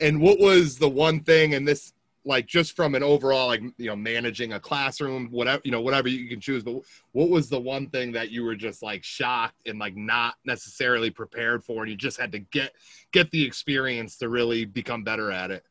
and 0.00 0.20
what 0.20 0.38
was 0.38 0.78
the 0.78 0.88
one 0.88 1.20
thing 1.20 1.54
and 1.54 1.66
this 1.66 1.92
like 2.26 2.46
just 2.46 2.74
from 2.74 2.94
an 2.94 3.02
overall 3.02 3.46
like 3.46 3.62
you 3.78 3.86
know 3.86 3.96
managing 3.96 4.52
a 4.54 4.60
classroom 4.60 5.28
whatever 5.30 5.62
you 5.64 5.70
know 5.70 5.80
whatever 5.80 6.08
you 6.08 6.28
can 6.28 6.40
choose 6.40 6.62
but 6.62 6.74
what 7.12 7.30
was 7.30 7.48
the 7.48 7.58
one 7.58 7.88
thing 7.88 8.12
that 8.12 8.30
you 8.30 8.42
were 8.42 8.56
just 8.56 8.82
like 8.82 9.02
shocked 9.04 9.66
and 9.66 9.78
like 9.78 9.96
not 9.96 10.34
necessarily 10.44 11.08
prepared 11.08 11.64
for 11.64 11.84
and 11.84 11.90
you 11.90 11.96
just 11.96 12.20
had 12.20 12.32
to 12.32 12.40
get 12.40 12.72
get 13.12 13.30
the 13.30 13.44
experience 13.44 14.18
to 14.18 14.28
really 14.28 14.64
become 14.64 15.02
better 15.02 15.30
at 15.30 15.50
it? 15.50 15.64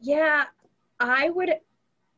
Yeah, 0.00 0.46
I 0.98 1.30
would, 1.30 1.50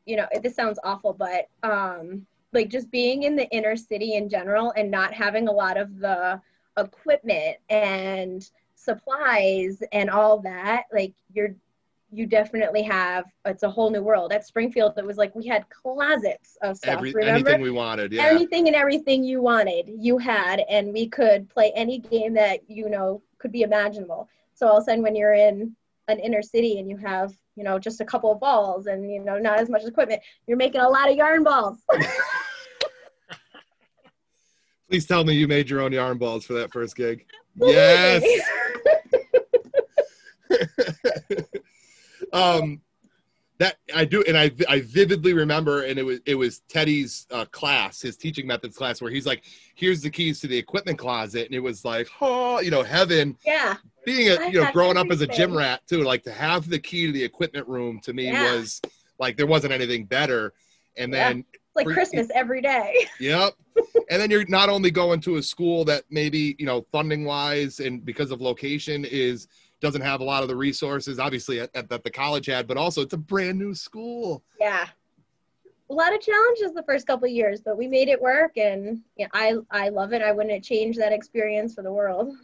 you 0.07 0.17
know, 0.17 0.27
this 0.43 0.55
sounds 0.55 0.79
awful, 0.85 1.13
but 1.13 1.49
um, 1.63 2.27
like 2.53 2.69
just 2.69 2.91
being 2.91 3.25
in 3.25 3.37
the 3.37 3.49
inner 3.51 3.77
city 3.77 4.15
in 4.15 4.29
general 4.29 4.73
and 4.77 4.91
not 4.91 5.13
having 5.13 5.49
a 5.49 5.53
lot 5.53 5.77
of 5.77 5.99
the 5.99 6.41
equipment 6.79 7.59
and 7.69 8.49
supplies 8.75 9.83
and 9.93 10.09
all 10.09 10.39
that, 10.41 10.85
like 10.93 11.13
you're, 11.33 11.55
you 12.11 12.27
definitely 12.27 12.83
have, 12.83 13.25
it's 13.45 13.63
a 13.63 13.71
whole 13.71 13.91
new 13.91 14.03
world. 14.03 14.33
At 14.33 14.47
Springfield, 14.47 14.95
it 14.97 15.05
was 15.05 15.17
like 15.17 15.35
we 15.35 15.47
had 15.47 15.69
closets 15.69 16.57
of 16.63 16.77
stuff, 16.77 16.97
Every, 16.97 17.13
remember? 17.13 17.51
anything 17.51 17.63
we 17.63 17.71
wanted 17.71 18.13
yeah 18.13 18.27
Anything 18.27 18.67
and 18.67 18.75
everything 18.75 19.23
you 19.25 19.43
wanted, 19.43 19.91
you 19.95 20.17
had, 20.19 20.61
and 20.71 20.93
we 20.93 21.09
could 21.09 21.49
play 21.51 21.73
any 21.75 21.99
game 21.99 22.33
that, 22.35 22.61
you 22.69 22.89
know, 22.89 23.23
could 23.39 23.53
be 23.53 23.63
imaginable. 23.63 24.29
So 24.55 24.67
all 24.67 24.79
of 24.79 24.83
a 24.83 24.85
sudden, 24.87 25.03
when 25.03 25.15
you're 25.15 25.35
in 25.35 25.77
an 26.09 26.19
inner 26.19 26.43
city 26.43 26.79
and 26.81 26.89
you 26.89 26.97
have 26.97 27.33
you 27.55 27.65
know 27.65 27.79
just 27.79 28.01
a 28.01 28.05
couple 28.05 28.33
of 28.33 28.41
balls 28.41 28.87
and 28.87 29.11
you 29.11 29.23
know 29.23 29.39
not 29.39 29.59
as 29.59 29.69
much 29.69 29.85
equipment 29.85 30.23
you're 30.47 30.57
making 30.57 30.81
a 30.81 30.89
lot 30.89 31.11
of 31.11 31.17
yarn 31.17 31.45
balls 31.45 31.79
please 34.89 35.07
tell 35.07 35.23
me 35.25 35.35
you 35.35 35.47
made 35.47 35.69
your 35.69 35.81
own 35.81 35.93
yarn 35.93 36.17
balls 36.17 36.45
for 36.45 36.55
that 36.55 36.73
first 36.73 36.97
gig 36.97 37.27
yes 37.57 38.25
um 42.33 42.81
that 43.59 43.77
I 43.93 44.05
do, 44.05 44.23
and 44.29 44.39
I 44.39 44.53
I 44.69 44.83
vividly 44.83 45.35
remember, 45.35 45.83
and 45.83 45.99
it 45.99 46.05
was 46.05 46.21
it 46.27 46.37
was 46.37 46.61
Teddy's 46.69 47.27
uh, 47.33 47.45
class, 47.47 48.01
his 48.01 48.17
teaching 48.17 48.47
methods 48.47 48.77
class, 48.77 49.01
where 49.03 49.11
he's 49.11 49.27
like, 49.27 49.43
"Here's 49.75 50.01
the 50.01 50.11
keys 50.11 50.39
to 50.41 50.47
the 50.47 50.57
equipment 50.57 50.97
closet," 50.97 51.47
and 51.47 51.55
it 51.57 51.59
was 51.61 51.85
like, 51.85 52.09
oh, 52.21 52.61
you 52.61 52.71
know, 52.71 52.85
heaven. 52.85 53.37
yeah 53.45 53.77
Being 54.07 54.29
a 54.29 54.35
I 54.41 54.47
you 54.47 54.63
know, 54.63 54.71
growing 54.71 54.97
up 54.97 55.11
as 55.11 55.23
a 55.23 55.27
gym 55.27 55.57
rat 55.57 55.81
too, 55.89 56.03
like 56.05 56.23
to 56.23 56.33
have 56.33 56.71
the 56.71 56.79
key 56.79 57.07
to 57.07 57.13
the 57.13 57.25
equipment 57.25 57.67
room 57.67 57.99
to 58.05 58.13
me 58.13 58.27
Yeah. 58.27 58.53
was 58.55 58.81
like 59.19 59.37
there 59.37 59.47
wasn't 59.47 59.73
anything 59.73 60.05
better. 60.05 60.53
And 60.97 61.13
then, 61.13 61.45
it's 61.53 61.77
like 61.77 61.87
For- 61.87 61.95
christmas 61.95 62.29
every 62.35 62.61
day 62.61 63.07
yep. 63.21 63.55
and 64.11 64.21
then 64.21 64.31
you're 64.33 64.45
not 64.49 64.69
only 64.69 64.91
going 64.91 65.21
to 65.23 65.37
a 65.37 65.43
school 65.43 65.85
that 65.85 66.03
maybe 66.11 66.57
you 66.59 66.67
know 66.67 66.85
funding 66.91 67.25
wise 67.25 67.79
and 67.81 68.05
because 68.05 68.31
of 68.33 68.41
location 68.41 69.05
is 69.05 69.47
doesn't 69.81 70.01
have 70.01 70.21
a 70.21 70.25
lot 70.25 70.43
of 70.43 70.49
the 70.49 70.57
resources 70.57 71.19
obviously 71.19 71.61
at, 71.61 71.71
at, 71.75 71.89
that 71.89 72.05
the 72.05 72.11
college 72.11 72.47
had 72.47 72.67
but 72.67 72.77
also 72.77 73.03
it's 73.03 73.15
a 73.15 73.19
brand 73.19 73.59
new 73.59 73.75
school. 73.75 74.43
Yeah. 74.61 74.87
A 75.91 75.95
lot 75.95 76.15
of 76.15 76.21
challenges 76.21 76.75
the 76.75 76.83
first 76.85 77.07
couple 77.07 77.27
of 77.27 77.33
years 77.33 77.61
but 77.61 77.79
we 77.79 77.87
made 77.87 78.09
it 78.09 78.21
work 78.21 78.57
and 78.57 79.01
yeah 79.17 79.29
i 79.33 79.55
i 79.71 79.89
love 79.89 80.13
it. 80.13 80.23
I 80.23 80.33
wouldn't 80.33 80.65
change 80.65 80.97
that 80.97 81.13
experience 81.13 81.75
for 81.75 81.83
the 81.83 81.93
world. 81.93 82.35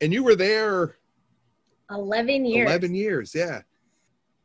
And 0.00 0.12
you 0.12 0.22
were 0.24 0.36
there 0.36 0.96
11 1.90 2.44
years. 2.44 2.68
11 2.68 2.94
years 2.94 3.34
yeah. 3.34 3.62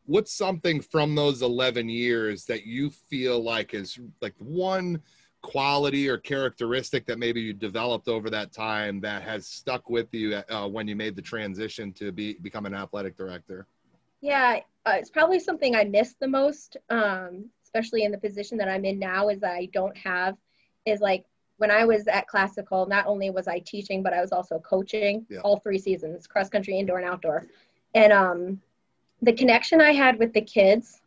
What's 0.06 0.34
something 0.34 0.82
from 0.82 1.14
those 1.14 1.44
11 1.44 1.88
years 1.88 2.46
that 2.46 2.66
you 2.66 2.90
feel 2.90 3.44
like 3.44 3.76
is 3.76 4.00
like 4.22 4.34
one 4.40 5.02
quality 5.42 6.10
or 6.10 6.18
characteristic 6.18 7.06
that 7.06 7.18
maybe 7.18 7.40
you 7.42 7.54
developed 7.54 8.08
over 8.08 8.30
that 8.30 8.52
time 8.52 9.00
that 9.00 9.22
has 9.22 9.46
stuck 9.48 9.90
with 9.90 10.14
you 10.14 10.36
uh, 10.36 10.68
when 10.68 10.88
you 10.88 10.96
made 10.96 11.16
the 11.16 11.22
transition 11.22 11.94
to 11.94 12.12
be 12.12 12.34
become 12.42 12.66
an 12.66 12.74
athletic 12.74 13.16
director 13.16 13.66
Yeah, 14.22 14.60
uh, 14.86 14.96
it's 14.96 15.10
probably 15.10 15.40
something 15.40 15.76
I 15.76 15.86
miss 15.86 16.16
the 16.20 16.28
most, 16.28 16.76
um, 16.90 17.46
especially 17.64 18.04
in 18.04 18.12
the 18.12 18.18
position 18.18 18.58
that 18.58 18.68
I'm 18.68 18.84
in 18.84 19.00
now, 19.00 19.30
is 19.30 19.40
that 19.40 19.54
I 19.54 19.70
don't 19.72 19.96
have, 19.98 20.36
is 20.86 21.00
like 21.00 21.24
when 21.58 21.72
I 21.72 21.86
was 21.86 22.08
at 22.08 22.28
classical, 22.28 22.86
not 22.86 23.06
only 23.08 23.30
was 23.30 23.48
I 23.48 23.60
teaching, 23.60 24.04
but 24.04 24.14
I 24.14 24.22
was 24.22 24.32
also 24.32 24.60
coaching 24.60 25.26
Yeah. 25.30 25.40
all 25.40 25.58
three 25.60 25.80
seasons, 25.80 26.28
cross 26.28 26.50
country, 26.50 26.78
indoor, 26.78 27.00
and 27.00 27.10
outdoor. 27.10 27.46
And 27.96 28.12
um, 28.12 28.62
the 29.22 29.34
connection 29.34 29.80
I 29.82 29.92
had 29.94 30.20
with 30.20 30.34
the 30.34 30.42
kids 30.42 31.02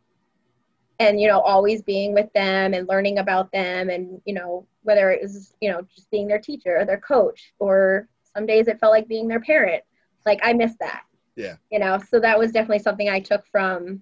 and, 1.03 1.19
you 1.21 1.27
know, 1.27 1.39
always 1.41 1.81
being 1.81 2.13
with 2.13 2.31
them 2.33 2.73
and 2.73 2.87
learning 2.87 3.19
about 3.19 3.51
them 3.51 3.89
and, 3.89 4.21
you 4.25 4.33
know, 4.33 4.65
whether 4.83 5.11
it 5.11 5.21
was, 5.21 5.55
you 5.61 5.69
know, 5.71 5.81
just 5.95 6.09
being 6.11 6.27
their 6.27 6.39
teacher 6.39 6.77
or 6.79 6.85
their 6.85 6.99
coach, 6.99 7.53
or 7.59 8.07
some 8.35 8.45
days 8.45 8.67
it 8.67 8.79
felt 8.79 8.93
like 8.93 9.07
being 9.07 9.27
their 9.27 9.39
parent. 9.41 9.83
Like 10.25 10.39
I 10.43 10.53
miss 10.53 10.75
that 10.79 11.03
Yeah. 11.35 11.55
you 11.71 11.79
know 11.79 11.97
so 12.09 12.19
that 12.19 12.37
was 12.39 12.51
definitely 12.51 12.79
something 12.79 13.09
i 13.09 13.19
took 13.19 13.45
from 13.47 14.01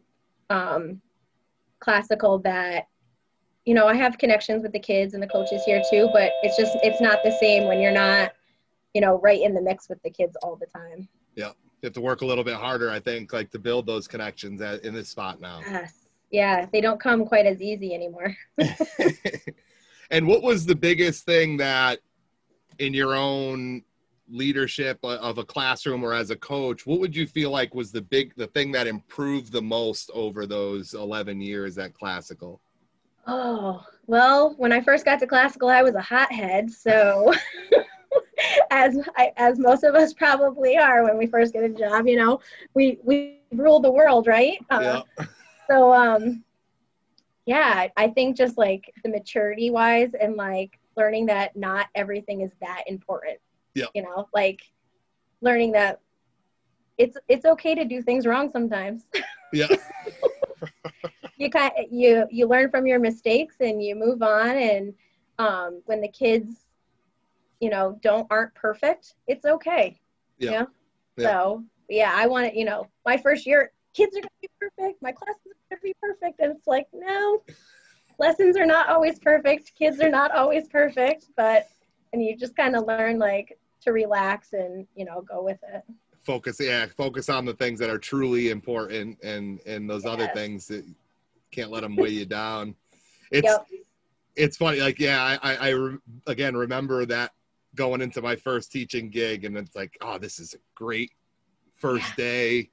um, 0.49 1.01
classical 1.79 2.37
that 2.39 2.87
you 3.65 3.73
know 3.73 3.87
i 3.87 3.95
have 3.95 4.17
connections 4.17 4.61
with 4.63 4.71
the 4.71 4.79
kids 4.79 5.13
and 5.15 5.23
the 5.23 5.27
coaches 5.27 5.63
here 5.65 5.81
too 5.89 6.09
but 6.13 6.31
it's 6.43 6.57
just 6.57 6.77
it's 6.83 7.01
not 7.01 7.19
the 7.23 7.31
same 7.39 7.67
when 7.67 7.79
you're 7.79 7.91
not 7.91 8.33
you 8.93 9.01
know 9.01 9.19
right 9.21 9.41
in 9.41 9.53
the 9.53 9.61
mix 9.61 9.89
with 9.89 10.01
the 10.03 10.09
kids 10.09 10.35
all 10.43 10.55
the 10.55 10.67
time 10.67 11.07
Yeah. 11.35 11.47
you 11.81 11.87
have 11.87 11.93
to 11.93 12.01
work 12.01 12.21
a 12.21 12.25
little 12.25 12.43
bit 12.43 12.55
harder 12.55 12.91
i 12.91 12.99
think 12.99 13.33
like 13.33 13.49
to 13.51 13.59
build 13.59 13.87
those 13.87 14.07
connections 14.07 14.61
in 14.61 14.93
this 14.93 15.09
spot 15.09 15.39
now 15.41 15.61
yes 15.71 16.00
yeah, 16.31 16.65
they 16.71 16.81
don't 16.81 16.99
come 16.99 17.25
quite 17.25 17.45
as 17.45 17.61
easy 17.61 17.93
anymore. 17.93 18.35
and 20.11 20.25
what 20.25 20.41
was 20.41 20.65
the 20.65 20.75
biggest 20.75 21.25
thing 21.25 21.57
that 21.57 21.99
in 22.79 22.93
your 22.93 23.15
own 23.15 23.83
leadership 24.29 24.97
of 25.03 25.37
a 25.37 25.43
classroom 25.43 26.03
or 26.03 26.13
as 26.13 26.29
a 26.29 26.35
coach 26.37 26.87
what 26.87 27.01
would 27.01 27.13
you 27.13 27.27
feel 27.27 27.51
like 27.51 27.75
was 27.75 27.91
the 27.91 28.01
big 28.01 28.33
the 28.37 28.47
thing 28.47 28.71
that 28.71 28.87
improved 28.87 29.51
the 29.51 29.61
most 29.61 30.09
over 30.13 30.45
those 30.45 30.93
11 30.93 31.41
years 31.41 31.77
at 31.77 31.93
classical 31.93 32.61
oh 33.27 33.83
well 34.07 34.55
when 34.57 34.71
i 34.71 34.79
first 34.79 35.03
got 35.03 35.19
to 35.19 35.27
classical 35.27 35.67
i 35.67 35.81
was 35.81 35.95
a 35.95 36.01
hothead 36.01 36.71
so 36.71 37.33
as 38.71 38.97
I, 39.17 39.33
as 39.35 39.59
most 39.59 39.83
of 39.83 39.95
us 39.95 40.13
probably 40.13 40.77
are 40.77 41.03
when 41.03 41.17
we 41.17 41.27
first 41.27 41.51
get 41.51 41.65
a 41.65 41.69
job 41.69 42.07
you 42.07 42.15
know 42.15 42.39
we 42.73 42.99
we 43.03 43.41
rule 43.51 43.81
the 43.81 43.91
world 43.91 44.27
right 44.27 44.59
uh, 44.69 45.03
yeah. 45.19 45.25
So 45.71 45.93
um 45.93 46.43
yeah 47.45 47.87
i 47.97 48.07
think 48.07 48.35
just 48.35 48.57
like 48.57 48.91
the 49.03 49.09
maturity 49.09 49.69
wise 49.69 50.11
and 50.19 50.35
like 50.35 50.77
learning 50.97 51.25
that 51.25 51.55
not 51.55 51.87
everything 51.95 52.41
is 52.41 52.51
that 52.61 52.83
important 52.87 53.39
yeah. 53.73 53.85
You 53.93 54.03
know, 54.03 54.27
like 54.33 54.61
learning 55.41 55.71
that 55.73 55.99
it's 56.97 57.17
it's 57.27 57.45
okay 57.45 57.75
to 57.75 57.85
do 57.85 58.01
things 58.01 58.25
wrong 58.25 58.49
sometimes. 58.51 59.05
Yeah. 59.53 59.67
you 61.37 61.49
kind 61.49 61.73
you 61.91 62.25
you 62.31 62.47
learn 62.47 62.71
from 62.71 62.87
your 62.87 62.99
mistakes 62.99 63.57
and 63.59 63.83
you 63.83 63.95
move 63.95 64.23
on 64.23 64.51
and 64.51 64.93
um, 65.39 65.81
when 65.87 65.99
the 65.99 66.07
kids 66.07 66.67
you 67.59 67.69
know 67.69 67.99
don't 68.01 68.25
aren't 68.31 68.55
perfect 68.55 69.15
it's 69.27 69.43
okay 69.43 69.99
yeah. 70.37 70.51
You 70.51 70.57
know? 70.57 70.67
yeah. 71.17 71.27
so 71.27 71.63
yeah 71.89 72.13
i 72.15 72.27
want 72.27 72.49
to 72.49 72.57
you 72.57 72.63
know 72.63 72.87
my 73.05 73.17
first 73.17 73.45
year 73.45 73.73
kids 73.93 74.15
are 74.15 74.21
gonna 74.21 74.29
be 74.41 74.49
perfect 74.59 75.01
my 75.01 75.11
class 75.11 75.35
is 75.45 75.53
gonna 75.69 75.81
be 75.81 75.95
perfect 76.01 76.39
and 76.39 76.55
it's 76.55 76.67
like 76.67 76.87
no 76.93 77.41
lessons 78.19 78.57
are 78.57 78.65
not 78.65 78.89
always 78.89 79.19
perfect 79.19 79.71
kids 79.77 79.99
are 79.99 80.09
not 80.09 80.31
always 80.31 80.67
perfect 80.67 81.27
but 81.35 81.67
and 82.13 82.23
you 82.23 82.35
just 82.35 82.55
kind 82.55 82.75
of 82.75 82.85
learn 82.85 83.17
like 83.17 83.57
to 83.81 83.91
relax 83.91 84.53
and 84.53 84.85
you 84.95 85.05
know 85.05 85.21
go 85.21 85.43
with 85.43 85.59
it 85.73 85.83
focus 86.23 86.57
yeah 86.59 86.85
focus 86.85 87.29
on 87.29 87.45
the 87.45 87.53
things 87.53 87.79
that 87.79 87.89
are 87.89 87.97
truly 87.97 88.49
important 88.49 89.17
and 89.23 89.59
and 89.65 89.89
those 89.89 90.03
yes. 90.03 90.13
other 90.13 90.29
things 90.33 90.67
that 90.67 90.85
can't 91.51 91.71
let 91.71 91.81
them 91.81 91.95
weigh 91.95 92.09
you 92.09 92.25
down 92.25 92.75
it's 93.31 93.47
yep. 93.47 93.65
it's 94.35 94.57
funny 94.57 94.79
like 94.79 94.99
yeah 94.99 95.37
i 95.41 95.53
i, 95.53 95.71
I 95.71 95.95
again 96.27 96.55
remember 96.55 97.05
that 97.05 97.31
going 97.75 98.01
into 98.01 98.21
my 98.21 98.35
first 98.35 98.71
teaching 98.71 99.09
gig 99.09 99.45
and 99.45 99.57
it's 99.57 99.75
like 99.75 99.97
oh 100.01 100.17
this 100.17 100.39
is 100.39 100.53
a 100.53 100.57
great 100.75 101.11
first 101.77 102.05
yeah. 102.09 102.23
day 102.23 102.69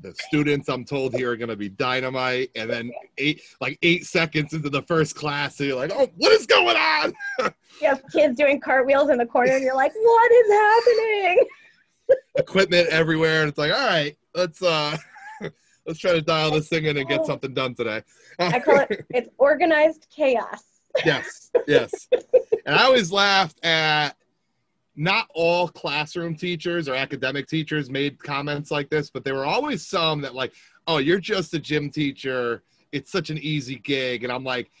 the 0.00 0.14
students 0.14 0.68
I'm 0.68 0.84
told 0.84 1.14
here 1.14 1.32
are 1.32 1.36
going 1.36 1.48
to 1.48 1.56
be 1.56 1.68
dynamite. 1.68 2.50
And 2.56 2.70
then 2.70 2.92
eight, 3.18 3.42
like 3.60 3.78
eight 3.82 4.06
seconds 4.06 4.52
into 4.52 4.70
the 4.70 4.82
first 4.82 5.14
class, 5.14 5.58
you're 5.60 5.76
like, 5.76 5.92
oh, 5.94 6.08
what 6.16 6.32
is 6.32 6.46
going 6.46 6.76
on? 6.76 7.12
you 7.80 7.88
have 7.88 8.02
kids 8.12 8.36
doing 8.36 8.60
cartwheels 8.60 9.10
in 9.10 9.18
the 9.18 9.26
corner, 9.26 9.52
and 9.52 9.62
you're 9.62 9.76
like, 9.76 9.92
what 9.94 10.32
is 10.32 10.52
happening? 10.52 11.46
Equipment 12.38 12.88
everywhere, 12.88 13.40
and 13.40 13.48
it's 13.48 13.58
like, 13.58 13.72
all 13.72 13.86
right, 13.86 14.16
let's 14.34 14.62
uh, 14.62 14.96
let's 15.86 15.98
try 15.98 16.12
to 16.12 16.22
dial 16.22 16.50
this 16.50 16.68
thing 16.68 16.86
in 16.86 16.96
and 16.96 17.08
get 17.08 17.26
something 17.26 17.52
done 17.52 17.74
today. 17.74 18.02
I 18.38 18.60
call 18.60 18.80
it 18.80 19.06
it's 19.10 19.28
organized 19.38 20.06
chaos. 20.14 20.62
yes, 21.04 21.50
yes. 21.66 22.08
And 22.64 22.76
I 22.76 22.84
always 22.84 23.12
laughed 23.12 23.62
at 23.64 24.16
not 24.98 25.28
all 25.32 25.68
classroom 25.68 26.34
teachers 26.34 26.88
or 26.88 26.94
academic 26.94 27.46
teachers 27.46 27.88
made 27.88 28.22
comments 28.22 28.72
like 28.72 28.90
this, 28.90 29.10
but 29.10 29.22
there 29.22 29.36
were 29.36 29.46
always 29.46 29.86
some 29.86 30.20
that 30.20 30.34
like, 30.34 30.52
oh, 30.88 30.98
you're 30.98 31.20
just 31.20 31.54
a 31.54 31.58
gym 31.58 31.88
teacher. 31.88 32.64
It's 32.90 33.12
such 33.12 33.30
an 33.30 33.38
easy 33.38 33.76
gig. 33.76 34.24
And 34.24 34.32
I'm 34.32 34.42
like, 34.42 34.72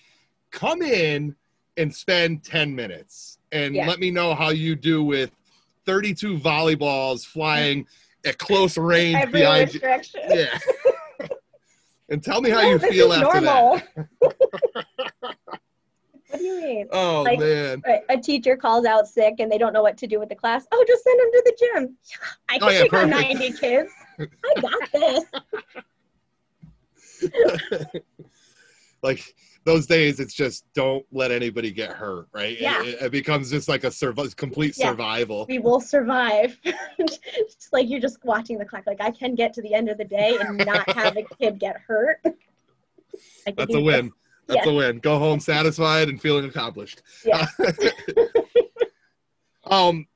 come 0.50 0.82
in 0.82 1.36
and 1.76 1.94
spend 1.94 2.42
10 2.42 2.74
minutes 2.74 3.38
and 3.52 3.76
yeah. 3.76 3.86
let 3.86 4.00
me 4.00 4.10
know 4.10 4.34
how 4.34 4.48
you 4.48 4.74
do 4.74 5.04
with 5.04 5.30
32 5.86 6.38
volleyballs 6.38 7.24
flying 7.24 7.86
at 8.26 8.38
close 8.38 8.76
range 8.76 9.18
Every 9.22 9.40
behind 9.40 9.72
you. 9.72 9.80
Yeah. 10.28 10.58
and 12.08 12.24
tell 12.24 12.40
me 12.40 12.50
how 12.50 12.62
you 12.62 12.80
feel 12.80 13.12
after 13.12 13.40
normal. 13.40 13.80
that. 14.20 14.34
What 16.28 16.38
do 16.40 16.44
you 16.44 16.60
mean? 16.60 16.88
Oh 16.92 17.22
like, 17.22 17.38
man! 17.38 17.82
A 18.08 18.18
teacher 18.18 18.56
calls 18.56 18.84
out 18.84 19.08
sick 19.08 19.36
and 19.38 19.50
they 19.50 19.58
don't 19.58 19.72
know 19.72 19.82
what 19.82 19.96
to 19.98 20.06
do 20.06 20.18
with 20.18 20.28
the 20.28 20.34
class. 20.34 20.66
Oh, 20.72 20.84
just 20.86 21.02
send 21.04 21.20
them 21.20 21.30
to 21.32 21.42
the 21.46 21.56
gym. 21.58 21.96
I 22.48 22.58
can 22.58 22.68
oh, 22.68 22.70
yeah, 22.70 22.82
take 22.82 22.92
on 22.92 23.10
ninety 23.10 23.52
kids. 23.52 23.90
I 24.18 24.60
got 24.60 24.92
this. 24.92 25.24
like 29.02 29.34
those 29.64 29.86
days, 29.86 30.20
it's 30.20 30.34
just 30.34 30.64
don't 30.74 31.04
let 31.12 31.30
anybody 31.30 31.70
get 31.70 31.90
hurt, 31.90 32.28
right? 32.32 32.58
Yeah. 32.60 32.82
It, 32.82 33.02
it 33.02 33.12
becomes 33.12 33.50
just 33.50 33.68
like 33.68 33.84
a 33.84 33.88
surv- 33.88 34.36
complete 34.36 34.76
yeah. 34.78 34.90
survival. 34.90 35.46
We 35.48 35.58
will 35.58 35.80
survive. 35.80 36.58
it's 36.64 37.68
like 37.72 37.88
you're 37.88 38.00
just 38.00 38.24
watching 38.24 38.58
the 38.58 38.64
clock. 38.64 38.84
Like 38.86 39.00
I 39.00 39.10
can 39.10 39.34
get 39.34 39.52
to 39.54 39.62
the 39.62 39.74
end 39.74 39.88
of 39.88 39.98
the 39.98 40.04
day 40.04 40.38
and 40.40 40.64
not 40.64 40.88
have 40.90 41.16
a 41.16 41.22
kid 41.38 41.58
get 41.58 41.76
hurt. 41.86 42.20
That's 43.56 43.74
a 43.74 43.80
win. 43.80 44.06
This. 44.06 44.14
That's 44.48 44.66
a 44.66 44.72
win. 44.72 44.98
Go 44.98 45.18
home 45.18 45.40
satisfied 45.40 46.08
and 46.08 46.20
feeling 46.20 46.46
accomplished. 46.46 47.02
Yeah. 47.24 47.46
um, 49.64 50.06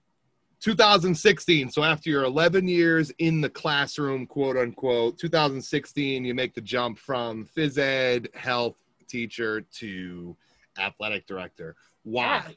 2016. 0.60 1.70
So 1.70 1.82
after 1.82 2.08
your 2.08 2.24
11 2.24 2.66
years 2.66 3.12
in 3.18 3.40
the 3.40 3.50
classroom, 3.50 4.26
quote 4.26 4.56
unquote, 4.56 5.18
2016, 5.18 6.24
you 6.24 6.34
make 6.34 6.54
the 6.54 6.60
jump 6.60 6.98
from 6.98 7.46
phys 7.56 7.78
ed 7.78 8.28
health 8.34 8.76
teacher 9.08 9.60
to 9.78 10.36
athletic 10.78 11.26
director. 11.26 11.76
Why? 12.04 12.44
Yeah. 12.46 12.54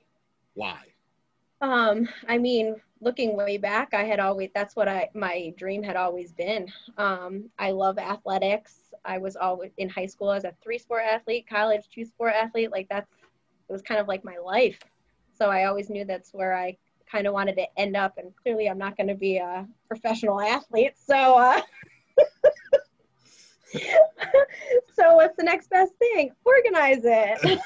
Why? 0.54 0.78
Um, 1.62 2.08
I 2.28 2.38
mean, 2.38 2.76
looking 3.02 3.36
way 3.36 3.58
back, 3.58 3.94
I 3.94 4.04
had 4.04 4.20
always 4.20 4.50
that's 4.54 4.76
what 4.76 4.88
I 4.88 5.10
my 5.14 5.54
dream 5.58 5.84
had 5.84 5.96
always 5.96 6.32
been. 6.32 6.68
Um, 6.98 7.50
I 7.58 7.72
love 7.72 7.98
athletics. 7.98 8.94
I 9.04 9.18
was 9.18 9.36
always 9.36 9.72
in 9.78 9.90
high 9.90 10.06
school 10.08 10.32
as 10.32 10.44
a 10.44 10.54
three 10.64 10.80
sport 10.80 11.04
athlete, 11.10 11.48
college 11.48 11.88
two 11.94 12.06
sport 12.06 12.34
athlete. 12.34 12.72
Like 12.72 12.88
that's 12.90 13.12
it 13.70 13.74
was 13.74 13.82
kind 13.82 14.00
of 14.00 14.08
like 14.08 14.24
my 14.24 14.38
life. 14.38 14.80
So 15.34 15.50
I 15.50 15.66
always 15.66 15.90
knew 15.90 16.06
that's 16.06 16.34
where 16.34 16.56
I 16.56 16.78
kind 17.12 17.28
of 17.28 17.34
wanted 17.34 17.56
to 17.58 17.66
end 17.78 17.96
up. 17.96 18.18
And 18.18 18.36
clearly, 18.36 18.70
I'm 18.70 18.78
not 18.78 18.98
going 18.98 19.08
to 19.08 19.16
be 19.16 19.38
a 19.38 19.68
professional 19.88 20.42
athlete. 20.42 20.94
So. 20.98 21.38
Uh, 21.38 21.62
so 24.94 25.16
what's 25.16 25.36
the 25.38 25.44
next 25.44 25.70
best 25.70 25.94
thing? 26.00 26.32
Organize 26.46 27.02
it. 27.04 27.60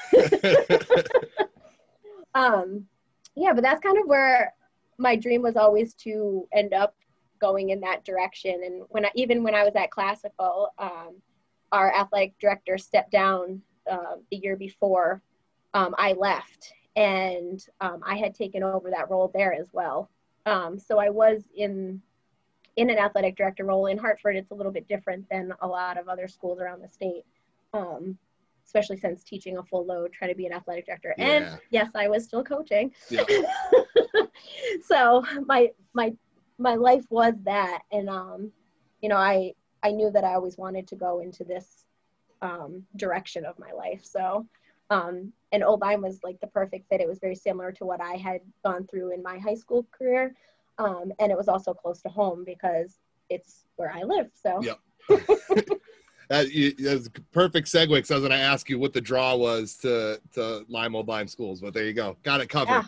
um, 2.34 2.86
yeah, 3.36 3.52
but 3.52 3.62
that's 3.62 3.80
kind 3.80 3.98
of 3.98 4.06
where 4.06 4.54
my 4.98 5.16
dream 5.16 5.42
was 5.42 5.56
always 5.56 5.94
to 5.94 6.46
end 6.52 6.74
up 6.74 6.94
going 7.40 7.70
in 7.70 7.80
that 7.80 8.04
direction. 8.04 8.60
And 8.64 8.82
when 8.88 9.06
I, 9.06 9.10
even 9.14 9.42
when 9.42 9.54
I 9.54 9.64
was 9.64 9.74
at 9.74 9.90
classical, 9.90 10.68
um, 10.78 11.16
our 11.72 11.94
athletic 11.94 12.38
director 12.38 12.76
stepped 12.78 13.12
down 13.12 13.62
uh, 13.90 14.16
the 14.30 14.36
year 14.36 14.56
before 14.56 15.22
um, 15.74 15.94
I 15.96 16.12
left, 16.12 16.72
and 16.96 17.64
um, 17.80 18.02
I 18.04 18.16
had 18.16 18.34
taken 18.34 18.62
over 18.62 18.90
that 18.90 19.10
role 19.10 19.30
there 19.32 19.52
as 19.52 19.68
well. 19.72 20.10
Um, 20.46 20.78
so 20.78 20.98
I 20.98 21.10
was 21.10 21.44
in 21.56 22.02
in 22.76 22.88
an 22.90 22.98
athletic 22.98 23.36
director 23.36 23.64
role 23.64 23.86
in 23.86 23.98
Hartford. 23.98 24.36
It's 24.36 24.52
a 24.52 24.54
little 24.54 24.72
bit 24.72 24.88
different 24.88 25.28
than 25.30 25.52
a 25.60 25.66
lot 25.66 25.98
of 25.98 26.08
other 26.08 26.28
schools 26.28 26.60
around 26.60 26.82
the 26.82 26.88
state, 26.88 27.24
um, 27.72 28.16
especially 28.70 28.96
since 28.96 29.24
teaching 29.24 29.58
a 29.58 29.62
full 29.64 29.84
load, 29.84 30.12
trying 30.12 30.30
to 30.30 30.36
be 30.36 30.46
an 30.46 30.52
athletic 30.52 30.86
director. 30.86 31.12
Yeah. 31.18 31.26
And 31.26 31.58
yes, 31.70 31.90
I 31.96 32.06
was 32.06 32.24
still 32.24 32.44
coaching. 32.44 32.92
Yeah. 33.08 33.24
so 34.84 35.24
my 35.46 35.72
my 35.92 36.14
my 36.56 36.76
life 36.76 37.04
was 37.10 37.34
that, 37.42 37.82
and 37.90 38.08
um, 38.08 38.52
you 39.02 39.08
know, 39.08 39.16
I 39.16 39.54
I 39.82 39.90
knew 39.90 40.08
that 40.12 40.22
I 40.22 40.34
always 40.34 40.56
wanted 40.56 40.86
to 40.88 40.94
go 40.94 41.18
into 41.18 41.42
this 41.42 41.84
um, 42.42 42.84
direction 42.94 43.44
of 43.44 43.58
my 43.58 43.72
life. 43.72 44.04
So, 44.04 44.46
um, 44.88 45.32
and 45.50 45.64
Old 45.64 45.80
Lyme 45.80 46.02
was 46.02 46.20
like 46.22 46.40
the 46.40 46.46
perfect 46.46 46.88
fit. 46.88 47.00
It 47.00 47.08
was 47.08 47.18
very 47.18 47.34
similar 47.34 47.72
to 47.72 47.84
what 47.84 48.00
I 48.00 48.14
had 48.14 48.40
gone 48.64 48.86
through 48.86 49.12
in 49.12 49.22
my 49.22 49.38
high 49.38 49.54
school 49.56 49.84
career. 49.90 50.32
Um, 50.78 51.12
and 51.18 51.32
it 51.32 51.36
was 51.36 51.48
also 51.48 51.74
close 51.74 52.00
to 52.02 52.08
home 52.08 52.44
because 52.44 53.00
it's 53.28 53.64
where 53.76 53.92
I 53.92 54.02
live. 54.02 54.30
So, 54.34 54.62
yeah. 54.62 54.74
that, 56.30 56.46
a 56.46 57.20
perfect 57.32 57.66
segue 57.66 57.88
because 57.88 58.12
I 58.12 58.14
was 58.14 58.22
going 58.22 58.30
to 58.30 58.36
ask 58.36 58.70
you 58.70 58.78
what 58.78 58.92
the 58.92 59.00
draw 59.00 59.34
was 59.34 59.74
to, 59.78 60.20
to 60.34 60.64
Lyme 60.68 60.94
Old 60.94 61.08
Lyme 61.08 61.26
schools, 61.26 61.60
but 61.60 61.74
there 61.74 61.84
you 61.84 61.92
go. 61.92 62.16
Got 62.22 62.40
it 62.40 62.48
covered. 62.48 62.70
Yeah. 62.70 62.84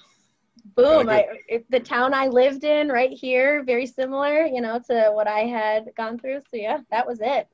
Boom. 0.76 1.09
I, 1.09 1.26
the 1.70 1.80
town 1.80 2.14
i 2.14 2.28
lived 2.28 2.62
in 2.62 2.88
right 2.88 3.11
here 3.11 3.64
very 3.64 3.84
similar 3.84 4.45
you 4.45 4.61
know 4.61 4.78
to 4.86 5.11
what 5.12 5.26
i 5.26 5.40
had 5.40 5.90
gone 5.97 6.18
through. 6.18 6.40
So 6.53 6.57
yeah 6.57 6.78
that 6.93 7.05
was 7.05 7.18
it. 7.20 7.49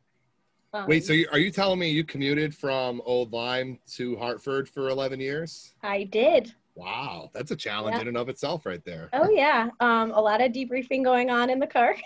Um, 0.74 0.86
wait 0.86 1.06
so 1.06 1.14
you, 1.14 1.26
are 1.32 1.38
you 1.38 1.50
telling 1.50 1.78
me 1.78 1.88
you 1.88 2.04
commuted 2.04 2.54
from 2.54 3.00
old 3.06 3.32
lyme 3.32 3.78
to 3.92 4.16
hartford 4.18 4.68
for 4.68 4.90
11 4.90 5.20
years? 5.20 5.72
I 5.82 6.04
did. 6.04 6.52
Wow 6.74 7.30
that's 7.32 7.50
a 7.50 7.56
challenge 7.56 7.94
yeah. 7.94 8.02
in 8.02 8.08
and 8.08 8.16
of 8.18 8.28
itself 8.28 8.66
right 8.66 8.84
there. 8.84 9.08
Oh 9.14 9.30
yeah. 9.30 9.70
Um, 9.80 10.10
a 10.10 10.20
lot 10.20 10.42
of 10.42 10.52
debriefing 10.52 11.02
going 11.02 11.30
on 11.30 11.48
in 11.48 11.58
the 11.58 11.66
car. 11.66 11.96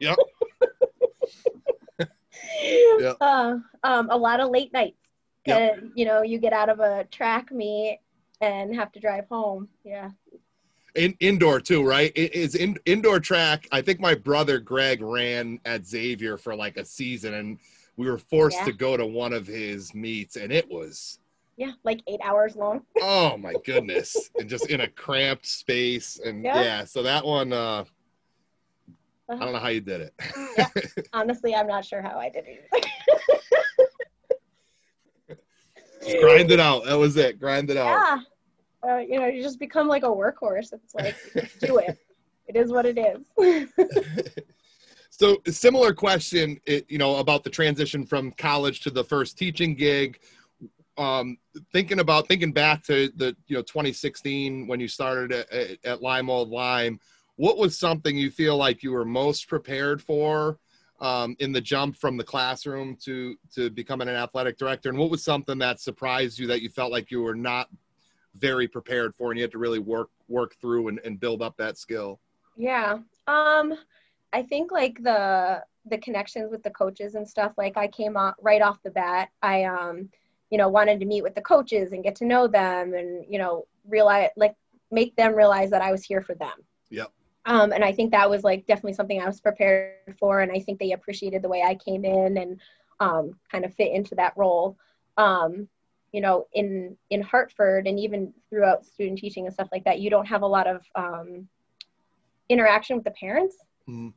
Yep 0.00 0.16
Yeah. 3.00 3.12
Uh, 3.20 3.58
um, 3.84 4.08
a 4.10 4.16
lot 4.16 4.40
of 4.40 4.50
late 4.50 4.72
nights. 4.72 4.96
Yep. 5.46 5.78
And, 5.78 5.92
you 5.94 6.04
know, 6.04 6.22
you 6.22 6.38
get 6.38 6.52
out 6.52 6.68
of 6.68 6.80
a 6.80 7.04
track 7.10 7.52
meet 7.52 8.00
and 8.40 8.74
have 8.74 8.90
to 8.92 9.00
drive 9.00 9.26
home. 9.30 9.68
Yeah. 9.84 10.10
In, 10.94 11.14
indoor 11.20 11.60
too, 11.60 11.84
right? 11.84 12.10
It 12.16 12.34
is 12.34 12.54
in, 12.56 12.76
indoor 12.86 13.20
track. 13.20 13.68
I 13.70 13.80
think 13.82 14.00
my 14.00 14.14
brother 14.14 14.58
Greg 14.58 15.00
ran 15.00 15.60
at 15.64 15.86
Xavier 15.86 16.36
for 16.36 16.56
like 16.56 16.76
a 16.76 16.84
season, 16.84 17.34
and 17.34 17.58
we 17.96 18.10
were 18.10 18.18
forced 18.18 18.58
Yeah. 18.58 18.64
to 18.66 18.72
go 18.72 18.96
to 18.96 19.06
one 19.06 19.32
of 19.32 19.46
his 19.46 19.94
meets, 19.94 20.36
and 20.36 20.50
it 20.52 20.68
was 20.68 21.20
Yeah. 21.56 21.72
Like 21.84 22.00
eight 22.08 22.20
hours 22.24 22.56
long. 22.56 22.82
oh 23.00 23.36
my 23.36 23.54
goodness, 23.64 24.30
and 24.38 24.48
just 24.48 24.68
in 24.70 24.80
a 24.80 24.88
cramped 24.88 25.46
space, 25.46 26.18
and 26.24 26.44
yeah. 26.44 26.62
Yeah. 26.62 26.84
so 26.84 27.02
that 27.04 27.24
one, 27.24 27.52
uh, 27.52 27.84
I 29.30 29.36
don't 29.36 29.52
know 29.52 29.58
how 29.58 29.68
you 29.68 29.80
did 29.80 30.00
it. 30.00 30.14
Yeah. 30.56 30.66
Honestly, 31.12 31.54
I'm 31.54 31.66
not 31.66 31.84
sure 31.84 32.00
how 32.00 32.18
I 32.18 32.30
did 32.30 32.44
it. 32.46 32.68
Just 36.02 36.20
grind 36.20 36.50
it 36.50 36.60
out. 36.60 36.84
That 36.86 36.94
was 36.94 37.16
it. 37.16 37.38
Grind 37.38 37.70
it 37.70 37.76
out. 37.76 37.86
yeah. 38.84 38.90
Uh, 38.90 38.98
you 38.98 39.18
know, 39.18 39.26
you 39.26 39.42
just 39.42 39.58
become 39.58 39.88
like 39.88 40.04
a 40.04 40.06
workhorse. 40.06 40.72
It's 40.72 40.94
like, 40.94 41.16
do 41.60 41.78
it. 41.78 41.98
It 42.46 42.56
is 42.56 42.70
what 42.70 42.86
it 42.86 42.96
is. 42.96 43.68
So 45.18 45.38
similar 45.48 45.92
question, 45.92 46.60
it, 46.64 46.86
you 46.88 46.96
know, 46.96 47.16
about 47.16 47.42
the 47.42 47.50
transition 47.50 48.06
from 48.06 48.30
college 48.32 48.80
to 48.82 48.90
the 48.90 49.02
first 49.02 49.36
teaching 49.36 49.74
gig. 49.74 50.20
Um, 50.96 51.38
thinking 51.72 51.98
about 51.98 52.28
thinking 52.28 52.52
back 52.52 52.84
to 52.84 53.10
the 53.16 53.36
you 53.48 53.56
know 53.56 53.62
2016 53.62 54.68
when 54.68 54.78
you 54.78 54.86
started 54.86 55.32
at, 55.32 55.78
at 55.84 56.02
Lyme 56.02 56.30
Old 56.30 56.50
Lyme, 56.50 57.00
what 57.38 57.56
was 57.56 57.78
something 57.78 58.18
you 58.18 58.30
feel 58.30 58.56
like 58.56 58.82
you 58.82 58.90
were 58.90 59.04
most 59.04 59.48
prepared 59.48 60.02
for 60.02 60.58
um, 61.00 61.36
in 61.38 61.52
the 61.52 61.60
jump 61.60 61.96
from 61.96 62.16
the 62.16 62.24
classroom 62.24 62.96
to 63.04 63.36
to 63.54 63.70
becoming 63.70 64.08
an 64.08 64.16
athletic 64.16 64.58
director, 64.58 64.88
and 64.88 64.98
what 64.98 65.10
was 65.10 65.22
something 65.22 65.56
that 65.58 65.80
surprised 65.80 66.38
you 66.38 66.48
that 66.48 66.62
you 66.62 66.68
felt 66.68 66.90
like 66.90 67.10
you 67.10 67.22
were 67.22 67.36
not 67.36 67.68
very 68.34 68.66
prepared 68.66 69.14
for, 69.14 69.30
and 69.30 69.38
you 69.38 69.44
had 69.44 69.52
to 69.52 69.58
really 69.58 69.78
work 69.78 70.10
work 70.28 70.56
through 70.60 70.88
and, 70.88 71.00
and 71.04 71.20
build 71.20 71.40
up 71.40 71.56
that 71.56 71.78
skill? 71.78 72.20
Yeah. 72.56 72.98
Um 73.28 73.74
I 74.32 74.42
think 74.42 74.72
like 74.72 75.02
the 75.02 75.62
the 75.86 75.98
connections 75.98 76.50
with 76.50 76.64
the 76.64 76.70
coaches 76.70 77.14
and 77.14 77.26
stuff 77.26 77.52
like 77.56 77.76
I 77.76 77.86
came 77.86 78.16
out 78.16 78.34
right 78.42 78.60
off 78.60 78.82
the 78.82 78.90
bat. 78.90 79.28
I 79.42 79.62
um 79.64 80.08
you 80.50 80.58
know 80.58 80.68
wanted 80.68 80.98
to 80.98 81.06
meet 81.06 81.22
with 81.22 81.36
the 81.36 81.42
coaches 81.42 81.92
and 81.92 82.02
get 82.02 82.16
to 82.16 82.26
know 82.26 82.48
them 82.48 82.94
and 82.94 83.24
you 83.28 83.38
know 83.38 83.66
realize 83.86 84.30
like 84.36 84.56
make 84.90 85.14
them 85.14 85.34
realize 85.34 85.70
that 85.70 85.82
I 85.82 85.92
was 85.92 86.02
here 86.02 86.22
for 86.22 86.34
them. 86.34 86.64
Yep. 86.90 87.12
Um 87.46 87.72
and 87.72 87.84
I 87.84 87.92
think 87.92 88.10
that 88.12 88.28
was 88.28 88.44
like 88.44 88.66
definitely 88.66 88.92
something 88.94 89.20
I 89.20 89.26
was 89.26 89.40
prepared 89.40 90.16
for 90.18 90.40
and 90.40 90.52
I 90.52 90.60
think 90.60 90.78
they 90.78 90.92
appreciated 90.92 91.42
the 91.42 91.48
way 91.48 91.62
I 91.62 91.74
came 91.74 92.04
in 92.04 92.36
and 92.38 92.60
um 93.00 93.38
kind 93.50 93.64
of 93.64 93.74
fit 93.74 93.92
into 93.92 94.14
that 94.16 94.34
role. 94.36 94.76
Um 95.16 95.68
you 96.12 96.20
know 96.20 96.46
in 96.52 96.96
in 97.10 97.22
Hartford 97.22 97.86
and 97.86 97.98
even 97.98 98.32
throughout 98.48 98.84
student 98.84 99.18
teaching 99.18 99.44
and 99.46 99.54
stuff 99.54 99.68
like 99.72 99.84
that 99.84 100.00
you 100.00 100.10
don't 100.10 100.26
have 100.26 100.42
a 100.42 100.46
lot 100.46 100.66
of 100.66 100.84
um 100.94 101.48
interaction 102.48 102.96
with 102.96 103.04
the 103.04 103.10
parents. 103.12 103.56
Mhm. 103.88 104.12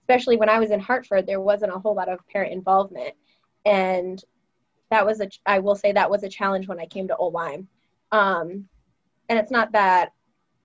Especially 0.00 0.36
when 0.36 0.48
I 0.48 0.58
was 0.58 0.70
in 0.70 0.78
Hartford, 0.80 1.26
there 1.26 1.40
wasn't 1.40 1.74
a 1.74 1.78
whole 1.78 1.94
lot 1.94 2.08
of 2.08 2.24
parent 2.28 2.52
involvement, 2.52 3.14
and 3.64 4.24
that 4.90 5.04
was 5.04 5.20
a 5.20 5.28
I 5.46 5.58
will 5.58 5.74
say 5.74 5.92
that 5.92 6.10
was 6.10 6.22
a 6.22 6.28
challenge 6.28 6.68
when 6.68 6.78
I 6.80 6.86
came 6.86 7.08
to 7.08 7.16
Old 7.16 7.34
Lyme. 7.34 7.66
Um, 8.12 8.68
and 9.28 9.38
it's 9.38 9.50
not 9.50 9.72
that 9.72 10.12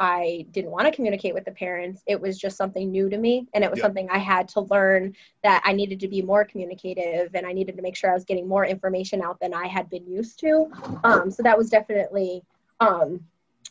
I 0.02 0.48
didn't 0.50 0.72
want 0.72 0.88
to 0.88 0.92
communicate 0.92 1.36
with 1.36 1.46
the 1.46 1.52
parents; 1.52 2.02
it 2.08 2.20
was 2.20 2.40
just 2.40 2.58
something 2.58 2.90
new 2.90 3.08
to 3.08 3.20
me, 3.20 3.48
and 3.54 3.64
it 3.64 3.70
was 3.70 3.78
Yeah. 3.78 3.84
something 3.84 4.10
I 4.10 4.18
had 4.18 4.48
to 4.50 4.62
learn 4.62 5.16
that 5.44 5.62
I 5.64 5.74
needed 5.74 6.00
to 6.00 6.08
be 6.08 6.24
more 6.24 6.44
communicative, 6.44 7.36
and 7.36 7.46
I 7.46 7.54
needed 7.54 7.76
to 7.78 7.84
make 7.84 7.96
sure 7.96 8.10
I 8.10 8.16
was 8.16 8.26
getting 8.26 8.48
more 8.48 8.66
information 8.66 9.22
out 9.22 9.40
than 9.40 9.54
I 9.54 9.68
had 9.68 9.92
been 9.92 10.08
used 10.08 10.40
to. 10.40 10.72
Um, 11.04 11.30
so 11.30 11.44
that 11.44 11.56
was 11.56 11.70
definitely 11.70 12.42
um, 12.80 13.24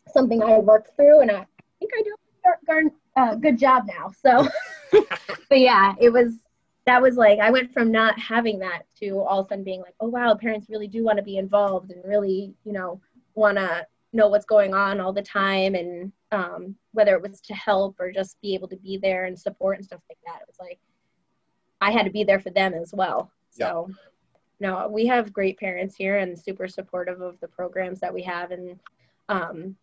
something 0.07 0.41
I 0.41 0.59
worked 0.61 0.95
through, 0.95 1.20
and 1.22 1.33
I 1.33 1.45
think 1.81 1.91
I 1.99 2.03
do 2.03 2.14
a 3.16 3.20
uh, 3.20 3.35
good 3.35 3.59
job 3.59 3.89
now. 3.89 4.12
So, 4.12 4.49
but 5.49 5.59
yeah, 5.59 5.97
it 6.01 6.11
was 6.11 6.39
that 6.87 7.03
was 7.03 7.16
like 7.16 7.41
I 7.41 7.51
went 7.51 7.72
from 7.72 7.91
not 7.91 8.16
having 8.20 8.61
that 8.61 8.85
to 9.01 9.18
all 9.18 9.41
of 9.41 9.47
a 9.47 9.49
sudden 9.49 9.64
being 9.64 9.81
like, 9.81 9.95
oh 9.99 10.09
wow, 10.09 10.33
parents 10.37 10.68
really 10.70 10.87
do 10.87 11.03
want 11.03 11.18
to 11.18 11.24
be 11.24 11.39
involved 11.39 11.91
and 11.91 12.05
really, 12.05 12.55
you 12.64 12.72
know, 12.72 13.01
want 13.35 13.59
to 13.59 13.85
know 14.12 14.28
what's 14.28 14.47
going 14.47 14.74
on 14.74 15.01
all 15.01 15.12
the 15.12 15.22
time, 15.22 15.74
and 15.74 16.12
um, 16.33 16.76
whether 16.93 17.14
it 17.14 17.22
was 17.22 17.41
to 17.43 17.55
help 17.55 17.97
or 17.99 18.12
just 18.12 18.41
be 18.41 18.55
able 18.55 18.68
to 18.68 18.76
be 18.76 18.97
there 18.97 19.24
and 19.24 19.39
support 19.39 19.76
and 19.76 19.85
stuff 19.85 20.01
like 20.09 20.18
that. 20.26 20.43
It 20.43 20.49
was 20.49 20.59
like 20.61 20.78
I 21.81 21.91
had 21.91 22.05
to 22.05 22.11
be 22.11 22.24
there 22.24 22.41
for 22.41 22.51
them 22.51 22.74
as 22.74 22.93
well. 22.95 23.31
So. 23.51 23.91
No, 24.62 24.89
we 24.89 25.07
have 25.07 25.33
great 25.33 25.59
parents 25.59 25.97
here 25.97 26.18
and 26.18 26.39
super 26.39 26.68
supportive 26.68 27.22
of 27.22 27.41
the 27.41 27.49
programs 27.49 27.99
that 28.01 28.12
we 28.12 28.22
have, 28.24 28.51
and 28.51 28.78
um, 29.31 29.74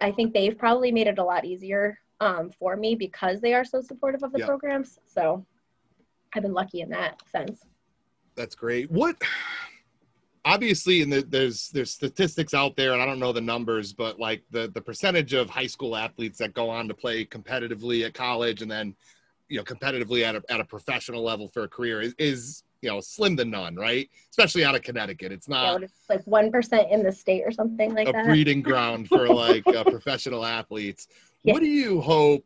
I 0.00 0.12
think 0.12 0.32
they've 0.32 0.56
probably 0.56 0.92
made 0.92 1.08
it 1.08 1.18
a 1.18 1.24
lot 1.24 1.44
easier 1.44 1.98
um, 2.20 2.50
for 2.60 2.76
me 2.76 2.94
because 2.94 3.40
they 3.40 3.54
are 3.54 3.64
so 3.64 3.80
supportive 3.80 4.22
of 4.22 4.32
the 4.32 4.38
Yeah. 4.38 4.46
programs. 4.46 5.00
So 5.04 5.44
I've 6.32 6.44
been 6.44 6.52
lucky 6.52 6.80
in 6.80 6.90
that 6.90 7.20
sense. 7.28 7.66
That's 8.36 8.54
great. 8.54 8.88
What 8.88 9.16
obviously 10.48 11.02
and 11.02 11.12
the, 11.12 11.22
there's 11.22 11.68
there's 11.70 11.90
statistics 11.90 12.54
out 12.54 12.74
there 12.76 12.94
and 12.94 13.02
I 13.02 13.06
don't 13.06 13.18
know 13.18 13.32
the 13.32 13.40
numbers, 13.40 13.92
but 13.92 14.18
like 14.18 14.42
the 14.50 14.68
the 14.68 14.80
percentage 14.80 15.34
of 15.34 15.50
high 15.50 15.66
school 15.66 15.94
athletes 15.94 16.38
that 16.38 16.54
go 16.54 16.70
on 16.70 16.88
to 16.88 16.94
play 16.94 17.24
competitively 17.24 18.06
at 18.06 18.14
college 18.14 18.62
and 18.62 18.70
then 18.70 18.96
you 19.48 19.58
know 19.58 19.64
competitively 19.64 20.22
at 20.22 20.34
a 20.34 20.42
at 20.48 20.60
a 20.60 20.64
professional 20.64 21.22
level 21.22 21.48
for 21.48 21.64
a 21.64 21.68
career 21.68 22.00
is, 22.00 22.14
is 22.18 22.62
you 22.80 22.88
know 22.88 23.00
slim 23.00 23.36
to 23.36 23.44
none, 23.44 23.76
right? 23.76 24.08
Especially 24.30 24.64
out 24.64 24.74
of 24.74 24.82
Connecticut. 24.82 25.32
It's 25.32 25.48
not 25.48 25.82
it's 25.82 26.08
like 26.08 26.24
one 26.24 26.50
percent 26.50 26.90
in 26.90 27.02
the 27.02 27.12
state 27.12 27.42
or 27.44 27.52
something 27.52 27.94
like 27.94 28.08
a 28.08 28.12
that. 28.12 28.24
breeding 28.24 28.62
ground 28.62 29.08
for 29.08 29.28
like 29.34 29.66
uh, 29.66 29.84
professional 29.84 30.44
athletes. 30.44 31.08
Yeah. 31.42 31.52
What 31.52 31.60
do 31.60 31.68
you 31.68 32.00
hope, 32.00 32.44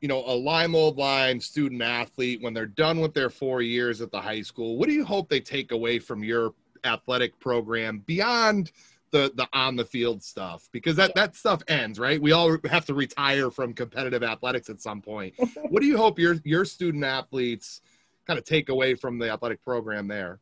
you 0.00 0.08
know, 0.08 0.22
a 0.26 0.34
Lyme 0.36 0.74
Old 0.74 0.98
Lyme 0.98 1.40
student 1.40 1.80
athlete, 1.82 2.42
when 2.42 2.52
they're 2.52 2.66
done 2.66 3.00
with 3.00 3.14
their 3.14 3.30
four 3.30 3.62
years 3.62 4.00
at 4.00 4.10
the 4.10 4.20
high 4.20 4.42
school, 4.42 4.76
what 4.76 4.88
do 4.88 4.94
you 4.94 5.04
hope 5.04 5.28
they 5.28 5.40
take 5.40 5.72
away 5.72 5.98
from 5.98 6.22
your 6.22 6.52
athletic 6.84 7.38
program 7.40 7.98
beyond 8.06 8.72
the 9.10 9.32
the 9.34 9.48
on 9.52 9.76
the 9.76 9.84
field 9.84 10.22
stuff? 10.22 10.68
Because 10.72 10.96
that 10.96 11.10
Yeah. 11.10 11.22
that 11.26 11.36
stuff 11.36 11.62
ends, 11.68 11.98
right? 11.98 12.20
We 12.20 12.32
all 12.32 12.56
have 12.68 12.86
to 12.86 12.94
retire 12.94 13.50
from 13.50 13.72
competitive 13.74 14.22
athletics 14.22 14.70
at 14.70 14.80
some 14.80 15.00
point. 15.02 15.34
what 15.68 15.80
do 15.80 15.86
you 15.86 15.96
hope 15.96 16.18
your 16.18 16.36
your 16.44 16.64
student 16.64 17.04
athletes 17.04 17.80
kind 18.26 18.38
of 18.38 18.44
take 18.44 18.68
away 18.68 18.94
from 18.94 19.18
the 19.18 19.30
athletic 19.30 19.62
program 19.64 20.06
there? 20.08 20.40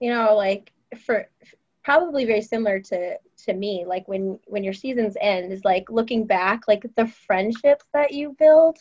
you 0.00 0.10
know 0.10 0.34
like 0.34 0.72
for 1.06 1.28
probably 1.84 2.24
very 2.24 2.42
similar 2.42 2.80
to 2.80 3.16
to 3.36 3.54
me 3.54 3.84
like 3.86 4.06
when 4.08 4.38
when 4.46 4.64
your 4.64 4.72
seasons 4.72 5.16
end 5.20 5.52
is 5.52 5.64
like 5.64 5.88
looking 5.90 6.26
back 6.26 6.66
like 6.66 6.84
the 6.96 7.06
friendships 7.06 7.84
that 7.94 8.12
you 8.12 8.34
build 8.36 8.78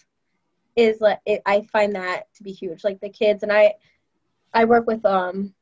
is 0.75 0.99
like 0.99 1.19
it, 1.27 1.41
i 1.45 1.61
find 1.71 1.95
that 1.95 2.23
to 2.33 2.41
be 2.41 2.51
huge 2.51 2.83
like 2.83 2.99
the 3.01 3.09
kids 3.09 3.43
and 3.43 3.51
i 3.53 3.71
i 4.53 4.65
work 4.65 4.87
with 4.87 5.05
um 5.05 5.53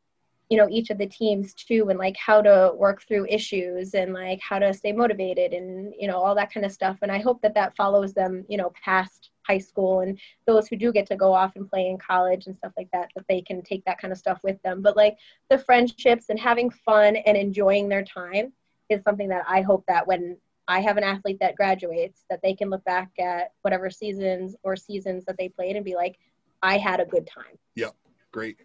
you 0.50 0.58
know 0.58 0.68
each 0.70 0.90
of 0.90 0.98
the 0.98 1.06
teams 1.06 1.54
too 1.54 1.88
and 1.90 2.00
like 2.00 2.18
how 2.18 2.42
to 2.42 2.72
work 2.76 3.04
through 3.08 3.26
issues 3.30 3.94
and 3.94 4.14
like 4.14 4.40
how 4.42 4.60
to 4.60 4.74
stay 4.74 4.92
motivated 4.92 5.54
and 5.54 5.94
you 5.98 6.08
know 6.08 6.18
all 6.18 6.36
that 6.36 6.52
kind 6.52 6.66
of 6.66 6.72
stuff 6.72 6.98
and 7.02 7.12
i 7.12 7.20
hope 7.20 7.42
that 7.42 7.54
that 7.54 7.76
follows 7.76 8.14
them 8.14 8.44
you 8.50 8.58
know 8.58 8.72
past 8.84 9.30
high 9.46 9.58
school 9.58 10.02
and 10.02 10.20
those 10.46 10.68
who 10.68 10.76
do 10.76 10.92
get 10.92 11.06
to 11.06 11.16
go 11.16 11.34
off 11.34 11.56
and 11.56 11.70
play 11.70 11.88
in 11.88 11.98
college 11.98 12.48
and 12.48 12.56
stuff 12.58 12.74
like 12.78 12.90
that 12.92 13.10
that 13.16 13.26
they 13.30 13.42
can 13.42 13.62
take 13.62 13.84
that 13.86 14.00
kind 14.00 14.12
of 14.12 14.18
stuff 14.18 14.40
with 14.44 14.62
them 14.64 14.82
but 14.82 14.98
like 14.98 15.18
the 15.50 15.58
friendships 15.58 16.26
and 16.30 16.40
having 16.40 16.70
fun 16.70 17.16
and 17.16 17.38
enjoying 17.38 17.88
their 17.88 18.04
time 18.04 18.52
is 18.90 19.02
something 19.04 19.30
that 19.30 19.44
i 19.48 19.62
hope 19.62 19.84
that 19.88 20.06
when 20.06 20.36
i 20.68 20.80
have 20.80 20.98
an 20.98 21.04
athlete 21.04 21.38
that 21.40 21.56
graduates 21.56 22.26
that 22.30 22.40
they 22.44 22.54
can 22.54 22.70
look 22.70 22.84
back 22.86 23.10
at 23.20 23.52
whatever 23.62 23.90
seasons 23.90 24.56
or 24.64 24.76
seasons 24.76 25.26
that 25.26 25.38
they 25.38 25.50
played 25.50 25.76
and 25.76 25.86
be 25.86 25.96
like 25.96 26.18
i 26.62 26.78
had 26.78 27.00
a 27.00 27.06
good 27.06 27.28
time 27.28 27.58
yeah 27.76 27.90
Great. 28.32 28.58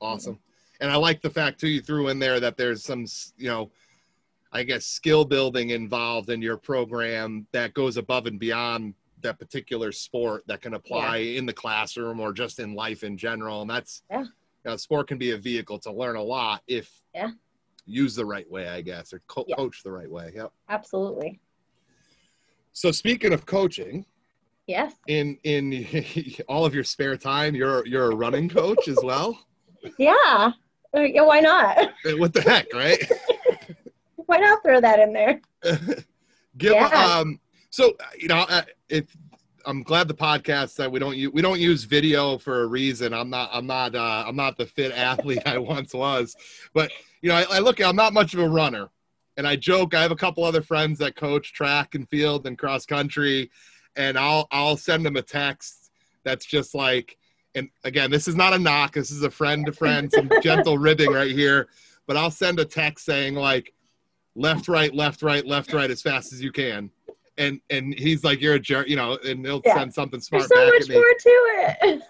Awesome. 0.00 0.38
And 0.80 0.90
I 0.90 0.96
like 0.96 1.22
the 1.22 1.30
fact 1.30 1.60
too 1.60 1.68
you 1.68 1.80
threw 1.80 2.08
in 2.08 2.18
there 2.18 2.40
that 2.40 2.56
there's 2.56 2.84
some, 2.84 3.06
you 3.36 3.48
know, 3.48 3.70
I 4.52 4.62
guess 4.62 4.86
skill 4.86 5.24
building 5.24 5.70
involved 5.70 6.30
in 6.30 6.40
your 6.42 6.56
program 6.56 7.46
that 7.52 7.74
goes 7.74 7.96
above 7.96 8.26
and 8.26 8.38
beyond 8.38 8.94
that 9.22 9.38
particular 9.38 9.92
sport 9.92 10.44
that 10.46 10.60
can 10.60 10.74
apply 10.74 11.16
in 11.18 11.46
the 11.46 11.52
classroom 11.52 12.20
or 12.20 12.32
just 12.32 12.58
in 12.58 12.74
life 12.74 13.02
in 13.02 13.16
general. 13.16 13.62
And 13.62 13.70
that's 13.70 14.02
Yeah. 14.10 14.22
you 14.22 14.30
know, 14.64 14.76
sport 14.76 15.08
can 15.08 15.18
be 15.18 15.30
a 15.32 15.36
vehicle 15.38 15.78
to 15.80 15.92
learn 15.92 16.16
a 16.16 16.22
lot 16.22 16.62
if 16.66 17.02
Yeah. 17.14 17.30
used 17.86 18.16
the 18.16 18.24
right 18.26 18.48
way, 18.50 18.68
I 18.68 18.82
guess, 18.82 19.12
or 19.12 19.20
co- 19.26 19.44
Yeah. 19.48 19.56
coach 19.56 19.82
the 19.82 19.92
right 19.92 20.10
way. 20.10 20.32
Yep. 20.34 20.52
absolutely 20.68 21.40
So 22.72 22.90
speaking 22.92 23.32
of 23.32 23.46
coaching, 23.46 24.04
yes 24.66 24.92
in 25.06 25.38
in 25.44 25.86
all 26.48 26.64
of 26.66 26.74
your 26.74 26.84
spare 26.84 27.16
time, 27.16 27.54
you're 27.54 27.86
you're 27.86 28.10
a 28.12 28.14
running 28.14 28.48
coach 28.48 28.86
as 28.88 28.98
well. 29.02 29.46
yeah 29.98 30.52
yeah 31.02 31.22
why 31.22 31.40
not 31.40 31.90
what 32.18 32.32
the 32.32 32.40
heck, 32.42 32.72
right? 32.72 33.02
why 34.26 34.38
not 34.38 34.62
throw 34.62 34.80
that 34.80 34.98
in 35.00 35.12
there 35.12 35.40
Give 36.58 36.72
Yeah. 36.72 36.86
um. 36.86 37.40
So 37.70 37.96
you 38.18 38.28
know, 38.28 38.46
uh, 38.48 38.62
if 38.88 39.14
I'm 39.66 39.82
glad 39.82 40.08
the 40.08 40.14
podcast 40.14 40.76
that 40.76 40.90
we 40.90 40.98
don't 40.98 41.16
use 41.16 41.32
we 41.32 41.42
don't 41.42 41.60
use 41.60 41.84
video 41.84 42.38
for 42.38 42.62
a 42.62 42.66
reason. 42.66 43.12
I'm 43.12 43.30
not 43.30 43.50
I'm 43.52 43.66
not 43.66 43.94
uh, 43.94 44.24
I'm 44.26 44.36
not 44.36 44.56
the 44.56 44.66
fit 44.66 44.92
athlete 44.92 45.42
I 45.46 45.58
once 45.58 45.92
was, 45.92 46.36
but 46.72 46.90
you 47.20 47.28
know 47.28 47.36
I, 47.36 47.46
I 47.50 47.58
look 47.58 47.80
I'm 47.80 47.96
not 47.96 48.12
much 48.12 48.32
of 48.32 48.40
a 48.40 48.48
runner, 48.48 48.88
and 49.36 49.46
I 49.46 49.56
joke 49.56 49.94
I 49.94 50.02
have 50.02 50.12
a 50.12 50.16
couple 50.16 50.44
other 50.44 50.62
friends 50.62 50.98
that 51.00 51.16
coach 51.16 51.52
track 51.52 51.94
and 51.94 52.08
field 52.08 52.46
and 52.46 52.56
cross 52.56 52.86
country, 52.86 53.50
and 53.96 54.18
I'll 54.18 54.46
I'll 54.50 54.76
send 54.76 55.04
them 55.04 55.16
a 55.16 55.22
text 55.22 55.90
that's 56.24 56.46
just 56.46 56.74
like, 56.74 57.16
and 57.56 57.68
again 57.82 58.10
this 58.10 58.28
is 58.28 58.36
not 58.36 58.52
a 58.52 58.58
knock. 58.58 58.94
This 58.94 59.10
is 59.10 59.22
a 59.24 59.30
friend 59.30 59.66
to 59.66 59.72
friend, 59.72 60.10
some 60.12 60.30
gentle 60.42 60.78
ribbing 60.78 61.12
right 61.12 61.32
here, 61.32 61.66
but 62.06 62.16
I'll 62.16 62.30
send 62.30 62.60
a 62.60 62.64
text 62.64 63.04
saying 63.04 63.34
like, 63.34 63.72
left 64.36 64.68
right 64.68 64.94
left 64.94 65.22
right 65.22 65.44
left 65.44 65.72
right 65.72 65.90
as 65.90 66.02
fast 66.02 66.32
as 66.32 66.40
you 66.40 66.52
can 66.52 66.90
and 67.38 67.60
and 67.70 67.94
he's 67.94 68.24
like, 68.24 68.40
"You're 68.40 68.54
a 68.54 68.60
jerk," 68.60 68.88
you 68.88 68.96
know, 68.96 69.18
and 69.24 69.44
he'll 69.44 69.62
yeah. 69.64 69.74
send 69.74 69.94
something 69.94 70.20
smart 70.20 70.48
There's 70.48 70.48
so 70.48 70.70
back 70.70 70.80
much 70.80 70.90
more 70.90 71.14
to 71.20 72.02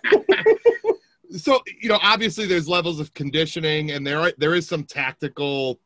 it. 0.53 0.97
so 1.41 1.61
you 1.81 1.89
know, 1.89 1.99
obviously, 2.03 2.47
there's 2.47 2.69
levels 2.69 3.01
of 3.01 3.13
conditioning, 3.15 3.93
and 3.93 4.07
there 4.07 4.21
are, 4.21 4.33
there 4.39 4.55
is 4.55 4.69
some 4.69 4.85
tactical 4.85 5.81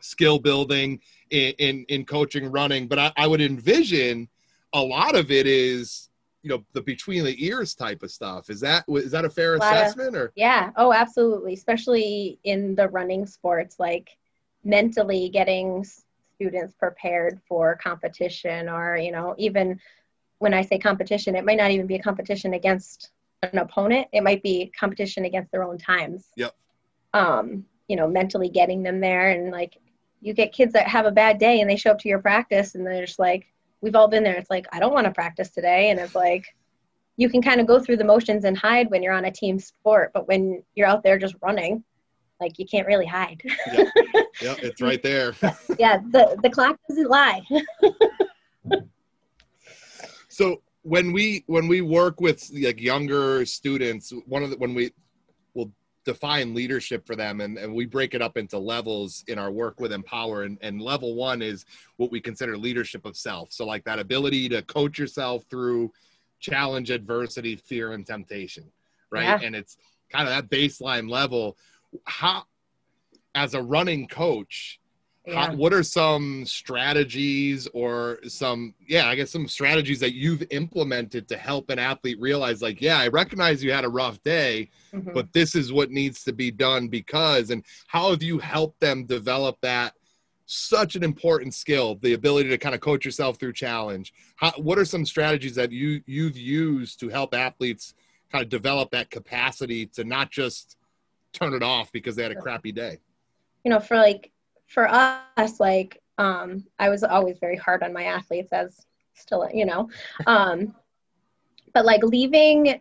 skill 0.00 0.38
building 0.38 1.00
in 1.30 1.54
in, 1.58 1.84
in 1.88 2.04
coaching 2.04 2.50
running, 2.50 2.88
but 2.88 2.98
I, 2.98 3.12
I 3.16 3.26
would 3.26 3.40
envision 3.40 4.28
a 4.72 4.80
lot 4.80 5.14
of 5.14 5.30
it 5.30 5.46
is 5.46 6.08
you 6.42 6.50
know 6.50 6.64
the 6.72 6.82
between 6.82 7.24
the 7.24 7.44
ears 7.44 7.74
type 7.74 8.02
of 8.02 8.10
stuff. 8.10 8.50
Is 8.50 8.60
that 8.60 8.84
is 8.88 9.12
that 9.12 9.24
a 9.24 9.30
fair 9.30 9.54
a 9.54 9.58
assessment 9.58 10.16
of, 10.16 10.22
or? 10.22 10.32
Yeah. 10.34 10.70
Oh 10.76 10.92
absolutely. 10.92 11.54
Especially 11.54 12.38
in 12.44 12.74
the 12.74 12.88
running 12.88 13.26
sports 13.26 13.78
like 13.78 14.16
mentally 14.64 15.28
getting 15.28 15.84
students 16.34 16.74
prepared 16.74 17.40
for 17.48 17.76
competition 17.76 18.68
or 18.68 18.96
you 18.96 19.12
know 19.12 19.34
even 19.38 19.80
when 20.38 20.54
i 20.54 20.62
say 20.62 20.78
competition 20.78 21.34
it 21.36 21.44
might 21.44 21.58
not 21.58 21.70
even 21.70 21.86
be 21.86 21.96
a 21.96 22.02
competition 22.02 22.54
against 22.54 23.10
an 23.42 23.58
opponent. 23.58 24.06
It 24.12 24.22
might 24.22 24.42
be 24.42 24.72
competition 24.78 25.24
against 25.24 25.50
their 25.50 25.64
own 25.64 25.78
times. 25.78 26.28
Yep. 26.36 26.54
Um 27.14 27.64
you 27.88 27.96
know 27.96 28.08
mentally 28.08 28.48
getting 28.48 28.82
them 28.82 29.00
there 29.00 29.30
and 29.30 29.50
like 29.50 29.76
you 30.20 30.32
get 30.32 30.52
kids 30.52 30.72
that 30.72 30.86
have 30.86 31.04
a 31.04 31.10
bad 31.10 31.38
day 31.38 31.60
and 31.60 31.68
they 31.68 31.76
show 31.76 31.90
up 31.90 31.98
to 31.98 32.08
your 32.08 32.20
practice 32.20 32.74
and 32.74 32.86
they're 32.86 33.04
just 33.04 33.18
like 33.18 33.51
we've 33.82 33.94
all 33.94 34.08
been 34.08 34.22
there 34.22 34.36
it's 34.36 34.50
like 34.50 34.66
i 34.72 34.80
don't 34.80 34.94
want 34.94 35.04
to 35.04 35.12
practice 35.12 35.50
today 35.50 35.90
and 35.90 36.00
it's 36.00 36.14
like 36.14 36.44
you 37.16 37.28
can 37.28 37.42
kind 37.42 37.60
of 37.60 37.66
go 37.66 37.78
through 37.78 37.96
the 37.96 38.04
motions 38.04 38.44
and 38.44 38.56
hide 38.56 38.90
when 38.90 39.02
you're 39.02 39.12
on 39.12 39.26
a 39.26 39.30
team 39.30 39.58
sport 39.58 40.10
but 40.14 40.26
when 40.26 40.62
you're 40.74 40.86
out 40.86 41.02
there 41.02 41.18
just 41.18 41.34
running 41.42 41.84
like 42.42 42.58
you 42.58 42.66
can't 42.66 42.86
really 42.88 43.06
hide. 43.06 43.40
yeah. 43.72 43.84
it's 44.40 44.82
right 44.82 45.02
there. 45.02 45.32
yeah, 45.78 45.98
the 46.10 46.36
the 46.42 46.50
clock 46.50 46.76
doesn't 46.88 47.08
lie. 47.08 47.40
so 50.28 50.60
when 50.82 51.12
we 51.12 51.44
when 51.46 51.68
we 51.68 51.80
work 51.80 52.20
with 52.20 52.50
like 52.52 52.80
younger 52.80 53.46
students, 53.46 54.12
one 54.26 54.42
of 54.42 54.50
the 54.50 54.56
when 54.56 54.74
we 54.74 54.90
define 56.04 56.54
leadership 56.54 57.06
for 57.06 57.14
them 57.14 57.40
and, 57.40 57.56
and 57.58 57.72
we 57.72 57.86
break 57.86 58.14
it 58.14 58.22
up 58.22 58.36
into 58.36 58.58
levels 58.58 59.24
in 59.28 59.38
our 59.38 59.50
work 59.50 59.80
with 59.80 59.92
empower 59.92 60.42
and, 60.42 60.58
and 60.60 60.82
level 60.82 61.14
one 61.14 61.42
is 61.42 61.64
what 61.96 62.10
we 62.10 62.20
consider 62.20 62.56
leadership 62.56 63.06
of 63.06 63.16
self. 63.16 63.52
So 63.52 63.64
like 63.64 63.84
that 63.84 63.98
ability 63.98 64.48
to 64.50 64.62
coach 64.62 64.98
yourself 64.98 65.44
through 65.48 65.92
challenge 66.40 66.90
adversity 66.90 67.54
fear 67.54 67.92
and 67.92 68.04
temptation 68.04 68.64
right? 69.12 69.24
Yeah. 69.24 69.38
and 69.42 69.54
it's 69.54 69.76
kind 70.10 70.28
of 70.28 70.34
that 70.34 70.50
baseline 70.50 71.08
level. 71.08 71.56
How 72.04 72.44
as 73.34 73.54
a 73.54 73.62
running 73.62 74.08
coach 74.08 74.80
yeah. 75.26 75.46
how, 75.46 75.54
what 75.54 75.72
are 75.72 75.82
some 75.82 76.44
strategies 76.44 77.68
or 77.72 78.18
some 78.26 78.74
yeah 78.86 79.06
i 79.06 79.14
guess 79.14 79.30
some 79.30 79.46
strategies 79.46 80.00
that 80.00 80.14
you've 80.14 80.42
implemented 80.50 81.28
to 81.28 81.36
help 81.36 81.70
an 81.70 81.78
athlete 81.78 82.20
realize 82.20 82.60
like 82.60 82.80
yeah 82.80 82.98
i 82.98 83.08
recognize 83.08 83.62
you 83.62 83.72
had 83.72 83.84
a 83.84 83.88
rough 83.88 84.22
day 84.22 84.68
mm-hmm. 84.92 85.12
but 85.12 85.32
this 85.32 85.54
is 85.54 85.72
what 85.72 85.90
needs 85.90 86.24
to 86.24 86.32
be 86.32 86.50
done 86.50 86.88
because 86.88 87.50
and 87.50 87.64
how 87.86 88.10
have 88.10 88.22
you 88.22 88.38
helped 88.38 88.80
them 88.80 89.04
develop 89.04 89.56
that 89.60 89.94
such 90.46 90.96
an 90.96 91.04
important 91.04 91.54
skill 91.54 91.94
the 92.02 92.14
ability 92.14 92.48
to 92.48 92.58
kind 92.58 92.74
of 92.74 92.80
coach 92.80 93.04
yourself 93.04 93.38
through 93.38 93.52
challenge 93.52 94.12
how, 94.36 94.50
what 94.56 94.78
are 94.78 94.84
some 94.84 95.06
strategies 95.06 95.54
that 95.54 95.70
you 95.70 96.02
you've 96.06 96.36
used 96.36 96.98
to 96.98 97.08
help 97.08 97.32
athletes 97.32 97.94
kind 98.30 98.42
of 98.42 98.48
develop 98.48 98.90
that 98.90 99.08
capacity 99.10 99.86
to 99.86 100.02
not 100.02 100.30
just 100.30 100.76
turn 101.32 101.54
it 101.54 101.62
off 101.62 101.92
because 101.92 102.16
they 102.16 102.24
had 102.24 102.32
a 102.32 102.40
crappy 102.40 102.72
day 102.72 102.98
you 103.64 103.70
know 103.70 103.78
for 103.78 103.96
like 103.96 104.32
for 104.72 104.88
us 104.90 105.60
like 105.60 106.00
um 106.18 106.64
i 106.78 106.88
was 106.88 107.04
always 107.04 107.38
very 107.38 107.56
hard 107.56 107.82
on 107.82 107.92
my 107.92 108.04
athletes 108.04 108.52
as 108.52 108.86
still 109.14 109.48
you 109.52 109.66
know 109.66 109.88
um 110.26 110.74
but 111.74 111.84
like 111.84 112.02
leaving 112.02 112.80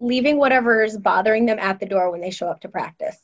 leaving 0.00 0.38
whatever's 0.38 0.96
bothering 0.96 1.46
them 1.46 1.58
at 1.58 1.78
the 1.78 1.86
door 1.86 2.10
when 2.10 2.20
they 2.20 2.30
show 2.30 2.48
up 2.48 2.60
to 2.60 2.68
practice 2.68 3.18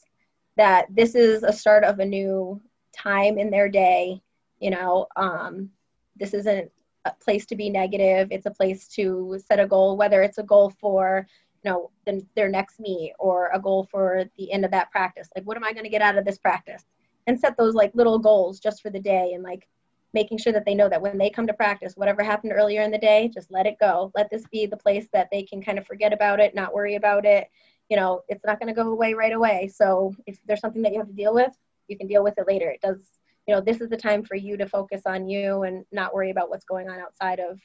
that 0.56 0.86
this 0.90 1.14
is 1.14 1.42
a 1.42 1.52
start 1.52 1.84
of 1.84 1.98
a 1.98 2.04
new 2.04 2.60
time 2.96 3.38
in 3.38 3.50
their 3.50 3.68
day 3.68 4.20
you 4.60 4.70
know 4.70 5.06
um 5.16 5.68
this 6.16 6.34
isn't 6.34 6.70
a 7.04 7.12
place 7.20 7.44
to 7.46 7.56
be 7.56 7.68
negative 7.68 8.28
it's 8.30 8.46
a 8.46 8.50
place 8.50 8.86
to 8.86 9.38
set 9.44 9.58
a 9.60 9.66
goal 9.66 9.96
whether 9.96 10.22
it's 10.22 10.38
a 10.38 10.42
goal 10.44 10.70
for 10.80 11.26
you 11.62 11.70
know 11.70 11.90
the, 12.06 12.24
their 12.36 12.48
next 12.48 12.78
meet 12.78 13.12
or 13.18 13.50
a 13.52 13.58
goal 13.58 13.88
for 13.90 14.24
the 14.38 14.52
end 14.52 14.64
of 14.64 14.70
that 14.70 14.90
practice 14.92 15.28
like 15.34 15.44
what 15.44 15.56
am 15.56 15.64
i 15.64 15.72
going 15.72 15.84
to 15.84 15.90
get 15.90 16.02
out 16.02 16.16
of 16.16 16.24
this 16.24 16.38
practice 16.38 16.84
and 17.26 17.38
set 17.38 17.56
those 17.56 17.74
like 17.74 17.94
little 17.94 18.18
goals 18.18 18.60
just 18.60 18.82
for 18.82 18.90
the 18.90 19.00
day 19.00 19.32
and 19.34 19.42
like 19.42 19.68
making 20.12 20.38
sure 20.38 20.52
that 20.52 20.64
they 20.64 20.74
know 20.74 20.88
that 20.88 21.02
when 21.02 21.18
they 21.18 21.28
come 21.28 21.46
to 21.46 21.52
practice 21.52 21.94
whatever 21.96 22.22
happened 22.22 22.52
earlier 22.52 22.82
in 22.82 22.90
the 22.90 22.98
day 22.98 23.30
just 23.32 23.50
let 23.50 23.66
it 23.66 23.76
go. 23.80 24.12
Let 24.14 24.30
this 24.30 24.46
be 24.50 24.66
the 24.66 24.76
place 24.76 25.08
that 25.12 25.28
they 25.32 25.42
can 25.42 25.62
kind 25.62 25.78
of 25.78 25.86
forget 25.86 26.12
about 26.12 26.40
it 26.40 26.54
not 26.54 26.74
worry 26.74 26.94
about 26.94 27.24
it. 27.24 27.48
You 27.88 27.96
know 27.96 28.22
it's 28.28 28.44
not 28.44 28.60
going 28.60 28.74
to 28.74 28.80
go 28.80 28.90
away 28.90 29.14
right 29.14 29.32
away. 29.32 29.70
So 29.74 30.14
if 30.26 30.38
there's 30.46 30.60
something 30.60 30.82
that 30.82 30.92
you 30.92 30.98
have 30.98 31.08
to 31.08 31.14
deal 31.14 31.34
with 31.34 31.52
you 31.88 31.98
can 31.98 32.06
deal 32.06 32.24
with 32.24 32.38
it 32.38 32.46
later. 32.46 32.70
It 32.70 32.80
does 32.80 32.98
you 33.46 33.54
know 33.54 33.60
this 33.60 33.80
is 33.80 33.90
the 33.90 33.96
time 33.96 34.24
for 34.24 34.36
you 34.36 34.56
to 34.56 34.68
focus 34.68 35.02
on 35.06 35.28
you 35.28 35.62
and 35.64 35.84
not 35.92 36.14
worry 36.14 36.30
about 36.30 36.50
what's 36.50 36.64
going 36.64 36.88
on 36.88 36.98
outside 36.98 37.40
of 37.40 37.60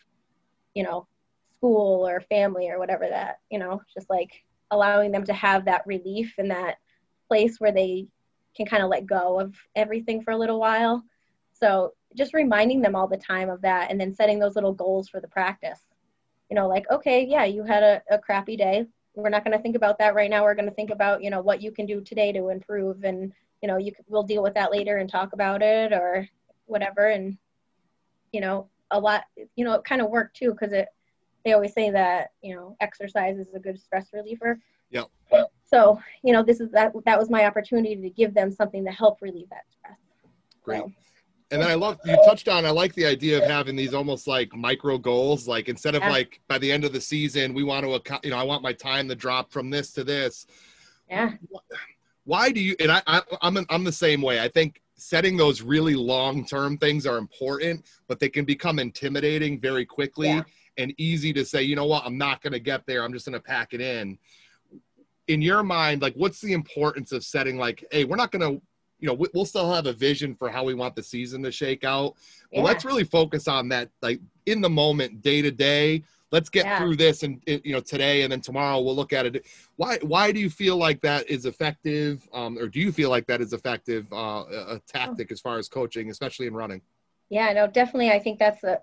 you 0.74 0.84
know 0.84 1.08
school 1.58 2.08
or 2.08 2.22
family 2.22 2.70
or 2.70 2.80
whatever 2.80 3.08
that 3.10 3.40
you 3.50 3.60
know 3.60 3.82
just 3.94 4.10
like 4.10 4.44
allowing 4.72 5.12
them 5.12 5.26
to 5.26 5.34
have 5.34 5.66
that 5.66 5.86
relief 5.86 6.34
and 6.38 6.52
that 6.52 6.78
place 7.28 7.60
where 7.60 7.72
they 7.72 8.08
can 8.60 8.68
kind 8.68 8.84
of 8.84 8.90
let 8.90 9.06
go 9.06 9.40
of 9.40 9.56
everything 9.76 10.22
for 10.22 10.32
a 10.32 10.38
little 10.38 10.60
while. 10.60 11.02
So 11.54 11.94
just 12.16 12.34
reminding 12.34 12.82
them 12.82 12.94
all 12.94 13.08
the 13.08 13.18
time 13.18 13.50
of 13.50 13.62
that 13.62 13.90
and 13.90 14.00
then 14.00 14.14
setting 14.14 14.38
those 14.38 14.56
little 14.56 14.74
goals 14.74 15.08
for 15.08 15.22
the 15.22 15.28
practice. 15.28 15.80
You 16.50 16.56
know 16.56 16.68
like 16.68 16.90
okay 16.90 17.24
yeah 17.30 17.46
you 17.46 17.64
had 17.64 17.84
a, 17.84 18.02
a 18.12 18.18
crappy 18.18 18.58
day. 18.58 18.86
We're 19.16 19.30
not 19.30 19.44
going 19.44 19.56
to 19.56 19.62
think 19.62 19.76
about 19.76 19.98
that 20.00 20.16
right 20.16 20.30
now. 20.30 20.44
We're 20.44 20.56
going 20.56 20.68
to 20.68 20.74
think 20.74 20.90
about 20.90 21.24
you 21.24 21.30
know 21.30 21.42
what 21.42 21.62
you 21.62 21.72
can 21.72 21.86
do 21.86 22.02
today 22.02 22.32
to 22.34 22.50
improve 22.50 23.04
and 23.04 23.32
you 23.62 23.68
know 23.68 23.78
you 23.78 23.94
we'll 24.08 24.24
deal 24.24 24.44
with 24.44 24.56
that 24.56 24.72
later 24.72 24.98
and 24.98 25.10
talk 25.10 25.34
about 25.34 25.62
it 25.62 25.94
or 25.94 26.28
whatever. 26.66 27.08
And 27.08 27.38
you 28.34 28.42
know 28.42 28.68
a 28.92 29.00
lot 29.00 29.26
you 29.56 29.64
know 29.64 29.74
it 29.74 29.86
kind 29.86 30.02
of 30.02 30.10
worked 30.10 30.36
too 30.36 30.52
because 30.52 30.74
it 30.74 30.88
they 31.46 31.54
always 31.54 31.74
say 31.74 31.92
that 31.92 32.32
you 32.42 32.56
know 32.56 32.76
exercise 32.82 33.38
is 33.38 33.54
a 33.54 33.60
good 33.60 33.80
stress 33.80 34.08
reliever. 34.12 34.60
Yeah. 34.90 35.04
So 35.70 36.02
you 36.24 36.34
know 36.34 36.44
this 36.44 36.60
is 36.60 36.72
that 36.72 36.94
that 37.06 37.20
was 37.20 37.30
my 37.30 37.46
opportunity 37.46 37.96
to 37.96 38.10
give 38.10 38.34
them 38.34 38.52
something 38.52 38.84
to 38.86 38.92
help 38.92 39.22
relieve 39.22 39.50
that 39.50 39.66
stress. 39.70 39.98
Great. 40.64 40.82
So. 40.82 40.92
And 41.52 41.64
then 41.64 41.70
I 41.72 41.74
love 41.74 42.00
you 42.06 42.16
touched 42.28 42.48
on. 42.48 42.64
I 42.64 42.70
like 42.70 42.94
the 42.94 43.08
idea 43.08 43.42
of 43.42 43.50
having 43.50 43.76
these 43.76 43.96
almost 43.96 44.28
like 44.28 44.54
micro 44.54 45.00
goals. 45.00 45.48
Like 45.48 45.68
instead 45.68 45.96
of 45.96 46.04
yeah. 46.04 46.10
like 46.10 46.40
by 46.48 46.60
the 46.60 46.72
end 46.72 46.86
of 46.86 46.94
the 46.94 47.02
season, 47.02 47.56
we 47.56 47.64
want 47.64 47.86
to, 47.86 48.20
you 48.24 48.30
know, 48.30 48.38
I 48.38 48.44
want 48.44 48.62
my 48.62 48.72
time 48.72 49.08
to 49.08 49.16
drop 49.16 49.52
from 49.52 49.72
this 49.72 49.92
to 49.94 50.04
this. 50.04 50.46
Yeah. 51.10 51.32
Why 52.26 52.52
do 52.52 52.60
you? 52.60 52.76
And 52.80 52.92
I, 52.92 53.02
I 53.08 53.22
I'm 53.42 53.66
I'm 53.68 53.84
the 53.84 53.92
same 53.92 54.22
way. 54.22 54.40
I 54.40 54.48
think 54.48 54.80
setting 54.96 55.38
those 55.38 55.64
really 55.64 55.96
long 55.96 56.46
term 56.46 56.78
things 56.78 57.08
are 57.08 57.18
important, 57.18 57.84
but 58.08 58.20
they 58.20 58.30
can 58.30 58.46
become 58.46 58.78
intimidating 58.78 59.60
very 59.60 59.86
quickly. 59.86 60.28
Yeah 60.28 60.44
and 60.80 60.94
easy 60.98 61.34
to 61.34 61.46
say, 61.46 61.62
you 61.62 61.76
know 61.76 61.86
what, 61.86 62.06
I'm 62.06 62.18
not 62.18 62.42
going 62.42 62.54
to 62.54 62.60
get 62.60 62.86
there. 62.88 63.04
I'm 63.04 63.14
just 63.14 63.26
going 63.26 63.34
to 63.34 63.40
pack 63.40 63.74
it 63.74 63.82
in. 63.82 64.18
In 65.30 65.42
your 65.42 65.64
mind, 65.64 66.02
like, 66.02 66.16
what's 66.16 66.42
the 66.42 66.54
importance 66.54 67.12
of 67.12 67.24
setting, 67.24 67.58
like, 67.58 67.86
hey, 67.92 68.04
we're 68.04 68.18
not 68.18 68.32
going 68.32 68.42
to, 68.42 68.62
you 69.00 69.08
know, 69.08 69.28
we'll 69.34 69.46
still 69.46 69.72
have 69.72 69.86
a 69.86 69.94
vision 69.94 70.36
for 70.36 70.50
how 70.50 70.64
we 70.64 70.74
want 70.74 70.96
the 70.96 71.04
season 71.04 71.44
to 71.44 71.52
shake 71.52 71.84
out. 71.84 72.16
But 72.52 72.64
let's 72.64 72.84
really 72.84 73.04
focus 73.04 73.48
on 73.48 73.70
that, 73.70 73.90
like, 74.02 74.20
in 74.48 74.60
the 74.60 74.70
moment, 74.70 75.22
day 75.22 75.42
to 75.42 75.52
day. 75.52 76.04
Let's 76.32 76.50
get 76.50 76.66
yeah. 76.66 76.80
through 76.80 76.96
this, 76.96 77.24
and 77.24 77.42
you 77.48 77.74
know, 77.74 77.80
today, 77.80 78.22
and 78.24 78.32
then 78.32 78.42
tomorrow 78.42 78.80
we'll 78.82 78.96
look 78.96 79.14
at 79.14 79.26
it. 79.26 79.48
Why? 79.78 79.98
Why 80.04 80.32
do 80.32 80.40
you 80.40 80.50
feel 80.50 80.78
like 80.78 81.02
that 81.02 81.28
is 81.28 81.46
effective, 81.46 82.28
um, 82.34 82.58
or 82.60 82.68
do 82.68 82.80
you 82.80 82.92
feel 82.92 83.10
like 83.10 83.26
that 83.28 83.42
is 83.42 83.52
effective 83.52 84.06
uh, 84.14 84.44
a 84.76 84.82
tactic 84.88 85.32
as 85.32 85.40
far 85.40 85.58
as 85.58 85.68
coaching, 85.68 86.12
especially 86.12 86.46
in 86.46 86.54
running? 86.54 86.82
Yeah, 87.30 87.52
no, 87.54 87.66
definitely. 87.66 88.12
I 88.12 88.20
think 88.20 88.38
that's 88.38 88.64
a, 88.64 88.80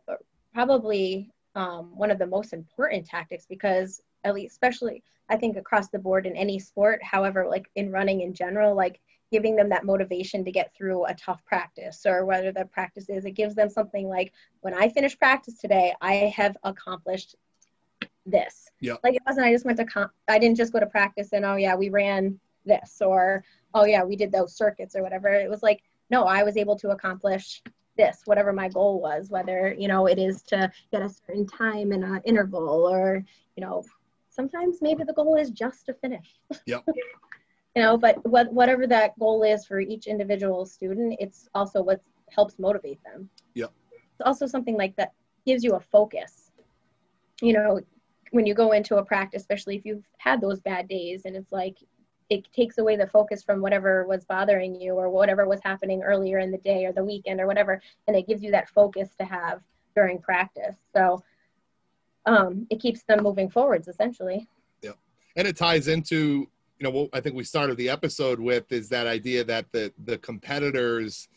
probably 0.54 1.30
um, 1.54 1.96
one 1.96 2.10
of 2.10 2.18
the 2.18 2.26
most 2.26 2.52
important 2.52 3.06
tactics 3.06 3.46
because 3.48 4.02
at 4.26 4.34
least 4.34 4.52
especially 4.52 5.02
i 5.28 5.36
think 5.36 5.56
across 5.56 5.88
the 5.88 5.98
board 5.98 6.26
in 6.26 6.36
any 6.36 6.58
sport 6.58 7.02
however 7.02 7.46
like 7.48 7.70
in 7.76 7.90
running 7.90 8.20
in 8.20 8.34
general 8.34 8.74
like 8.74 9.00
giving 9.32 9.56
them 9.56 9.68
that 9.68 9.84
motivation 9.84 10.44
to 10.44 10.52
get 10.52 10.72
through 10.74 11.04
a 11.06 11.14
tough 11.14 11.44
practice 11.44 12.02
or 12.06 12.24
whether 12.24 12.52
the 12.52 12.64
practice 12.66 13.08
is 13.08 13.24
it 13.24 13.32
gives 13.32 13.54
them 13.54 13.68
something 13.68 14.08
like 14.08 14.32
when 14.60 14.74
i 14.74 14.88
finish 14.88 15.18
practice 15.18 15.58
today 15.58 15.94
i 16.00 16.14
have 16.14 16.56
accomplished 16.64 17.34
this. 18.26 18.70
yeah 18.80 18.96
Like 19.02 19.14
it 19.14 19.22
wasn't 19.26 19.46
I 19.46 19.52
just 19.52 19.64
went 19.64 19.78
to 19.78 19.84
comp 19.84 20.12
I 20.28 20.38
didn't 20.38 20.56
just 20.56 20.72
go 20.72 20.80
to 20.80 20.86
practice 20.86 21.32
and 21.32 21.44
oh 21.44 21.56
yeah, 21.56 21.74
we 21.74 21.88
ran 21.88 22.38
this 22.64 23.00
or 23.00 23.44
oh 23.74 23.84
yeah, 23.84 24.02
we 24.02 24.16
did 24.16 24.32
those 24.32 24.56
circuits 24.56 24.96
or 24.96 25.02
whatever. 25.02 25.28
It 25.28 25.48
was 25.48 25.62
like, 25.62 25.82
no, 26.10 26.24
I 26.24 26.42
was 26.42 26.56
able 26.56 26.76
to 26.76 26.90
accomplish 26.90 27.62
this, 27.96 28.22
whatever 28.24 28.52
my 28.52 28.68
goal 28.68 29.00
was, 29.00 29.30
whether, 29.30 29.74
you 29.78 29.88
know, 29.88 30.06
it 30.06 30.18
is 30.18 30.42
to 30.42 30.70
get 30.92 31.02
a 31.02 31.08
certain 31.08 31.46
time 31.46 31.92
in 31.92 32.02
an 32.02 32.16
uh, 32.16 32.20
interval 32.24 32.86
or, 32.86 33.24
you 33.56 33.64
know, 33.64 33.84
sometimes 34.36 34.78
maybe 34.82 35.02
the 35.02 35.14
goal 35.14 35.36
is 35.36 35.50
just 35.50 35.86
to 35.86 35.94
finish. 35.94 36.36
Yep. 36.66 36.84
you 37.74 37.82
know, 37.82 37.96
but 37.96 38.24
what, 38.28 38.52
whatever 38.52 38.86
that 38.86 39.18
goal 39.18 39.42
is 39.42 39.66
for 39.66 39.80
each 39.80 40.06
individual 40.06 40.66
student, 40.66 41.16
it's 41.18 41.48
also 41.54 41.82
what 41.82 42.00
helps 42.30 42.58
motivate 42.58 43.02
them. 43.02 43.28
Yep. 43.54 43.72
It's 43.92 44.24
also 44.24 44.46
something 44.46 44.76
like 44.76 44.94
that 44.96 45.12
gives 45.46 45.64
you 45.64 45.74
a 45.74 45.80
focus. 45.80 46.52
You 47.40 47.54
know, 47.54 47.80
when 48.30 48.46
you 48.46 48.54
go 48.54 48.72
into 48.72 48.96
a 48.96 49.04
practice, 49.04 49.42
especially 49.42 49.76
if 49.76 49.84
you've 49.84 50.04
had 50.18 50.40
those 50.40 50.60
bad 50.60 50.88
days 50.88 51.22
and 51.24 51.34
it's 51.34 51.52
like 51.52 51.78
it 52.28 52.44
takes 52.52 52.78
away 52.78 52.96
the 52.96 53.06
focus 53.06 53.42
from 53.42 53.60
whatever 53.60 54.04
was 54.06 54.24
bothering 54.24 54.80
you 54.80 54.94
or 54.94 55.08
whatever 55.08 55.46
was 55.46 55.60
happening 55.62 56.02
earlier 56.02 56.40
in 56.40 56.50
the 56.50 56.58
day 56.58 56.84
or 56.84 56.92
the 56.92 57.04
weekend 57.04 57.40
or 57.40 57.46
whatever 57.46 57.80
and 58.08 58.16
it 58.16 58.26
gives 58.26 58.42
you 58.42 58.50
that 58.50 58.68
focus 58.68 59.10
to 59.16 59.24
have 59.24 59.60
during 59.94 60.20
practice 60.20 60.74
so 60.92 61.22
um, 62.26 62.66
it 62.70 62.80
keeps 62.80 63.02
them 63.04 63.22
moving 63.22 63.48
forwards 63.48 63.88
essentially 63.88 64.46
yeah 64.82 64.92
and 65.36 65.46
it 65.46 65.56
ties 65.56 65.88
into 65.88 66.48
you 66.78 66.84
know 66.84 66.90
what 66.90 67.08
i 67.12 67.20
think 67.20 67.34
we 67.34 67.44
started 67.44 67.76
the 67.76 67.88
episode 67.88 68.40
with 68.40 68.70
is 68.72 68.88
that 68.88 69.06
idea 69.06 69.42
that 69.44 69.66
the 69.72 69.92
the 70.04 70.18
competitors 70.18 71.28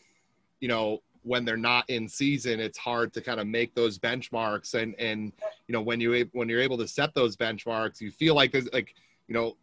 you 0.60 0.68
know 0.68 0.98
when 1.22 1.44
they're 1.44 1.56
not 1.56 1.88
in 1.90 2.08
season 2.08 2.60
it's 2.60 2.78
hard 2.78 3.12
to 3.12 3.20
kind 3.20 3.40
of 3.40 3.46
make 3.46 3.74
those 3.74 3.98
benchmarks 3.98 4.74
and 4.74 4.94
and 4.98 5.32
you 5.68 5.72
know 5.72 5.80
when 5.80 6.00
you 6.00 6.28
when 6.32 6.48
you're 6.48 6.60
able 6.60 6.78
to 6.78 6.88
set 6.88 7.14
those 7.14 7.36
benchmarks 7.36 8.00
you 8.00 8.10
feel 8.10 8.34
like 8.34 8.52
there's 8.52 8.68
like 8.72 8.94
you 9.28 9.34
know 9.34 9.56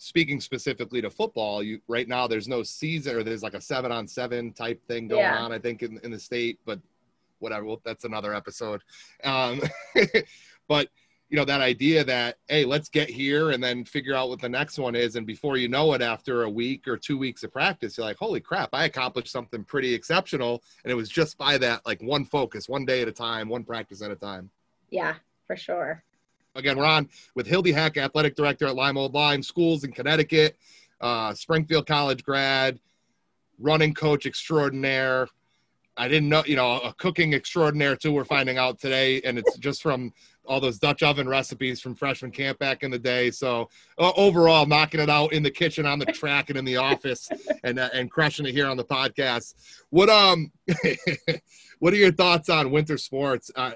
speaking 0.00 0.40
specifically 0.40 1.02
to 1.02 1.10
football, 1.10 1.62
you 1.62 1.78
right 1.86 2.08
now 2.08 2.26
there's 2.26 2.48
no 2.48 2.62
season 2.62 3.16
or 3.16 3.22
there's 3.22 3.42
like 3.42 3.52
a 3.52 3.60
seven 3.60 3.92
on 3.92 4.08
seven 4.08 4.50
type 4.50 4.82
thing 4.88 5.06
going 5.06 5.20
yeah. 5.20 5.36
on, 5.36 5.52
I 5.52 5.58
think, 5.58 5.82
in, 5.82 6.00
in 6.02 6.10
the 6.10 6.18
state, 6.18 6.58
but 6.64 6.80
whatever, 7.38 7.66
well, 7.66 7.82
that's 7.84 8.04
another 8.04 8.34
episode. 8.34 8.82
Um, 9.24 9.60
but 10.70 10.88
you 11.30 11.36
know, 11.36 11.44
that 11.44 11.60
idea 11.60 12.02
that, 12.04 12.36
hey, 12.48 12.64
let's 12.64 12.88
get 12.88 13.08
here 13.08 13.50
and 13.50 13.62
then 13.62 13.84
figure 13.84 14.14
out 14.14 14.28
what 14.28 14.40
the 14.40 14.48
next 14.48 14.78
one 14.78 14.96
is. 14.96 15.14
And 15.14 15.26
before 15.26 15.56
you 15.56 15.68
know 15.68 15.92
it, 15.94 16.02
after 16.02 16.42
a 16.42 16.50
week 16.50 16.88
or 16.88 16.96
two 16.96 17.18
weeks 17.18 17.44
of 17.44 17.52
practice, 17.52 17.96
you're 17.96 18.06
like, 18.06 18.16
holy 18.16 18.40
crap, 18.40 18.70
I 18.72 18.84
accomplished 18.84 19.30
something 19.30 19.62
pretty 19.62 19.94
exceptional. 19.94 20.62
And 20.82 20.90
it 20.90 20.96
was 20.96 21.08
just 21.08 21.38
by 21.38 21.56
that, 21.58 21.86
like 21.86 22.02
one 22.02 22.24
focus, 22.24 22.68
one 22.68 22.84
day 22.84 23.02
at 23.02 23.08
a 23.08 23.12
time, 23.12 23.48
one 23.48 23.62
practice 23.62 24.02
at 24.02 24.10
a 24.10 24.16
time. 24.16 24.50
Yeah, 24.90 25.14
for 25.46 25.56
sure. 25.56 26.02
Again, 26.56 26.76
we're 26.76 26.84
on 26.84 27.08
with 27.36 27.46
Hildy 27.46 27.70
Heck, 27.70 27.96
athletic 27.96 28.34
director 28.34 28.66
at 28.66 28.74
Lyme 28.74 28.96
Old 28.96 29.14
Lyme 29.14 29.44
Schools 29.44 29.84
in 29.84 29.92
Connecticut, 29.92 30.56
uh, 31.00 31.32
Springfield 31.34 31.86
College 31.86 32.24
grad, 32.24 32.80
running 33.60 33.94
coach 33.94 34.26
extraordinaire. 34.26 35.28
I 35.96 36.08
didn't 36.08 36.28
know, 36.28 36.42
you 36.46 36.56
know, 36.56 36.78
a 36.80 36.94
cooking 36.94 37.34
extraordinaire 37.34 37.96
too. 37.96 38.12
We're 38.12 38.24
finding 38.24 38.58
out 38.58 38.78
today, 38.78 39.20
and 39.22 39.38
it's 39.38 39.58
just 39.58 39.82
from 39.82 40.12
all 40.46 40.60
those 40.60 40.78
Dutch 40.78 41.02
oven 41.02 41.28
recipes 41.28 41.80
from 41.80 41.94
freshman 41.94 42.30
camp 42.30 42.58
back 42.58 42.82
in 42.82 42.90
the 42.90 42.98
day. 42.98 43.30
So 43.30 43.68
uh, 43.98 44.12
overall, 44.16 44.66
knocking 44.66 45.00
it 45.00 45.10
out 45.10 45.32
in 45.32 45.42
the 45.42 45.50
kitchen, 45.50 45.86
on 45.86 45.98
the 45.98 46.06
track, 46.06 46.48
and 46.48 46.58
in 46.58 46.64
the 46.64 46.76
office, 46.76 47.28
and 47.62 47.78
uh, 47.78 47.90
and 47.92 48.10
crushing 48.10 48.46
it 48.46 48.52
here 48.52 48.66
on 48.66 48.76
the 48.76 48.84
podcast. 48.84 49.54
What 49.90 50.08
um, 50.08 50.52
what 51.78 51.92
are 51.92 51.98
your 51.98 52.12
thoughts 52.12 52.48
on 52.48 52.70
winter 52.70 52.98
sports? 52.98 53.50
Uh, 53.54 53.72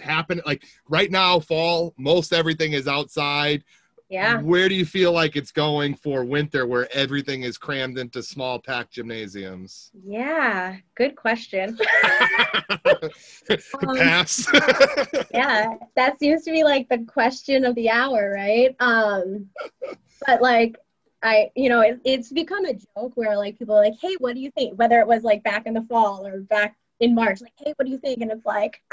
happen 0.00 0.40
like 0.46 0.62
right 0.88 1.10
now 1.10 1.40
fall 1.40 1.92
most 1.98 2.32
everything 2.32 2.72
is 2.72 2.86
outside 2.86 3.64
yeah. 4.08 4.40
Where 4.40 4.68
do 4.68 4.74
you 4.74 4.86
feel 4.86 5.12
like 5.12 5.36
it's 5.36 5.52
going 5.52 5.94
for 5.94 6.24
winter 6.24 6.66
where 6.66 6.88
everything 6.94 7.42
is 7.42 7.58
crammed 7.58 7.98
into 7.98 8.22
small 8.22 8.58
packed 8.58 8.92
gymnasiums? 8.92 9.90
Yeah 10.04 10.76
good 10.94 11.16
question. 11.16 11.78
Um, 13.82 13.96
pass. 13.96 14.46
yeah 15.32 15.74
that 15.96 16.18
seems 16.18 16.44
to 16.44 16.50
be 16.50 16.64
like 16.64 16.86
the 16.90 16.98
question 16.98 17.64
of 17.64 17.74
the 17.76 17.88
hour 17.88 18.30
right? 18.34 18.76
Um 18.78 19.48
but 20.26 20.42
like 20.42 20.76
I, 21.22 21.50
you 21.56 21.68
know, 21.68 21.80
it, 21.80 22.00
it's 22.04 22.30
become 22.32 22.64
a 22.64 22.74
joke 22.74 23.12
where 23.14 23.36
like 23.36 23.58
people 23.58 23.76
are 23.76 23.82
like, 23.82 23.98
hey, 24.00 24.14
what 24.18 24.34
do 24.34 24.40
you 24.40 24.50
think? 24.52 24.78
Whether 24.78 25.00
it 25.00 25.06
was 25.06 25.24
like 25.24 25.42
back 25.42 25.66
in 25.66 25.74
the 25.74 25.82
fall 25.88 26.26
or 26.26 26.40
back 26.42 26.76
in 27.00 27.14
March, 27.14 27.40
like, 27.40 27.52
hey, 27.56 27.72
what 27.76 27.86
do 27.86 27.90
you 27.90 27.98
think? 27.98 28.20
And 28.20 28.30
it's 28.30 28.46
like, 28.46 28.80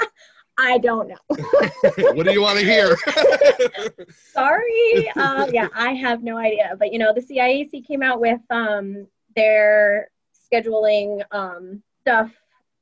I 0.58 0.78
don't 0.78 1.08
know. 1.08 1.16
what 1.28 2.24
do 2.24 2.32
you 2.32 2.40
want 2.40 2.58
to 2.58 2.64
hear? 2.64 2.96
Sorry. 4.32 5.10
Uh, 5.16 5.46
yeah, 5.52 5.68
I 5.74 5.92
have 5.92 6.22
no 6.22 6.38
idea. 6.38 6.74
But 6.78 6.92
you 6.92 6.98
know, 6.98 7.12
the 7.12 7.20
CIAC 7.20 7.86
came 7.86 8.02
out 8.02 8.20
with 8.20 8.40
um, 8.50 9.06
their 9.34 10.10
scheduling 10.50 11.22
um, 11.30 11.82
stuff. 12.00 12.30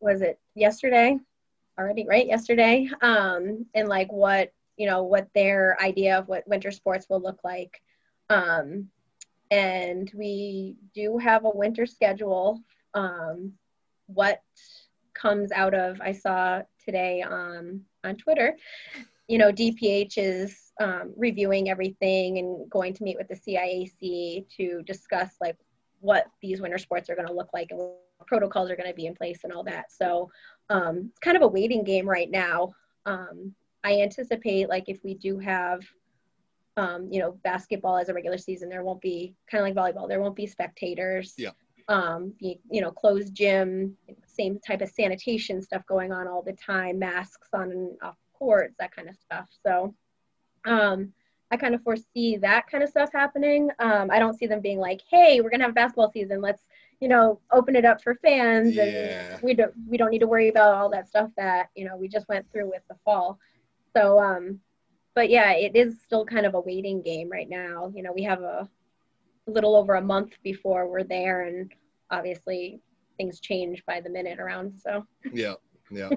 Was 0.00 0.22
it 0.22 0.38
yesterday? 0.54 1.18
Already, 1.78 2.06
right? 2.06 2.26
Yesterday, 2.26 2.88
um, 3.02 3.66
and 3.74 3.88
like 3.88 4.12
what 4.12 4.52
you 4.76 4.86
know, 4.86 5.02
what 5.04 5.28
their 5.34 5.80
idea 5.80 6.18
of 6.18 6.28
what 6.28 6.46
winter 6.46 6.70
sports 6.70 7.06
will 7.08 7.20
look 7.20 7.38
like. 7.44 7.80
Um, 8.28 8.88
and 9.50 10.10
we 10.14 10.76
do 10.94 11.18
have 11.18 11.44
a 11.44 11.50
winter 11.50 11.86
schedule. 11.86 12.60
Um, 12.94 13.52
what 14.06 14.40
comes 15.14 15.52
out 15.52 15.74
of 15.74 16.00
I 16.00 16.12
saw 16.12 16.62
today 16.84 17.22
um, 17.22 17.82
on 18.02 18.16
Twitter. 18.16 18.56
You 19.28 19.38
know, 19.38 19.50
DPH 19.50 20.18
is 20.18 20.72
um, 20.80 21.12
reviewing 21.16 21.70
everything 21.70 22.38
and 22.38 22.70
going 22.70 22.92
to 22.94 23.04
meet 23.04 23.16
with 23.16 23.28
the 23.28 23.34
CIAC 23.34 24.46
to 24.56 24.82
discuss 24.82 25.30
like 25.40 25.56
what 26.00 26.26
these 26.42 26.60
winter 26.60 26.78
sports 26.78 27.08
are 27.08 27.14
going 27.14 27.28
to 27.28 27.32
look 27.32 27.48
like 27.54 27.68
and 27.70 27.78
what 27.78 28.26
protocols 28.26 28.70
are 28.70 28.76
going 28.76 28.88
to 28.88 28.94
be 28.94 29.06
in 29.06 29.14
place 29.14 29.40
and 29.44 29.52
all 29.52 29.64
that. 29.64 29.90
So 29.90 30.30
um, 30.68 31.10
it's 31.10 31.18
kind 31.20 31.36
of 31.36 31.42
a 31.42 31.48
waiting 31.48 31.84
game 31.84 32.08
right 32.08 32.30
now. 32.30 32.74
Um, 33.06 33.54
I 33.82 34.00
anticipate 34.00 34.68
like 34.68 34.84
if 34.88 35.02
we 35.04 35.14
do 35.14 35.38
have 35.38 35.80
um, 36.76 37.08
you 37.10 37.20
know, 37.20 37.38
basketball 37.44 37.98
as 37.98 38.08
a 38.08 38.14
regular 38.14 38.38
season, 38.38 38.68
there 38.68 38.82
won't 38.82 39.00
be 39.00 39.34
kind 39.50 39.66
of 39.66 39.76
like 39.76 39.94
volleyball. 39.94 40.08
There 40.08 40.20
won't 40.20 40.36
be 40.36 40.46
spectators. 40.46 41.34
Yeah. 41.38 41.50
Um, 41.88 42.32
be, 42.40 42.60
you 42.70 42.80
know, 42.80 42.90
closed 42.90 43.34
gym, 43.34 43.96
same 44.34 44.58
type 44.60 44.80
of 44.80 44.88
sanitation 44.88 45.62
stuff 45.62 45.82
going 45.86 46.12
on 46.12 46.28
all 46.28 46.42
the 46.42 46.52
time, 46.52 46.98
masks 46.98 47.48
on 47.52 47.70
and 47.70 47.96
off 48.02 48.16
courts, 48.32 48.74
that 48.78 48.94
kind 48.94 49.08
of 49.08 49.16
stuff. 49.16 49.48
So 49.64 49.94
um, 50.64 51.12
I 51.50 51.56
kind 51.56 51.74
of 51.74 51.82
foresee 51.82 52.36
that 52.38 52.66
kind 52.70 52.82
of 52.82 52.90
stuff 52.90 53.10
happening. 53.12 53.70
Um, 53.78 54.10
I 54.10 54.18
don't 54.18 54.38
see 54.38 54.46
them 54.46 54.60
being 54.60 54.78
like, 54.78 55.00
hey, 55.10 55.40
we're 55.40 55.50
gonna 55.50 55.64
have 55.64 55.74
basketball 55.74 56.10
season. 56.10 56.40
Let's, 56.40 56.62
you 57.00 57.08
know, 57.08 57.40
open 57.52 57.76
it 57.76 57.84
up 57.84 58.02
for 58.02 58.16
fans, 58.16 58.74
yeah. 58.74 58.82
and 59.34 59.42
we 59.42 59.54
don't 59.54 59.72
we 59.88 59.96
don't 59.96 60.10
need 60.10 60.20
to 60.20 60.26
worry 60.26 60.48
about 60.48 60.74
all 60.74 60.90
that 60.90 61.08
stuff 61.08 61.30
that 61.36 61.68
you 61.74 61.86
know 61.86 61.96
we 61.96 62.08
just 62.08 62.28
went 62.28 62.50
through 62.50 62.68
with 62.68 62.82
the 62.88 62.96
fall. 63.04 63.38
So, 63.96 64.18
um, 64.18 64.60
but 65.14 65.30
yeah, 65.30 65.52
it 65.52 65.76
is 65.76 66.00
still 66.02 66.24
kind 66.24 66.46
of 66.46 66.54
a 66.54 66.60
waiting 66.60 67.02
game 67.02 67.30
right 67.30 67.48
now. 67.48 67.92
You 67.94 68.02
know, 68.02 68.12
we 68.12 68.24
have 68.24 68.40
a, 68.40 68.68
a 69.46 69.50
little 69.50 69.76
over 69.76 69.94
a 69.94 70.02
month 70.02 70.32
before 70.42 70.88
we're 70.88 71.04
there, 71.04 71.42
and 71.42 71.72
obviously 72.10 72.80
things 73.16 73.40
change 73.40 73.84
by 73.86 74.00
the 74.00 74.10
minute 74.10 74.38
around. 74.38 74.74
So 74.78 75.06
yeah, 75.32 75.54
yeah. 75.90 76.10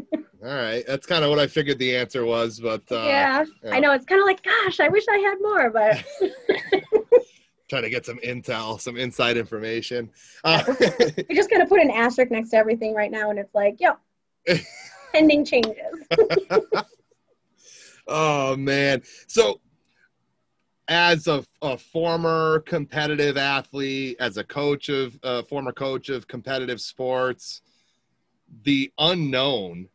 All 0.43 0.55
right, 0.55 0.83
that's 0.85 1.05
kind 1.05 1.23
of 1.23 1.29
what 1.29 1.39
I 1.39 1.47
figured 1.47 1.79
the 1.79 1.95
answer 1.95 2.25
was, 2.25 2.59
but 2.59 2.83
uh, 2.91 3.03
yeah, 3.05 3.45
yeah, 3.63 3.71
I 3.71 3.79
know 3.79 3.91
it's 3.91 4.05
kind 4.05 4.21
of 4.21 4.25
like, 4.25 4.43
gosh, 4.43 4.79
I 4.79 4.87
wish 4.87 5.03
I 5.09 5.17
had 5.17 5.37
more, 5.41 5.69
but. 5.69 6.03
Trying 7.69 7.83
to 7.83 7.89
get 7.89 8.05
some 8.05 8.17
intel, 8.19 8.79
some 8.79 8.95
inside 8.95 9.35
information. 9.35 10.09
Uh, 10.43 10.63
we 11.27 11.35
just 11.35 11.49
kind 11.49 11.61
of 11.61 11.67
put 11.67 11.81
an 11.81 11.91
asterisk 11.91 12.31
next 12.31 12.51
to 12.51 12.57
everything 12.57 12.93
right 12.93 13.11
now, 13.11 13.29
and 13.29 13.39
it's 13.39 13.53
like, 13.53 13.77
yo, 13.79 13.91
pending 15.11 15.43
changes. 15.43 15.75
oh 18.07 18.55
man, 18.55 19.01
so 19.27 19.59
as 20.87 21.27
a, 21.27 21.43
a, 21.61 21.77
former 21.77 22.59
competitive 22.61 23.37
athlete, 23.37 24.17
as 24.19 24.37
a 24.37 24.43
coach 24.43 24.89
of 24.89 25.19
a 25.23 25.27
uh, 25.27 25.43
former 25.43 25.71
coach 25.71 26.09
of 26.09 26.27
competitive 26.27 26.79
sports, 26.79 27.61
the 28.63 28.91
unknown 28.97 29.89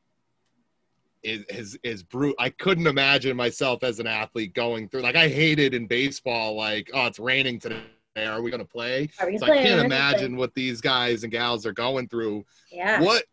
is 1.22 1.44
is 1.48 1.78
is 1.82 2.02
brute. 2.02 2.34
I 2.38 2.50
couldn't 2.50 2.86
imagine 2.86 3.36
myself 3.36 3.82
as 3.82 4.00
an 4.00 4.06
athlete 4.06 4.54
going 4.54 4.88
through 4.88 5.02
like 5.02 5.16
I 5.16 5.28
hated 5.28 5.72
in 5.72 5.86
baseball, 5.86 6.56
like, 6.56 6.90
oh, 6.92 7.06
it's 7.06 7.18
raining 7.18 7.58
today. 7.58 7.82
Are 8.16 8.42
we 8.42 8.50
gonna 8.50 8.64
play? 8.64 9.08
Are 9.18 9.26
we 9.26 9.38
so? 9.38 9.46
I 9.46 9.62
can't 9.62 9.84
imagine 9.84 10.36
what 10.36 10.54
these 10.54 10.82
guys 10.82 11.22
and 11.22 11.32
gals 11.32 11.64
are 11.64 11.72
going 11.72 12.08
through. 12.08 12.44
Yeah. 12.70 13.00
What 13.00 13.24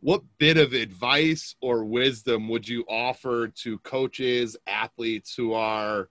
what 0.00 0.22
bit 0.38 0.56
of 0.56 0.72
advice 0.72 1.56
or 1.60 1.84
wisdom 1.84 2.48
would 2.48 2.66
you 2.66 2.84
offer 2.88 3.48
to 3.48 3.78
coaches, 3.80 4.56
athletes 4.66 5.34
who 5.34 5.52
are 5.52 6.08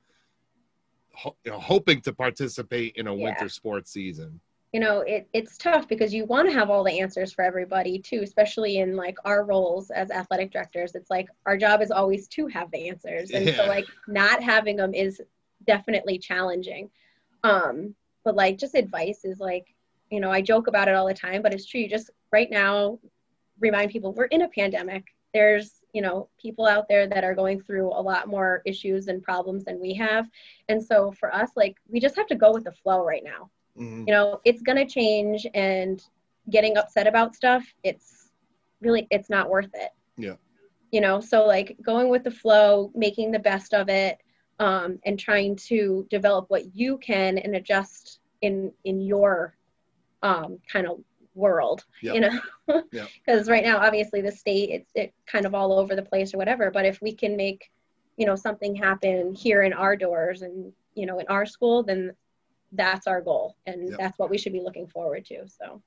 you 1.44 1.52
know, 1.52 1.60
hoping 1.60 2.02
to 2.02 2.14
participate 2.14 2.96
in 2.96 3.08
a 3.08 3.16
yeah. 3.16 3.24
winter 3.24 3.50
sports 3.50 3.92
season? 3.92 4.40
you 4.74 4.80
know 4.80 5.00
it, 5.02 5.28
it's 5.34 5.58
tough 5.58 5.88
because 5.88 6.14
you 6.14 6.26
want 6.26 6.48
to 6.48 6.54
have 6.54 6.70
all 6.70 6.84
the 6.84 7.00
answers 7.00 7.32
for 7.32 7.44
everybody 7.44 8.00
too 8.00 8.22
especially 8.24 8.78
in 8.80 8.96
like 8.96 9.18
our 9.26 9.44
roles 9.46 9.90
as 9.92 10.12
athletic 10.12 10.52
directors 10.52 10.94
it's 10.96 11.10
like 11.10 11.28
our 11.46 11.58
job 11.58 11.82
is 11.82 11.92
always 11.92 12.28
to 12.28 12.48
have 12.48 12.70
the 12.72 12.90
answers 12.90 13.32
and 13.32 13.46
Yeah. 13.46 13.56
so 13.56 13.66
like 13.66 13.86
not 14.08 14.44
having 14.44 14.76
them 14.76 14.94
is 14.94 15.22
definitely 15.66 16.18
challenging 16.18 16.90
um 17.44 17.96
but 18.24 18.36
like 18.36 18.58
just 18.58 18.76
advice 18.76 19.24
is 19.24 19.40
like 19.40 19.74
you 20.12 20.20
know 20.20 20.32
i 20.32 20.42
joke 20.42 20.68
about 20.68 20.88
it 20.88 20.96
all 20.96 21.08
the 21.08 21.14
time 21.14 21.42
but 21.42 21.54
it's 21.54 21.66
true 21.66 21.82
you 21.82 21.90
just 21.90 22.10
right 22.32 22.52
now 22.52 23.00
remind 23.60 23.90
people 23.90 24.14
we're 24.14 24.26
in 24.26 24.44
a 24.44 24.50
pandemic 24.50 25.06
there's 25.34 25.77
you 25.98 26.04
know 26.06 26.30
people 26.46 26.68
out 26.76 26.88
there 26.92 27.08
that 27.14 27.26
are 27.28 27.36
going 27.42 27.60
through 27.66 27.90
a 28.02 28.04
lot 28.12 28.28
more 28.36 28.62
issues 28.72 29.08
and 29.10 29.24
problems 29.32 29.66
than 29.66 29.80
we 29.88 29.94
have 30.06 30.26
and 30.70 30.84
so 30.90 31.12
for 31.20 31.34
us 31.42 31.52
like 31.62 31.76
we 31.94 32.00
just 32.08 32.18
have 32.22 32.32
to 32.34 32.42
go 32.46 32.54
with 32.56 32.66
the 32.76 32.80
flow 32.84 33.04
right 33.14 33.26
now 33.36 33.52
Mhm. 33.84 34.14
you 34.18 34.24
know 34.24 34.42
it's 34.50 34.64
going 34.68 34.82
to 34.84 34.94
change 35.02 35.48
and 35.56 36.02
getting 36.56 36.78
upset 36.78 37.08
about 37.08 37.36
stuff 37.36 37.64
it's 37.90 38.32
really 38.82 39.08
it's 39.18 39.30
not 39.30 39.50
worth 39.50 39.74
it 39.86 39.92
Yeah. 40.26 40.38
you 40.92 41.02
know 41.02 41.20
so 41.20 41.46
like 41.46 41.78
going 41.82 42.10
with 42.10 42.24
the 42.24 42.32
flow 42.44 42.92
making 42.96 43.32
the 43.32 43.40
best 43.52 43.74
of 43.74 43.90
it 43.90 44.18
um, 44.60 45.00
and 45.06 45.20
trying 45.20 45.56
to 45.70 46.08
develop 46.10 46.46
what 46.50 46.76
you 46.76 46.98
can 47.00 47.38
and 47.38 47.56
adjust 47.56 48.20
in 48.42 48.72
in 48.84 49.02
your 49.02 49.56
um, 50.24 50.60
kind 50.72 50.88
of 50.88 51.00
world 51.38 51.86
Yeah. 52.02 52.14
you 52.14 52.22
know 52.22 52.40
because 53.26 53.48
right 53.50 53.64
now 53.64 53.78
obviously 53.78 54.22
the 54.22 54.32
state 54.32 54.70
it's 54.72 54.92
it 54.96 55.14
kind 55.26 55.46
of 55.46 55.54
all 55.56 55.72
over 55.80 55.96
the 55.96 56.02
place 56.02 56.34
or 56.34 56.38
whatever 56.38 56.72
but 56.72 56.86
if 56.86 57.02
we 57.02 57.14
can 57.14 57.38
make 57.38 57.70
you 58.18 58.26
know 58.26 58.36
something 58.36 58.76
happen 58.76 59.34
here 59.34 59.62
in 59.64 59.72
our 59.74 59.96
doors 59.96 60.42
and 60.42 60.74
you 60.96 61.06
know 61.06 61.20
in 61.20 61.28
our 61.28 61.46
school 61.46 61.84
then 61.84 62.12
that's 62.74 63.08
our 63.08 63.22
goal 63.22 63.56
and 63.66 63.90
Yep. 63.90 63.98
that's 64.00 64.20
what 64.20 64.30
we 64.30 64.38
should 64.38 64.54
be 64.54 64.60
looking 64.62 64.88
forward 64.88 65.24
to 65.26 65.48
so 65.48 65.82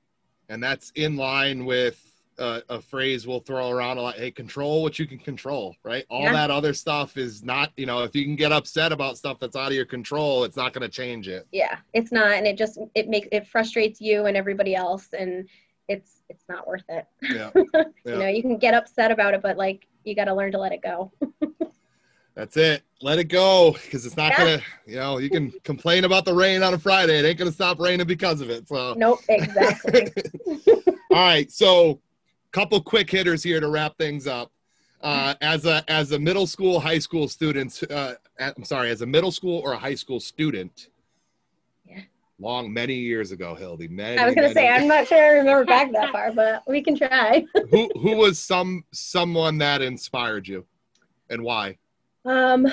and 0.49 0.63
that's 0.63 0.91
in 0.95 1.15
line 1.17 1.65
with 1.65 2.10
uh, 2.41 2.59
a 2.69 2.81
phrase 2.81 3.27
we'll 3.27 3.39
throw 3.39 3.69
around 3.69 3.97
a 3.97 4.01
lot 4.01 4.15
hey 4.15 4.31
control 4.31 4.81
what 4.81 4.97
you 4.99 5.05
can 5.05 5.19
control 5.19 5.75
right? 5.83 6.05
All 6.09 6.23
Yeah. 6.23 6.33
that 6.33 6.51
other 6.51 6.73
stuff 6.73 7.15
is 7.17 7.43
not 7.43 7.71
you 7.77 7.85
know 7.85 8.03
if 8.03 8.15
you 8.15 8.23
can 8.25 8.35
get 8.35 8.51
upset 8.51 8.91
about 8.91 9.17
stuff 9.17 9.37
that's 9.39 9.55
out 9.55 9.67
of 9.67 9.73
your 9.73 9.85
control 9.85 10.43
it's 10.43 10.57
not 10.57 10.73
going 10.73 10.81
to 10.81 10.89
change 10.89 11.27
it. 11.27 11.47
Yeah 11.51 11.77
it's 11.93 12.11
not 12.11 12.31
and 12.31 12.47
it 12.47 12.57
just 12.57 12.79
it 12.95 13.07
makes 13.07 13.27
it 13.31 13.47
frustrates 13.47 14.01
you 14.01 14.25
and 14.25 14.35
everybody 14.35 14.75
else 14.75 15.09
and 15.17 15.47
it's 15.87 16.23
it's 16.29 16.43
not 16.49 16.67
worth 16.67 16.83
it. 16.89 17.05
Yeah. 17.21 17.51
You 18.05 18.17
know 18.17 18.27
you 18.27 18.41
can 18.41 18.57
get 18.57 18.73
upset 18.73 19.11
about 19.11 19.33
it 19.35 19.41
but 19.43 19.55
like 19.57 19.85
you 20.03 20.15
got 20.15 20.25
to 20.25 20.33
learn 20.33 20.51
to 20.53 20.57
let 20.57 20.71
it 20.71 20.81
go. 20.81 21.11
That's 22.33 22.55
it. 22.57 22.81
Let 23.01 23.19
it 23.19 23.25
go 23.25 23.73
because 23.73 24.05
it's 24.05 24.15
not 24.17 24.31
Yeah. 24.31 24.37
gonna 24.37 24.61
you 24.87 24.95
know 24.95 25.17
you 25.19 25.29
can 25.29 25.51
complain 25.63 26.05
about 26.05 26.25
the 26.25 26.33
rain 26.33 26.63
on 26.63 26.73
a 26.73 26.79
friday 26.79 27.19
it 27.19 27.25
ain't 27.25 27.37
gonna 27.37 27.51
stop 27.51 27.79
raining 27.79 28.07
because 28.07 28.41
of 28.41 28.49
it 28.49 28.67
so. 28.67 28.95
Nope 28.97 29.19
exactly. 29.29 30.11
All 31.11 31.17
right 31.17 31.51
so 31.51 31.99
couple 32.51 32.81
quick 32.81 33.09
hitters 33.09 33.43
here 33.43 33.59
to 33.59 33.69
wrap 33.69 33.97
things 33.97 34.27
up 34.27 34.51
uh, 35.01 35.33
as 35.41 35.65
a 35.65 35.83
as 35.89 36.11
a 36.11 36.19
middle 36.19 36.45
school 36.45 36.79
high 36.79 36.99
school 36.99 37.27
student 37.27 37.81
uh, 37.89 38.13
i'm 38.39 38.63
sorry 38.63 38.89
as 38.91 39.01
a 39.01 39.05
middle 39.05 39.31
school 39.31 39.59
or 39.63 39.73
a 39.73 39.77
high 39.77 39.95
school 39.95 40.19
student 40.19 40.89
Yeah. 41.85 42.01
long 42.39 42.71
many 42.71 42.95
years 42.95 43.31
ago 43.31 43.55
hildy 43.55 43.87
many, 43.87 44.17
i 44.19 44.25
was 44.25 44.35
gonna 44.35 44.47
many 44.47 44.53
say 44.53 44.69
i'm 44.69 44.87
not 44.87 45.07
sure 45.07 45.17
i 45.17 45.29
remember 45.29 45.65
back 45.65 45.91
that 45.93 46.11
far 46.11 46.31
but 46.33 46.63
we 46.67 46.81
can 46.83 46.95
try 46.95 47.45
who 47.69 47.89
who 47.95 48.15
was 48.17 48.37
some 48.37 48.83
someone 48.91 49.57
that 49.59 49.81
inspired 49.81 50.47
you 50.47 50.65
and 51.29 51.41
why 51.41 51.77
Um, 52.23 52.67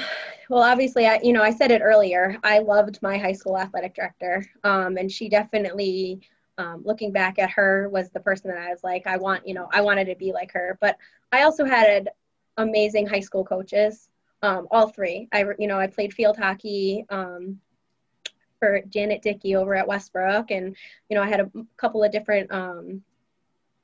well, 0.51 0.63
obviously, 0.63 1.07
I 1.07 1.21
you 1.23 1.33
know 1.33 1.43
I 1.43 1.51
said 1.51 1.71
it 1.71 1.81
earlier. 1.81 2.37
I 2.45 2.59
loved 2.59 2.99
my 3.01 3.17
high 3.17 3.33
school 3.33 3.57
athletic 3.57 3.95
director, 3.95 4.45
um, 4.63 4.99
and 4.99 5.11
she 5.11 5.31
definitely, 5.31 6.21
um, 6.59 6.83
looking 6.85 7.13
back 7.13 7.39
at 7.39 7.51
her, 7.51 7.89
was 7.89 8.11
the 8.11 8.21
person 8.21 8.51
that 8.51 8.59
I 8.59 8.71
was 8.71 8.85
like, 8.85 9.07
I 9.07 9.17
want 9.17 9.47
you 9.47 9.55
know 9.55 9.69
I 9.73 9.81
wanted 9.81 10.07
to 10.07 10.17
be 10.17 10.33
like 10.33 10.53
her. 10.53 10.79
But 10.81 10.97
I 11.33 11.43
also 11.43 11.65
had 11.65 12.11
amazing 12.57 13.07
high 13.07 13.21
school 13.21 13.45
coaches, 13.45 14.11
um, 14.43 14.69
all 14.71 14.89
three. 14.89 15.29
I 15.33 15.45
you 15.59 15.67
know 15.67 15.79
I 15.79 15.87
played 15.87 16.13
field 16.13 16.37
hockey. 16.37 17.05
Um, 17.11 17.61
for 18.59 18.81
Janet 18.89 19.23
Dickey 19.23 19.55
over 19.55 19.77
at 19.77 19.87
Westbrook, 19.87 20.51
and 20.51 20.77
you 21.09 21.17
know 21.17 21.23
I 21.23 21.29
had 21.29 21.39
a 21.39 21.51
couple 21.77 22.03
of 22.03 22.11
different 22.11 22.51
um, 22.51 23.03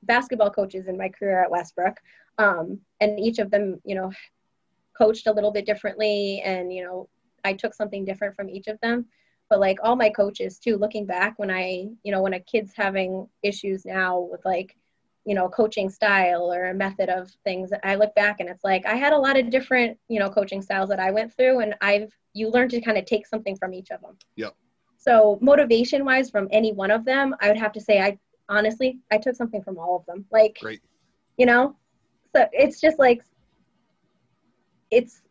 basketball 0.03 0.51
coaches 0.51 0.89
in 0.89 0.99
my 0.99 1.09
career 1.09 1.45
at 1.45 1.51
Westbrook, 1.51 2.01
um, 2.39 2.81
and 3.01 3.21
each 3.21 3.39
of 3.39 3.53
them, 3.53 3.81
you 3.85 3.95
know, 3.95 4.11
coached 4.97 5.27
a 5.27 5.33
little 5.33 5.51
bit 5.51 5.67
differently 5.67 6.41
and 6.45 6.73
you 6.73 6.83
know 6.83 7.09
i 7.45 7.53
took 7.53 7.75
something 7.75 8.05
different 8.05 8.35
from 8.35 8.49
each 8.49 8.69
of 8.69 8.81
them 8.81 9.05
but 9.51 9.61
like 9.61 9.79
all 9.83 9.97
my 9.97 10.11
coaches 10.11 10.59
too 10.59 10.77
looking 10.77 11.07
back 11.07 11.39
when 11.39 11.51
i 11.51 11.87
you 12.03 12.13
know 12.13 12.23
when 12.23 12.35
a 12.35 12.41
kid's 12.41 12.73
having 12.75 13.27
issues 13.43 13.85
now 13.85 14.19
with 14.19 14.45
like 14.45 14.77
you 15.25 15.35
know 15.35 15.49
coaching 15.49 15.89
style 15.89 16.53
or 16.53 16.67
a 16.67 16.75
method 16.75 17.09
of 17.09 17.31
things 17.45 17.71
i 17.83 17.95
look 17.95 18.15
back 18.15 18.41
and 18.41 18.49
it's 18.49 18.65
like 18.65 18.85
i 18.87 18.95
had 18.95 19.13
a 19.13 19.19
lot 19.19 19.39
of 19.39 19.51
different 19.51 19.97
you 20.09 20.19
know 20.19 20.29
coaching 20.29 20.63
styles 20.63 20.89
that 20.89 21.01
i 21.01 21.11
went 21.11 21.35
through 21.37 21.61
and 21.61 21.75
i've 21.81 22.13
you 22.33 22.51
learn 22.51 22.69
to 22.69 22.81
kind 22.81 22.99
of 22.99 23.05
take 23.05 23.27
something 23.27 23.57
from 23.57 23.73
each 23.73 23.91
of 23.91 24.01
them. 24.01 24.17
Yep. 24.37 24.55
so 24.97 25.39
motivation 25.41 26.05
wise 26.05 26.31
from 26.31 26.49
any 26.51 26.73
one 26.73 26.91
of 26.91 27.05
them 27.05 27.35
i 27.41 27.49
would 27.49 27.59
have 27.59 27.73
to 27.73 27.81
say 27.81 28.01
i 28.01 28.19
honestly 28.49 28.99
i 29.11 29.19
took 29.19 29.35
something 29.35 29.63
from 29.63 29.79
all 29.79 29.97
of 29.97 30.07
them. 30.07 30.25
Like 30.31 30.59
great. 30.61 30.81
you 31.37 31.47
know? 31.47 31.77
So 32.35 32.47
it's 32.53 32.81
just 32.81 32.99
like 32.99 33.23
it's 34.91 35.23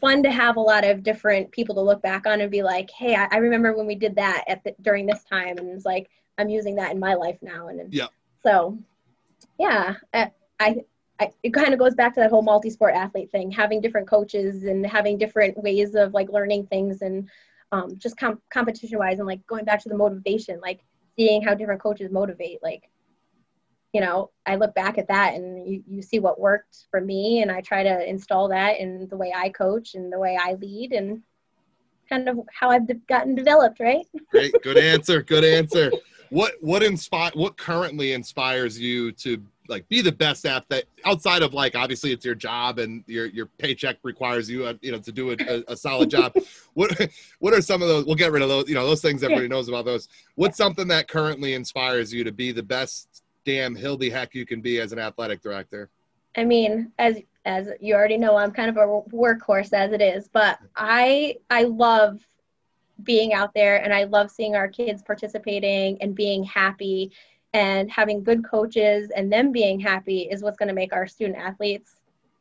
fun 0.00 0.22
to 0.22 0.30
have 0.30 0.56
a 0.56 0.60
lot 0.60 0.84
of 0.84 1.02
different 1.02 1.50
people 1.52 1.74
to 1.74 1.80
look 1.80 2.02
back 2.02 2.26
on 2.26 2.40
and 2.40 2.50
be 2.50 2.62
like 2.62 2.90
hey 2.90 3.14
i, 3.14 3.26
I 3.30 3.36
remember 3.38 3.76
when 3.76 3.86
we 3.86 3.94
did 3.94 4.14
that 4.16 4.44
at 4.48 4.62
the, 4.64 4.74
during 4.82 5.06
this 5.06 5.24
time 5.24 5.58
and 5.58 5.68
it's 5.70 5.84
like 5.84 6.08
i'm 6.38 6.48
using 6.48 6.76
that 6.76 6.92
in 6.92 6.98
my 6.98 7.14
life 7.14 7.38
now 7.42 7.68
and 7.68 7.92
Yeah. 7.92 8.08
so 8.42 8.78
yeah 9.58 9.94
I, 10.12 10.30
I 10.60 10.76
I, 11.18 11.30
it 11.42 11.54
kind 11.54 11.72
of 11.72 11.78
goes 11.78 11.94
back 11.94 12.12
to 12.14 12.20
that 12.20 12.30
whole 12.30 12.42
multi-sport 12.42 12.94
athlete 12.94 13.30
thing 13.30 13.50
having 13.50 13.80
different 13.80 14.06
coaches 14.06 14.64
and 14.64 14.86
having 14.86 15.16
different 15.16 15.56
ways 15.62 15.94
of 15.94 16.12
like 16.12 16.28
learning 16.28 16.66
things 16.66 17.00
and 17.00 17.28
um, 17.72 17.96
just 17.96 18.18
com- 18.18 18.42
competition 18.50 18.98
wise 18.98 19.18
and 19.18 19.26
like 19.26 19.44
going 19.46 19.64
back 19.64 19.82
to 19.82 19.88
the 19.88 19.96
motivation 19.96 20.60
like 20.60 20.80
seeing 21.16 21.42
how 21.42 21.54
different 21.54 21.80
coaches 21.80 22.10
motivate 22.10 22.62
like 22.62 22.90
you 23.96 24.02
know 24.02 24.30
i 24.44 24.56
look 24.56 24.74
back 24.74 24.98
at 24.98 25.08
that 25.08 25.32
and 25.32 25.66
you, 25.66 25.82
you 25.88 26.02
see 26.02 26.18
what 26.18 26.38
worked 26.38 26.84
for 26.90 27.00
me 27.00 27.40
and 27.40 27.50
i 27.50 27.62
try 27.62 27.82
to 27.82 28.06
install 28.06 28.46
that 28.46 28.78
in 28.78 29.08
the 29.08 29.16
way 29.16 29.32
i 29.34 29.48
coach 29.48 29.94
and 29.94 30.12
the 30.12 30.18
way 30.18 30.38
i 30.38 30.52
lead 30.60 30.92
and 30.92 31.22
kind 32.06 32.28
of 32.28 32.38
how 32.52 32.68
i've 32.68 32.86
gotten 33.06 33.34
developed 33.34 33.80
right? 33.80 34.06
Great. 34.30 34.54
Good 34.62 34.76
answer. 34.76 35.22
Good 35.22 35.44
answer. 35.44 35.90
What 36.28 36.54
what 36.60 36.82
inspire 36.82 37.30
what 37.34 37.56
currently 37.56 38.12
inspires 38.12 38.78
you 38.78 39.12
to 39.12 39.42
like 39.68 39.88
be 39.88 40.00
the 40.00 40.12
best 40.12 40.44
athlete 40.44 40.84
outside 41.04 41.42
of 41.42 41.54
like 41.54 41.74
obviously 41.74 42.12
it's 42.12 42.24
your 42.24 42.34
job 42.34 42.78
and 42.78 43.02
your 43.06 43.26
your 43.26 43.46
paycheck 43.46 43.96
requires 44.02 44.48
you 44.50 44.64
uh, 44.64 44.74
you 44.82 44.92
know 44.92 44.98
to 44.98 45.10
do 45.10 45.30
a, 45.30 45.36
a, 45.48 45.64
a 45.68 45.76
solid 45.76 46.10
job. 46.10 46.34
What 46.74 47.10
what 47.38 47.54
are 47.54 47.62
some 47.62 47.80
of 47.80 47.88
those 47.88 48.04
we'll 48.04 48.16
get 48.16 48.32
rid 48.32 48.42
of 48.42 48.50
those 48.50 48.68
you 48.68 48.74
know 48.74 48.86
those 48.86 49.00
things 49.00 49.22
everybody 49.22 49.48
knows 49.48 49.68
about 49.68 49.86
those. 49.86 50.08
What's 50.34 50.58
something 50.58 50.88
that 50.88 51.08
currently 51.08 51.54
inspires 51.54 52.12
you 52.12 52.22
to 52.24 52.32
be 52.32 52.52
the 52.52 52.62
best 52.62 53.22
damn 53.46 53.74
hildy 53.74 54.10
heck 54.10 54.34
you 54.34 54.44
can 54.44 54.60
be 54.60 54.80
as 54.80 54.92
an 54.92 54.98
athletic 54.98 55.40
director 55.40 55.88
I 56.36 56.44
mean, 56.44 56.92
as 56.98 57.16
as 57.44 57.70
you 57.80 57.94
already 57.94 58.18
know, 58.18 58.36
I'm 58.36 58.50
kind 58.50 58.68
of 58.68 58.76
a 58.76 59.02
workhorse 59.10 59.72
as 59.72 59.92
it 59.92 60.02
is, 60.02 60.28
but 60.28 60.58
I 60.76 61.36
I 61.48 61.62
love 61.64 62.20
being 63.02 63.32
out 63.32 63.54
there 63.54 63.82
and 63.82 63.92
I 63.92 64.04
love 64.04 64.30
seeing 64.30 64.54
our 64.54 64.68
kids 64.68 65.02
participating 65.02 66.00
and 66.02 66.14
being 66.14 66.44
happy 66.44 67.12
and 67.52 67.90
having 67.90 68.22
good 68.22 68.44
coaches 68.44 69.10
and 69.14 69.32
them 69.32 69.52
being 69.52 69.78
happy 69.78 70.22
is 70.22 70.42
what's 70.42 70.56
going 70.56 70.68
to 70.68 70.74
make 70.74 70.92
our 70.92 71.06
student 71.06 71.38
athletes 71.38 71.96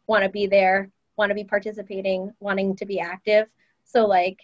want 0.07 0.23
to 0.23 0.29
be 0.29 0.47
there, 0.47 0.89
want 1.17 1.29
to 1.29 1.35
be 1.35 1.43
participating, 1.43 2.33
wanting 2.39 2.75
to 2.77 2.85
be 2.85 2.99
active. 2.99 3.47
So 3.83 4.05
like 4.05 4.39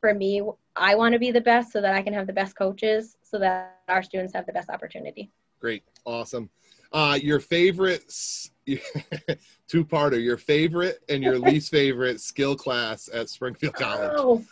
for 0.00 0.14
me, 0.14 0.42
I 0.76 0.94
want 0.94 1.12
to 1.12 1.18
be 1.18 1.30
the 1.30 1.40
best 1.40 1.72
so 1.72 1.80
that 1.80 1.94
I 1.94 2.02
can 2.02 2.14
have 2.14 2.26
the 2.26 2.32
best 2.32 2.56
coaches 2.56 3.16
so 3.22 3.38
that 3.38 3.80
our 3.88 4.02
students 4.02 4.32
have 4.34 4.46
the 4.46 4.52
best 4.52 4.70
opportunity. 4.70 5.30
Great 5.64 5.82
awesome 6.04 6.50
uh 6.92 7.18
your 7.22 7.40
favorite 7.40 8.04
two 9.66 9.82
parter 9.82 10.22
your 10.22 10.36
favorite 10.36 10.98
and 11.08 11.22
your 11.22 11.38
least 11.48 11.70
favorite 11.70 12.20
skill 12.20 12.54
class 12.54 13.08
at 13.14 13.30
springfield 13.30 13.72
college 13.72 14.12
Oh. 14.14 14.44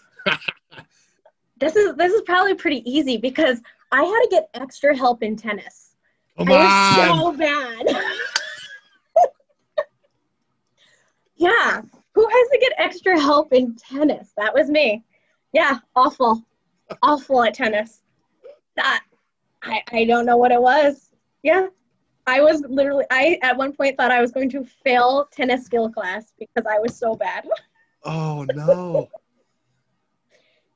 this 1.58 1.76
is 1.76 1.94
this 1.96 2.14
is 2.14 2.22
probably 2.22 2.54
pretty 2.54 2.82
easy 2.90 3.18
because 3.18 3.60
I 3.92 4.02
had 4.04 4.20
to 4.22 4.28
get 4.30 4.48
extra 4.54 4.96
help 4.96 5.22
in 5.22 5.36
tennis. 5.36 5.96
come 6.38 6.50
I 6.50 6.54
on 6.56 7.28
was 7.28 7.36
so 7.36 7.36
bad. 7.36 7.86
yeah. 11.36 11.82
Who 12.14 12.26
has 12.26 12.48
to 12.52 12.58
get 12.58 12.72
extra 12.78 13.20
help 13.20 13.52
in 13.52 13.76
tennis? 13.76 14.30
That 14.38 14.54
was 14.54 14.70
me. 14.70 15.04
Yeah, 15.52 15.78
awful. 15.94 16.42
awful 17.02 17.42
at 17.44 17.52
tennis. 17.52 18.00
That 18.76 19.04
I, 19.62 19.82
I 19.92 20.04
don't 20.04 20.26
know 20.26 20.36
what 20.36 20.52
it 20.52 20.60
was. 20.60 21.10
Yeah. 21.42 21.68
I 22.26 22.40
was 22.40 22.62
literally 22.68 23.04
I 23.10 23.38
at 23.42 23.56
one 23.56 23.72
point 23.72 23.96
thought 23.96 24.12
I 24.12 24.20
was 24.20 24.30
going 24.30 24.50
to 24.50 24.64
fail 24.84 25.28
tennis 25.32 25.64
skill 25.64 25.90
class 25.90 26.32
because 26.38 26.66
I 26.70 26.78
was 26.78 26.96
so 26.96 27.14
bad. 27.14 27.46
Oh 28.04 28.44
no. 28.52 29.08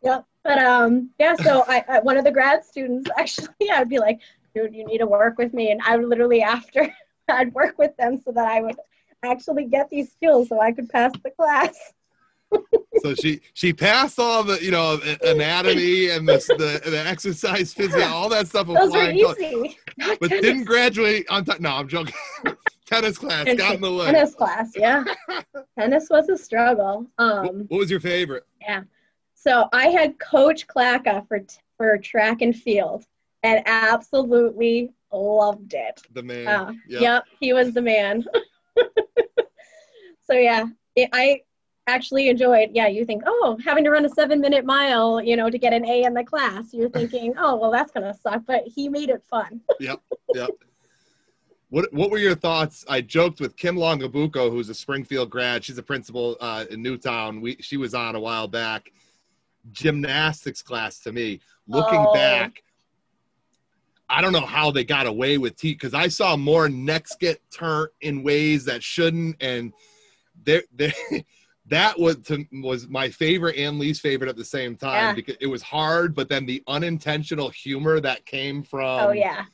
Yep. 0.05 0.25
But 0.45 0.59
um, 0.59 1.11
yeah. 1.19 1.35
So 1.35 1.65
I, 1.67 1.85
I, 1.89 1.99
one 1.99 2.17
of 2.17 2.23
the 2.23 2.31
grad 2.31 2.65
students 2.65 3.11
actually, 3.19 3.49
yeah, 3.59 3.81
I'd 3.81 3.89
be 3.89 3.99
like, 3.99 4.21
dude, 4.55 4.73
you 4.73 4.87
need 4.87 4.99
to 4.99 5.09
work 5.09 5.37
with 5.37 5.53
me, 5.53 5.73
and 5.73 5.81
I 5.85 5.97
would 5.97 6.09
literally 6.09 6.43
after 6.43 6.89
I'd 7.29 7.53
work 7.53 7.79
with 7.79 7.97
them 7.97 8.21
so 8.25 8.31
that 8.31 8.47
I 8.47 8.61
would 8.61 8.77
actually 9.25 9.65
get 9.65 9.91
these 9.91 10.13
skills 10.13 10.51
so 10.51 10.61
I 10.61 10.71
could 10.71 10.89
pass 10.89 11.11
the 11.25 11.31
class. 11.31 11.75
So 13.03 13.15
she 13.15 13.41
she 13.55 13.73
passed 13.73 14.19
all 14.19 14.43
the 14.43 14.63
you 14.63 14.71
know 14.71 15.01
anatomy 15.23 16.11
and 16.11 16.29
the 16.29 16.35
the, 16.59 16.91
the 16.91 17.07
exercise 17.07 17.73
physio 17.73 18.07
all 18.07 18.29
that 18.29 18.49
stuff 18.49 18.67
Those 18.67 18.93
were 18.93 19.11
easy. 19.11 19.79
but 20.21 20.31
didn't 20.31 20.65
graduate 20.65 21.27
on 21.31 21.45
time. 21.45 21.59
No, 21.61 21.71
I'm 21.71 21.89
joking. 21.89 22.15
tennis 22.87 23.19
class 23.19 23.45
tennis, 23.45 23.61
got 23.61 23.75
in 23.75 23.81
the 23.81 23.93
way. 23.93 24.07
Tennis 24.07 24.35
class, 24.35 24.73
yeah. 24.77 25.05
tennis 25.79 26.09
was 26.11 26.29
a 26.29 26.39
struggle. 26.39 27.07
Um, 27.19 27.67
what 27.69 27.79
was 27.79 27.91
your 27.91 28.01
favorite? 28.01 28.45
Yeah. 28.61 28.83
So 29.35 29.69
I 29.73 29.89
had 29.89 30.19
Coach 30.19 30.67
Clacka 30.67 31.27
for 31.29 31.41
for 31.77 31.99
track 31.99 32.43
and 32.43 32.55
field, 32.55 33.05
and 33.43 33.63
absolutely 33.67 34.93
loved 35.13 35.75
it. 35.75 36.01
The 36.13 36.23
man. 36.23 36.47
Uh, 36.47 36.73
yep. 36.89 37.01
yep, 37.03 37.25
he 37.41 37.53
was 37.53 37.73
the 37.73 37.83
man. 37.83 38.25
so 40.25 40.35
yeah, 40.35 40.67
it, 40.95 41.11
I 41.13 41.43
actually 41.87 42.29
enjoyed. 42.29 42.71
Yeah, 42.73 42.89
you 42.89 43.05
think, 43.05 43.23
oh, 43.27 43.59
having 43.65 43.85
to 43.85 43.91
run 43.91 44.05
a 44.05 44.09
seven 44.09 44.41
minute 44.41 44.65
mile, 44.65 45.23
you 45.23 45.37
know, 45.37 45.51
to 45.51 45.59
get 45.59 45.73
an 45.73 45.85
A 45.87 46.05
in 46.05 46.15
the 46.15 46.25
class. 46.25 46.73
You're 46.73 46.89
thinking, 46.89 47.35
oh, 47.39 47.57
well, 47.57 47.71
that's 47.71 47.93
gonna 47.93 48.15
suck, 48.15 48.43
but 48.47 48.65
he 48.67 48.89
made 48.89 49.09
it 49.09 49.23
fun. 49.29 49.61
yep. 49.81 50.01
Yep. 50.35 50.51
What 51.71 51.93
What 51.93 52.11
were 52.11 52.19
your 52.19 52.35
thoughts? 52.35 52.85
I 52.89 53.01
joked 53.01 53.41
with 53.41 53.57
Kim 53.57 53.77
Longabuco, 53.77 54.51
who's 54.51 54.69
a 54.69 54.75
Springfield 54.75 55.31
grad. 55.31 55.65
She's 55.65 55.79
a 55.79 55.83
principal 55.83 56.37
uh, 56.41 56.65
in 56.71 56.83
Newtown. 56.83 57.41
We 57.41 57.57
she 57.61 57.77
was 57.77 57.95
on 57.95 58.15
a 58.15 58.21
while 58.21 58.49
back. 58.49 58.91
Gymnastics 59.73 60.63
class 60.63 61.01
to 61.01 61.13
me. 61.13 61.41
Looking 61.67 62.05
oh. 62.07 62.15
back, 62.15 62.63
I 64.09 64.21
don't 64.21 64.33
know 64.33 64.47
how 64.47 64.71
they 64.71 64.85
got 64.85 65.07
away 65.07 65.39
with 65.39 65.57
T 65.57 65.73
because 65.73 65.95
I 65.95 66.09
saw 66.09 66.37
more 66.37 66.69
necks 66.69 67.17
get 67.17 67.41
turned 67.51 67.89
in 68.01 68.23
ways 68.23 68.65
that 68.67 68.83
shouldn't, 68.83 69.37
and 69.41 69.73
there, 70.45 70.63
there, 70.73 70.93
that 71.69 71.99
was 71.99 72.17
to, 72.25 72.47
was 72.53 72.89
my 72.89 73.09
favorite 73.09 73.57
and 73.57 73.79
least 73.79 74.01
favorite 74.01 74.29
at 74.29 74.37
the 74.37 74.45
same 74.45 74.77
time 74.77 74.93
yeah. 74.93 75.13
because 75.13 75.37
it 75.41 75.47
was 75.47 75.63
hard, 75.63 76.15
but 76.15 76.29
then 76.29 76.47
the 76.47 76.63
unintentional 76.69 77.49
humor 77.49 78.01
that 78.01 78.25
came 78.25 78.63
from 78.63 79.01
oh 79.01 79.13
yeah 79.13 79.45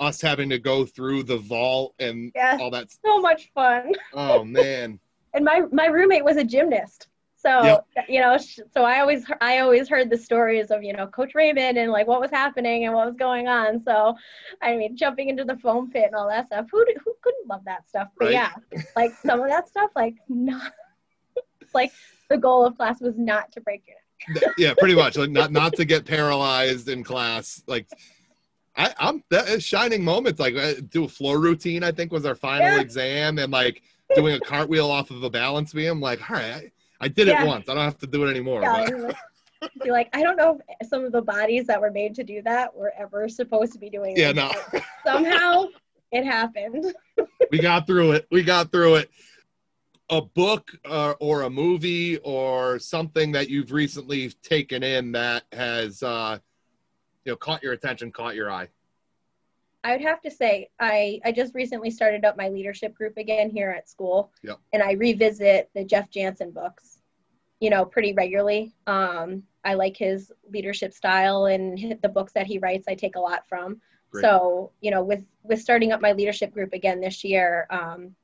us 0.00 0.20
having 0.20 0.50
to 0.50 0.58
go 0.58 0.84
through 0.84 1.22
the 1.22 1.38
vault 1.38 1.94
and 1.98 2.32
yeah, 2.34 2.58
all 2.60 2.70
that. 2.70 2.90
So 3.04 3.20
much 3.20 3.50
fun. 3.54 3.92
Oh 4.14 4.44
man. 4.44 4.98
and 5.32 5.44
my 5.44 5.62
my 5.72 5.86
roommate 5.86 6.24
was 6.24 6.36
a 6.36 6.44
gymnast. 6.44 7.08
So 7.36 7.62
yep. 7.62 7.86
you 8.08 8.20
know, 8.20 8.38
so 8.38 8.84
I 8.84 9.00
always 9.00 9.24
I 9.40 9.58
always 9.58 9.88
heard 9.88 10.08
the 10.08 10.16
stories 10.16 10.70
of 10.70 10.82
you 10.82 10.92
know 10.92 11.06
Coach 11.06 11.34
Raymond 11.34 11.76
and 11.76 11.92
like 11.92 12.06
what 12.06 12.20
was 12.20 12.30
happening 12.30 12.86
and 12.86 12.94
what 12.94 13.06
was 13.06 13.16
going 13.16 13.48
on. 13.48 13.82
So, 13.84 14.14
I 14.62 14.76
mean, 14.76 14.96
jumping 14.96 15.28
into 15.28 15.44
the 15.44 15.56
foam 15.58 15.90
pit 15.90 16.04
and 16.06 16.14
all 16.14 16.28
that 16.28 16.46
stuff. 16.46 16.66
Who 16.70 16.84
who 17.04 17.14
couldn't 17.20 17.48
love 17.48 17.62
that 17.66 17.88
stuff? 17.88 18.08
But 18.18 18.26
right. 18.26 18.32
yeah, 18.32 18.52
like 18.96 19.12
some 19.14 19.40
of 19.40 19.48
that 19.48 19.68
stuff, 19.68 19.90
like 19.94 20.14
not 20.28 20.72
like 21.74 21.92
the 22.30 22.38
goal 22.38 22.64
of 22.64 22.76
class 22.76 23.00
was 23.00 23.14
not 23.16 23.52
to 23.52 23.60
break 23.60 23.82
your 23.86 23.96
neck. 24.34 24.54
yeah, 24.58 24.74
pretty 24.78 24.94
much. 24.94 25.16
Like 25.16 25.30
not 25.30 25.52
not 25.52 25.74
to 25.74 25.84
get 25.84 26.04
paralyzed 26.04 26.88
in 26.88 27.04
class. 27.04 27.62
Like 27.66 27.86
I, 28.76 28.92
I'm 28.98 29.22
that 29.30 29.62
shining 29.62 30.04
moments. 30.04 30.40
Like 30.40 30.56
uh, 30.56 30.74
do 30.88 31.04
a 31.04 31.08
floor 31.08 31.38
routine. 31.38 31.84
I 31.84 31.92
think 31.92 32.12
was 32.12 32.26
our 32.26 32.34
final 32.34 32.66
yeah. 32.66 32.80
exam, 32.80 33.38
and 33.38 33.52
like 33.52 33.82
doing 34.14 34.34
a 34.34 34.40
cartwheel 34.40 34.90
off 34.90 35.10
of 35.10 35.22
a 35.22 35.30
balance 35.30 35.72
beam. 35.72 36.00
Like, 36.00 36.30
all 36.30 36.36
right, 36.36 36.72
I, 37.00 37.04
I 37.04 37.08
did 37.08 37.28
yeah. 37.28 37.42
it 37.42 37.46
once. 37.46 37.68
I 37.68 37.74
don't 37.74 37.84
have 37.84 37.98
to 37.98 38.06
do 38.06 38.26
it 38.26 38.30
anymore. 38.30 38.62
Yeah, 38.62 39.12
be 39.82 39.90
like, 39.90 40.08
I 40.12 40.22
don't 40.22 40.36
know 40.36 40.60
if 40.80 40.88
some 40.88 41.04
of 41.04 41.12
the 41.12 41.22
bodies 41.22 41.66
that 41.66 41.80
were 41.80 41.90
made 41.90 42.14
to 42.16 42.24
do 42.24 42.42
that 42.42 42.74
were 42.74 42.92
ever 42.98 43.28
supposed 43.28 43.72
to 43.72 43.78
be 43.78 43.90
doing. 43.90 44.16
Yeah, 44.16 44.32
no. 44.32 44.50
somehow 45.06 45.66
it 46.12 46.24
happened. 46.24 46.94
we 47.50 47.58
got 47.58 47.86
through 47.86 48.12
it. 48.12 48.26
We 48.30 48.42
got 48.42 48.72
through 48.72 48.96
it. 48.96 49.10
A 50.10 50.20
book 50.20 50.70
uh, 50.84 51.14
or 51.18 51.42
a 51.42 51.50
movie 51.50 52.18
or 52.18 52.78
something 52.78 53.32
that 53.32 53.48
you've 53.48 53.72
recently 53.72 54.30
taken 54.42 54.82
in 54.82 55.12
that 55.12 55.44
has. 55.52 56.02
Uh, 56.02 56.38
you 57.24 57.32
know 57.32 57.36
caught 57.36 57.62
your 57.62 57.72
attention, 57.72 58.12
caught 58.12 58.34
your 58.34 58.50
eye? 58.50 58.68
I 59.82 59.92
would 59.92 60.00
have 60.00 60.20
to 60.22 60.30
say 60.30 60.70
I 60.80 61.20
I 61.24 61.32
just 61.32 61.54
recently 61.54 61.90
started 61.90 62.24
up 62.24 62.36
my 62.36 62.48
leadership 62.48 62.94
group 62.94 63.16
again 63.16 63.50
here 63.50 63.70
at 63.70 63.88
school, 63.88 64.32
yep. 64.42 64.58
and 64.72 64.82
I 64.82 64.92
revisit 64.92 65.70
the 65.74 65.84
Jeff 65.84 66.10
Janssen 66.10 66.50
books, 66.50 66.98
you 67.60 67.70
know, 67.70 67.84
pretty 67.84 68.12
regularly. 68.12 68.74
Um, 68.86 69.42
I 69.64 69.74
like 69.74 69.96
his 69.96 70.32
leadership 70.50 70.92
style 70.92 71.46
and 71.46 71.98
the 72.02 72.08
books 72.08 72.32
that 72.32 72.46
he 72.46 72.58
writes. 72.58 72.86
I 72.88 72.94
take 72.94 73.16
a 73.16 73.20
lot 73.20 73.46
from. 73.48 73.80
Great. 74.10 74.22
So 74.22 74.72
you 74.80 74.90
know, 74.90 75.02
with 75.02 75.24
with 75.42 75.60
starting 75.60 75.92
up 75.92 76.00
my 76.00 76.12
leadership 76.12 76.52
group 76.52 76.72
again 76.72 77.00
this 77.00 77.24
year, 77.24 77.66
um, 77.70 78.14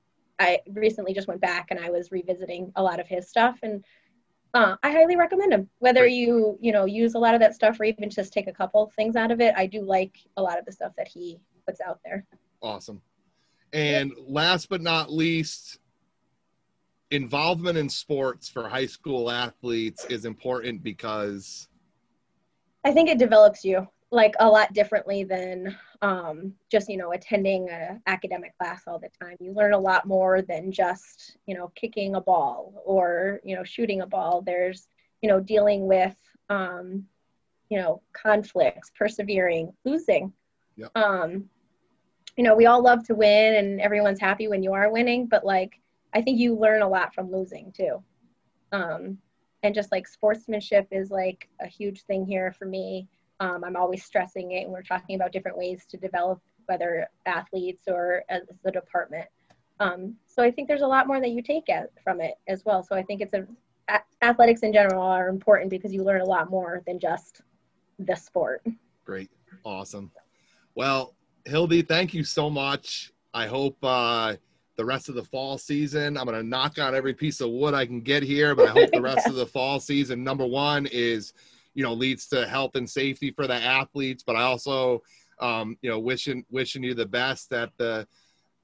I 0.40 0.60
recently 0.72 1.12
just 1.12 1.28
went 1.28 1.40
back 1.40 1.68
and 1.70 1.78
I 1.78 1.90
was 1.90 2.10
revisiting 2.10 2.72
a 2.74 2.82
lot 2.82 2.98
of 2.98 3.06
his 3.06 3.28
stuff 3.28 3.58
and 3.62 3.84
uh, 4.54 4.74
I 4.82 4.90
highly 4.90 5.14
recommend 5.14 5.52
him. 5.52 5.68
Whether 5.78 6.02
right. 6.02 6.10
you 6.10 6.58
you 6.60 6.72
know 6.72 6.86
use 6.86 7.14
a 7.14 7.18
lot 7.18 7.34
of 7.34 7.40
that 7.40 7.54
stuff 7.54 7.78
or 7.78 7.84
even 7.84 8.10
just 8.10 8.32
take 8.32 8.48
a 8.48 8.52
couple 8.52 8.90
things 8.96 9.14
out 9.14 9.30
of 9.30 9.40
it, 9.40 9.54
I 9.56 9.66
do 9.66 9.82
like 9.82 10.16
a 10.36 10.42
lot 10.42 10.58
of 10.58 10.64
the 10.64 10.72
stuff 10.72 10.92
that 10.96 11.06
he 11.06 11.38
puts 11.66 11.80
out 11.80 12.00
there. 12.04 12.26
Awesome. 12.60 13.00
And 13.72 14.12
last 14.26 14.68
but 14.68 14.80
not 14.80 15.12
least, 15.12 15.78
involvement 17.10 17.78
in 17.78 17.88
sports 17.88 18.48
for 18.48 18.68
high 18.68 18.86
school 18.86 19.30
athletes 19.30 20.04
is 20.06 20.24
important 20.24 20.82
because 20.82 21.68
I 22.84 22.92
think 22.92 23.08
it 23.08 23.18
develops 23.18 23.64
you 23.64 23.86
like 24.10 24.34
a 24.40 24.48
lot 24.48 24.72
differently 24.72 25.22
than 25.22 25.76
um, 26.02 26.54
just 26.70 26.88
you 26.88 26.96
know 26.96 27.12
attending 27.12 27.68
an 27.68 28.00
academic 28.06 28.56
class 28.56 28.82
all 28.86 28.98
the 28.98 29.10
time. 29.22 29.36
You 29.40 29.52
learn 29.52 29.74
a 29.74 29.78
lot 29.78 30.06
more 30.06 30.42
than 30.42 30.72
just 30.72 31.36
you 31.46 31.54
know 31.54 31.72
kicking 31.74 32.14
a 32.14 32.20
ball 32.20 32.72
or 32.84 33.40
you 33.44 33.54
know 33.54 33.64
shooting 33.64 34.00
a 34.00 34.06
ball. 34.06 34.42
There's 34.42 34.88
you 35.22 35.28
know 35.28 35.40
dealing 35.40 35.86
with 35.86 36.16
um, 36.48 37.04
you 37.68 37.78
know 37.78 38.02
conflicts 38.12 38.90
persevering 38.98 39.72
losing. 39.84 40.32
Yep. 40.76 40.92
um, 40.96 41.50
you 42.36 42.44
know 42.44 42.54
we 42.54 42.66
all 42.66 42.82
love 42.82 43.04
to 43.06 43.14
win 43.14 43.56
and 43.56 43.80
everyone's 43.80 44.20
happy 44.20 44.48
when 44.48 44.62
you 44.62 44.72
are 44.72 44.90
winning 44.90 45.26
but 45.26 45.44
like 45.44 45.78
i 46.14 46.22
think 46.22 46.38
you 46.38 46.54
learn 46.56 46.80
a 46.80 46.88
lot 46.88 47.14
from 47.14 47.30
losing 47.30 47.72
too. 47.72 48.02
Um, 48.72 49.18
and 49.62 49.74
just 49.74 49.92
like 49.92 50.08
sportsmanship 50.08 50.86
is 50.90 51.10
like 51.10 51.48
a 51.60 51.66
huge 51.66 52.02
thing 52.04 52.24
here 52.24 52.52
for 52.52 52.64
me 52.64 53.08
um, 53.40 53.64
I'm 53.64 53.76
always 53.76 54.04
stressing 54.04 54.52
it, 54.52 54.64
and 54.64 54.72
we're 54.72 54.82
talking 54.82 55.16
about 55.16 55.32
different 55.32 55.56
ways 55.56 55.84
to 55.90 55.96
develop 55.96 56.40
whether 56.66 57.08
athletes 57.26 57.84
or 57.88 58.22
as 58.28 58.42
the 58.64 58.70
department. 58.70 59.26
Um, 59.80 60.14
so 60.26 60.42
I 60.42 60.50
think 60.50 60.68
there's 60.68 60.82
a 60.82 60.86
lot 60.86 61.06
more 61.06 61.20
that 61.20 61.30
you 61.30 61.42
take 61.42 61.70
at, 61.70 61.90
from 62.04 62.20
it 62.20 62.34
as 62.46 62.64
well. 62.66 62.82
So 62.82 62.94
I 62.94 63.02
think 63.02 63.22
it's 63.22 63.32
a, 63.32 63.46
a, 63.88 64.00
athletics 64.22 64.60
in 64.60 64.74
general 64.74 65.02
are 65.02 65.28
important 65.28 65.70
because 65.70 65.92
you 65.92 66.04
learn 66.04 66.20
a 66.20 66.26
lot 66.26 66.50
more 66.50 66.82
than 66.86 67.00
just 67.00 67.40
the 67.98 68.14
sport. 68.14 68.62
Great, 69.06 69.30
awesome. 69.64 70.10
Well, 70.74 71.14
Hildy, 71.46 71.80
thank 71.80 72.12
you 72.12 72.24
so 72.24 72.50
much. 72.50 73.10
I 73.32 73.46
hope 73.46 73.78
uh, 73.82 74.36
the 74.76 74.84
rest 74.84 75.08
of 75.08 75.14
the 75.14 75.24
fall 75.24 75.56
season. 75.56 76.18
I'm 76.18 76.26
going 76.26 76.38
to 76.38 76.46
knock 76.46 76.78
on 76.78 76.94
every 76.94 77.14
piece 77.14 77.40
of 77.40 77.50
wood 77.50 77.72
I 77.72 77.86
can 77.86 78.00
get 78.00 78.22
here, 78.22 78.54
but 78.54 78.68
I 78.68 78.72
hope 78.72 78.90
the 78.92 79.00
rest 79.02 79.26
of 79.26 79.34
the 79.34 79.46
fall 79.46 79.80
season, 79.80 80.22
number 80.22 80.46
one, 80.46 80.86
is 80.86 81.32
you 81.74 81.82
know 81.82 81.92
leads 81.92 82.26
to 82.26 82.46
health 82.46 82.72
and 82.74 82.88
safety 82.88 83.30
for 83.30 83.46
the 83.46 83.54
athletes 83.54 84.22
but 84.26 84.36
i 84.36 84.42
also 84.42 85.00
um, 85.40 85.76
you 85.80 85.88
know 85.88 85.98
wishing 85.98 86.44
wishing 86.50 86.82
you 86.82 86.94
the 86.94 87.06
best 87.06 87.48
that 87.50 87.70
the 87.78 88.06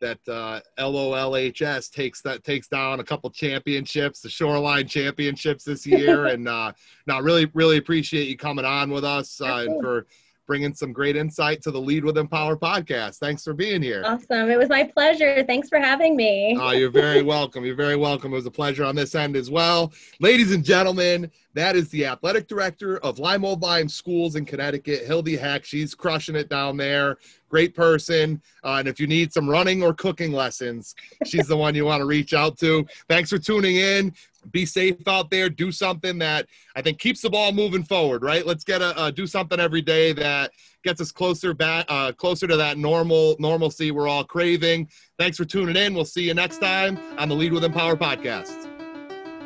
that 0.00 0.18
uh, 0.28 0.60
LOLHS 0.78 1.90
takes 1.90 2.20
that 2.22 2.44
takes 2.44 2.68
down 2.68 3.00
a 3.00 3.04
couple 3.04 3.30
championships, 3.30 4.20
the 4.20 4.28
Shoreline 4.28 4.86
Championships 4.86 5.64
this 5.64 5.86
year, 5.86 6.26
and 6.32 6.48
uh, 6.48 6.72
now 7.06 7.20
really 7.20 7.50
really 7.54 7.78
appreciate 7.78 8.28
you 8.28 8.36
coming 8.36 8.64
on 8.64 8.90
with 8.90 9.04
us 9.04 9.40
uh, 9.40 9.64
and 9.66 9.80
for 9.80 10.06
bringing 10.46 10.74
some 10.74 10.92
great 10.92 11.16
insight 11.16 11.62
to 11.62 11.70
the 11.70 11.80
Lead 11.80 12.04
with 12.04 12.16
Empower 12.16 12.56
podcast. 12.56 13.18
Thanks 13.18 13.42
for 13.44 13.52
being 13.52 13.82
here. 13.82 14.02
Awesome. 14.04 14.50
It 14.50 14.58
was 14.58 14.68
my 14.68 14.84
pleasure. 14.84 15.44
Thanks 15.44 15.68
for 15.68 15.78
having 15.78 16.16
me. 16.16 16.56
Oh, 16.58 16.70
you're 16.70 16.90
very 16.90 17.22
welcome. 17.36 17.64
You're 17.64 17.74
very 17.74 17.96
welcome. 17.96 18.32
It 18.32 18.36
was 18.36 18.46
a 18.46 18.50
pleasure 18.50 18.84
on 18.84 18.94
this 18.94 19.14
end 19.14 19.36
as 19.36 19.50
well. 19.50 19.92
Ladies 20.20 20.52
and 20.52 20.64
gentlemen, 20.64 21.30
that 21.54 21.74
is 21.74 21.88
the 21.88 22.06
athletic 22.06 22.48
director 22.48 22.98
of 22.98 23.18
Lyme 23.18 23.44
Old 23.44 23.64
Schools 23.90 24.36
in 24.36 24.44
Connecticut, 24.44 25.04
Hildy 25.06 25.36
Heck. 25.36 25.64
She's 25.64 25.94
crushing 25.94 26.36
it 26.36 26.48
down 26.48 26.76
there. 26.76 27.18
Great 27.48 27.74
person. 27.74 28.40
Uh, 28.64 28.76
and 28.78 28.88
if 28.88 28.98
you 28.98 29.06
need 29.06 29.32
some 29.32 29.48
running 29.48 29.82
or 29.82 29.94
cooking 29.94 30.32
lessons, 30.32 30.94
she's 31.24 31.46
the 31.46 31.56
one 31.64 31.74
you 31.74 31.84
want 31.84 32.00
to 32.00 32.06
reach 32.06 32.34
out 32.34 32.58
to. 32.58 32.86
Thanks 33.08 33.30
for 33.30 33.38
tuning 33.38 33.76
in 33.76 34.12
be 34.52 34.64
safe 34.64 34.96
out 35.08 35.30
there. 35.30 35.48
Do 35.48 35.72
something 35.72 36.18
that 36.18 36.46
I 36.76 36.82
think 36.82 36.98
keeps 36.98 37.20
the 37.20 37.30
ball 37.30 37.52
moving 37.52 37.82
forward. 37.82 38.22
Right? 38.22 38.46
Let's 38.46 38.64
get 38.64 38.80
a 38.80 39.12
do 39.14 39.26
something 39.26 39.58
every 39.58 39.82
day 39.82 40.12
that 40.12 40.52
gets 40.84 41.00
us 41.00 41.10
closer 41.10 41.52
back, 41.52 41.84
uh, 41.88 42.12
closer 42.12 42.46
to 42.46 42.56
that 42.56 42.78
normal 42.78 43.36
normalcy 43.38 43.90
we're 43.90 44.08
all 44.08 44.24
craving. 44.24 44.88
Thanks 45.18 45.36
for 45.36 45.44
tuning 45.44 45.76
in. 45.76 45.94
We'll 45.94 46.04
see 46.04 46.22
you 46.22 46.34
next 46.34 46.58
time 46.58 46.98
on 47.18 47.28
the 47.28 47.34
Lead 47.34 47.52
with 47.52 47.64
Empower 47.64 47.96
podcast. 47.96 48.68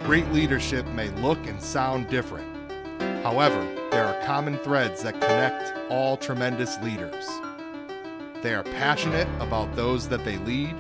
Great 0.04 0.28
leadership 0.32 0.86
may 0.88 1.08
look 1.20 1.38
and 1.46 1.60
sound 1.62 2.08
different, 2.08 2.48
However, 3.22 3.60
there 3.90 4.06
are 4.06 4.18
common 4.24 4.56
threads 4.58 5.02
that 5.02 5.20
connect 5.20 5.74
all 5.90 6.16
tremendous 6.16 6.80
leaders. 6.80 7.28
They 8.42 8.54
are 8.54 8.62
passionate 8.62 9.28
about 9.38 9.76
those 9.76 10.08
that 10.08 10.24
they 10.24 10.38
lead. 10.38 10.74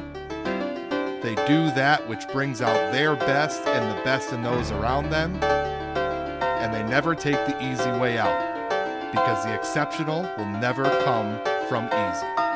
They 1.22 1.34
do 1.46 1.70
that 1.72 2.08
which 2.08 2.26
brings 2.28 2.62
out 2.62 2.92
their 2.92 3.16
best 3.16 3.66
and 3.66 3.98
the 3.98 4.02
best 4.02 4.32
in 4.32 4.42
those 4.42 4.70
around 4.70 5.10
them. 5.10 5.34
And 5.42 6.72
they 6.72 6.82
never 6.82 7.14
take 7.14 7.36
the 7.46 7.62
easy 7.62 7.90
way 8.00 8.16
out 8.16 8.40
because 9.12 9.44
the 9.44 9.54
exceptional 9.54 10.22
will 10.38 10.46
never 10.46 10.84
come 11.04 11.38
from 11.68 11.84
easy. 11.86 12.49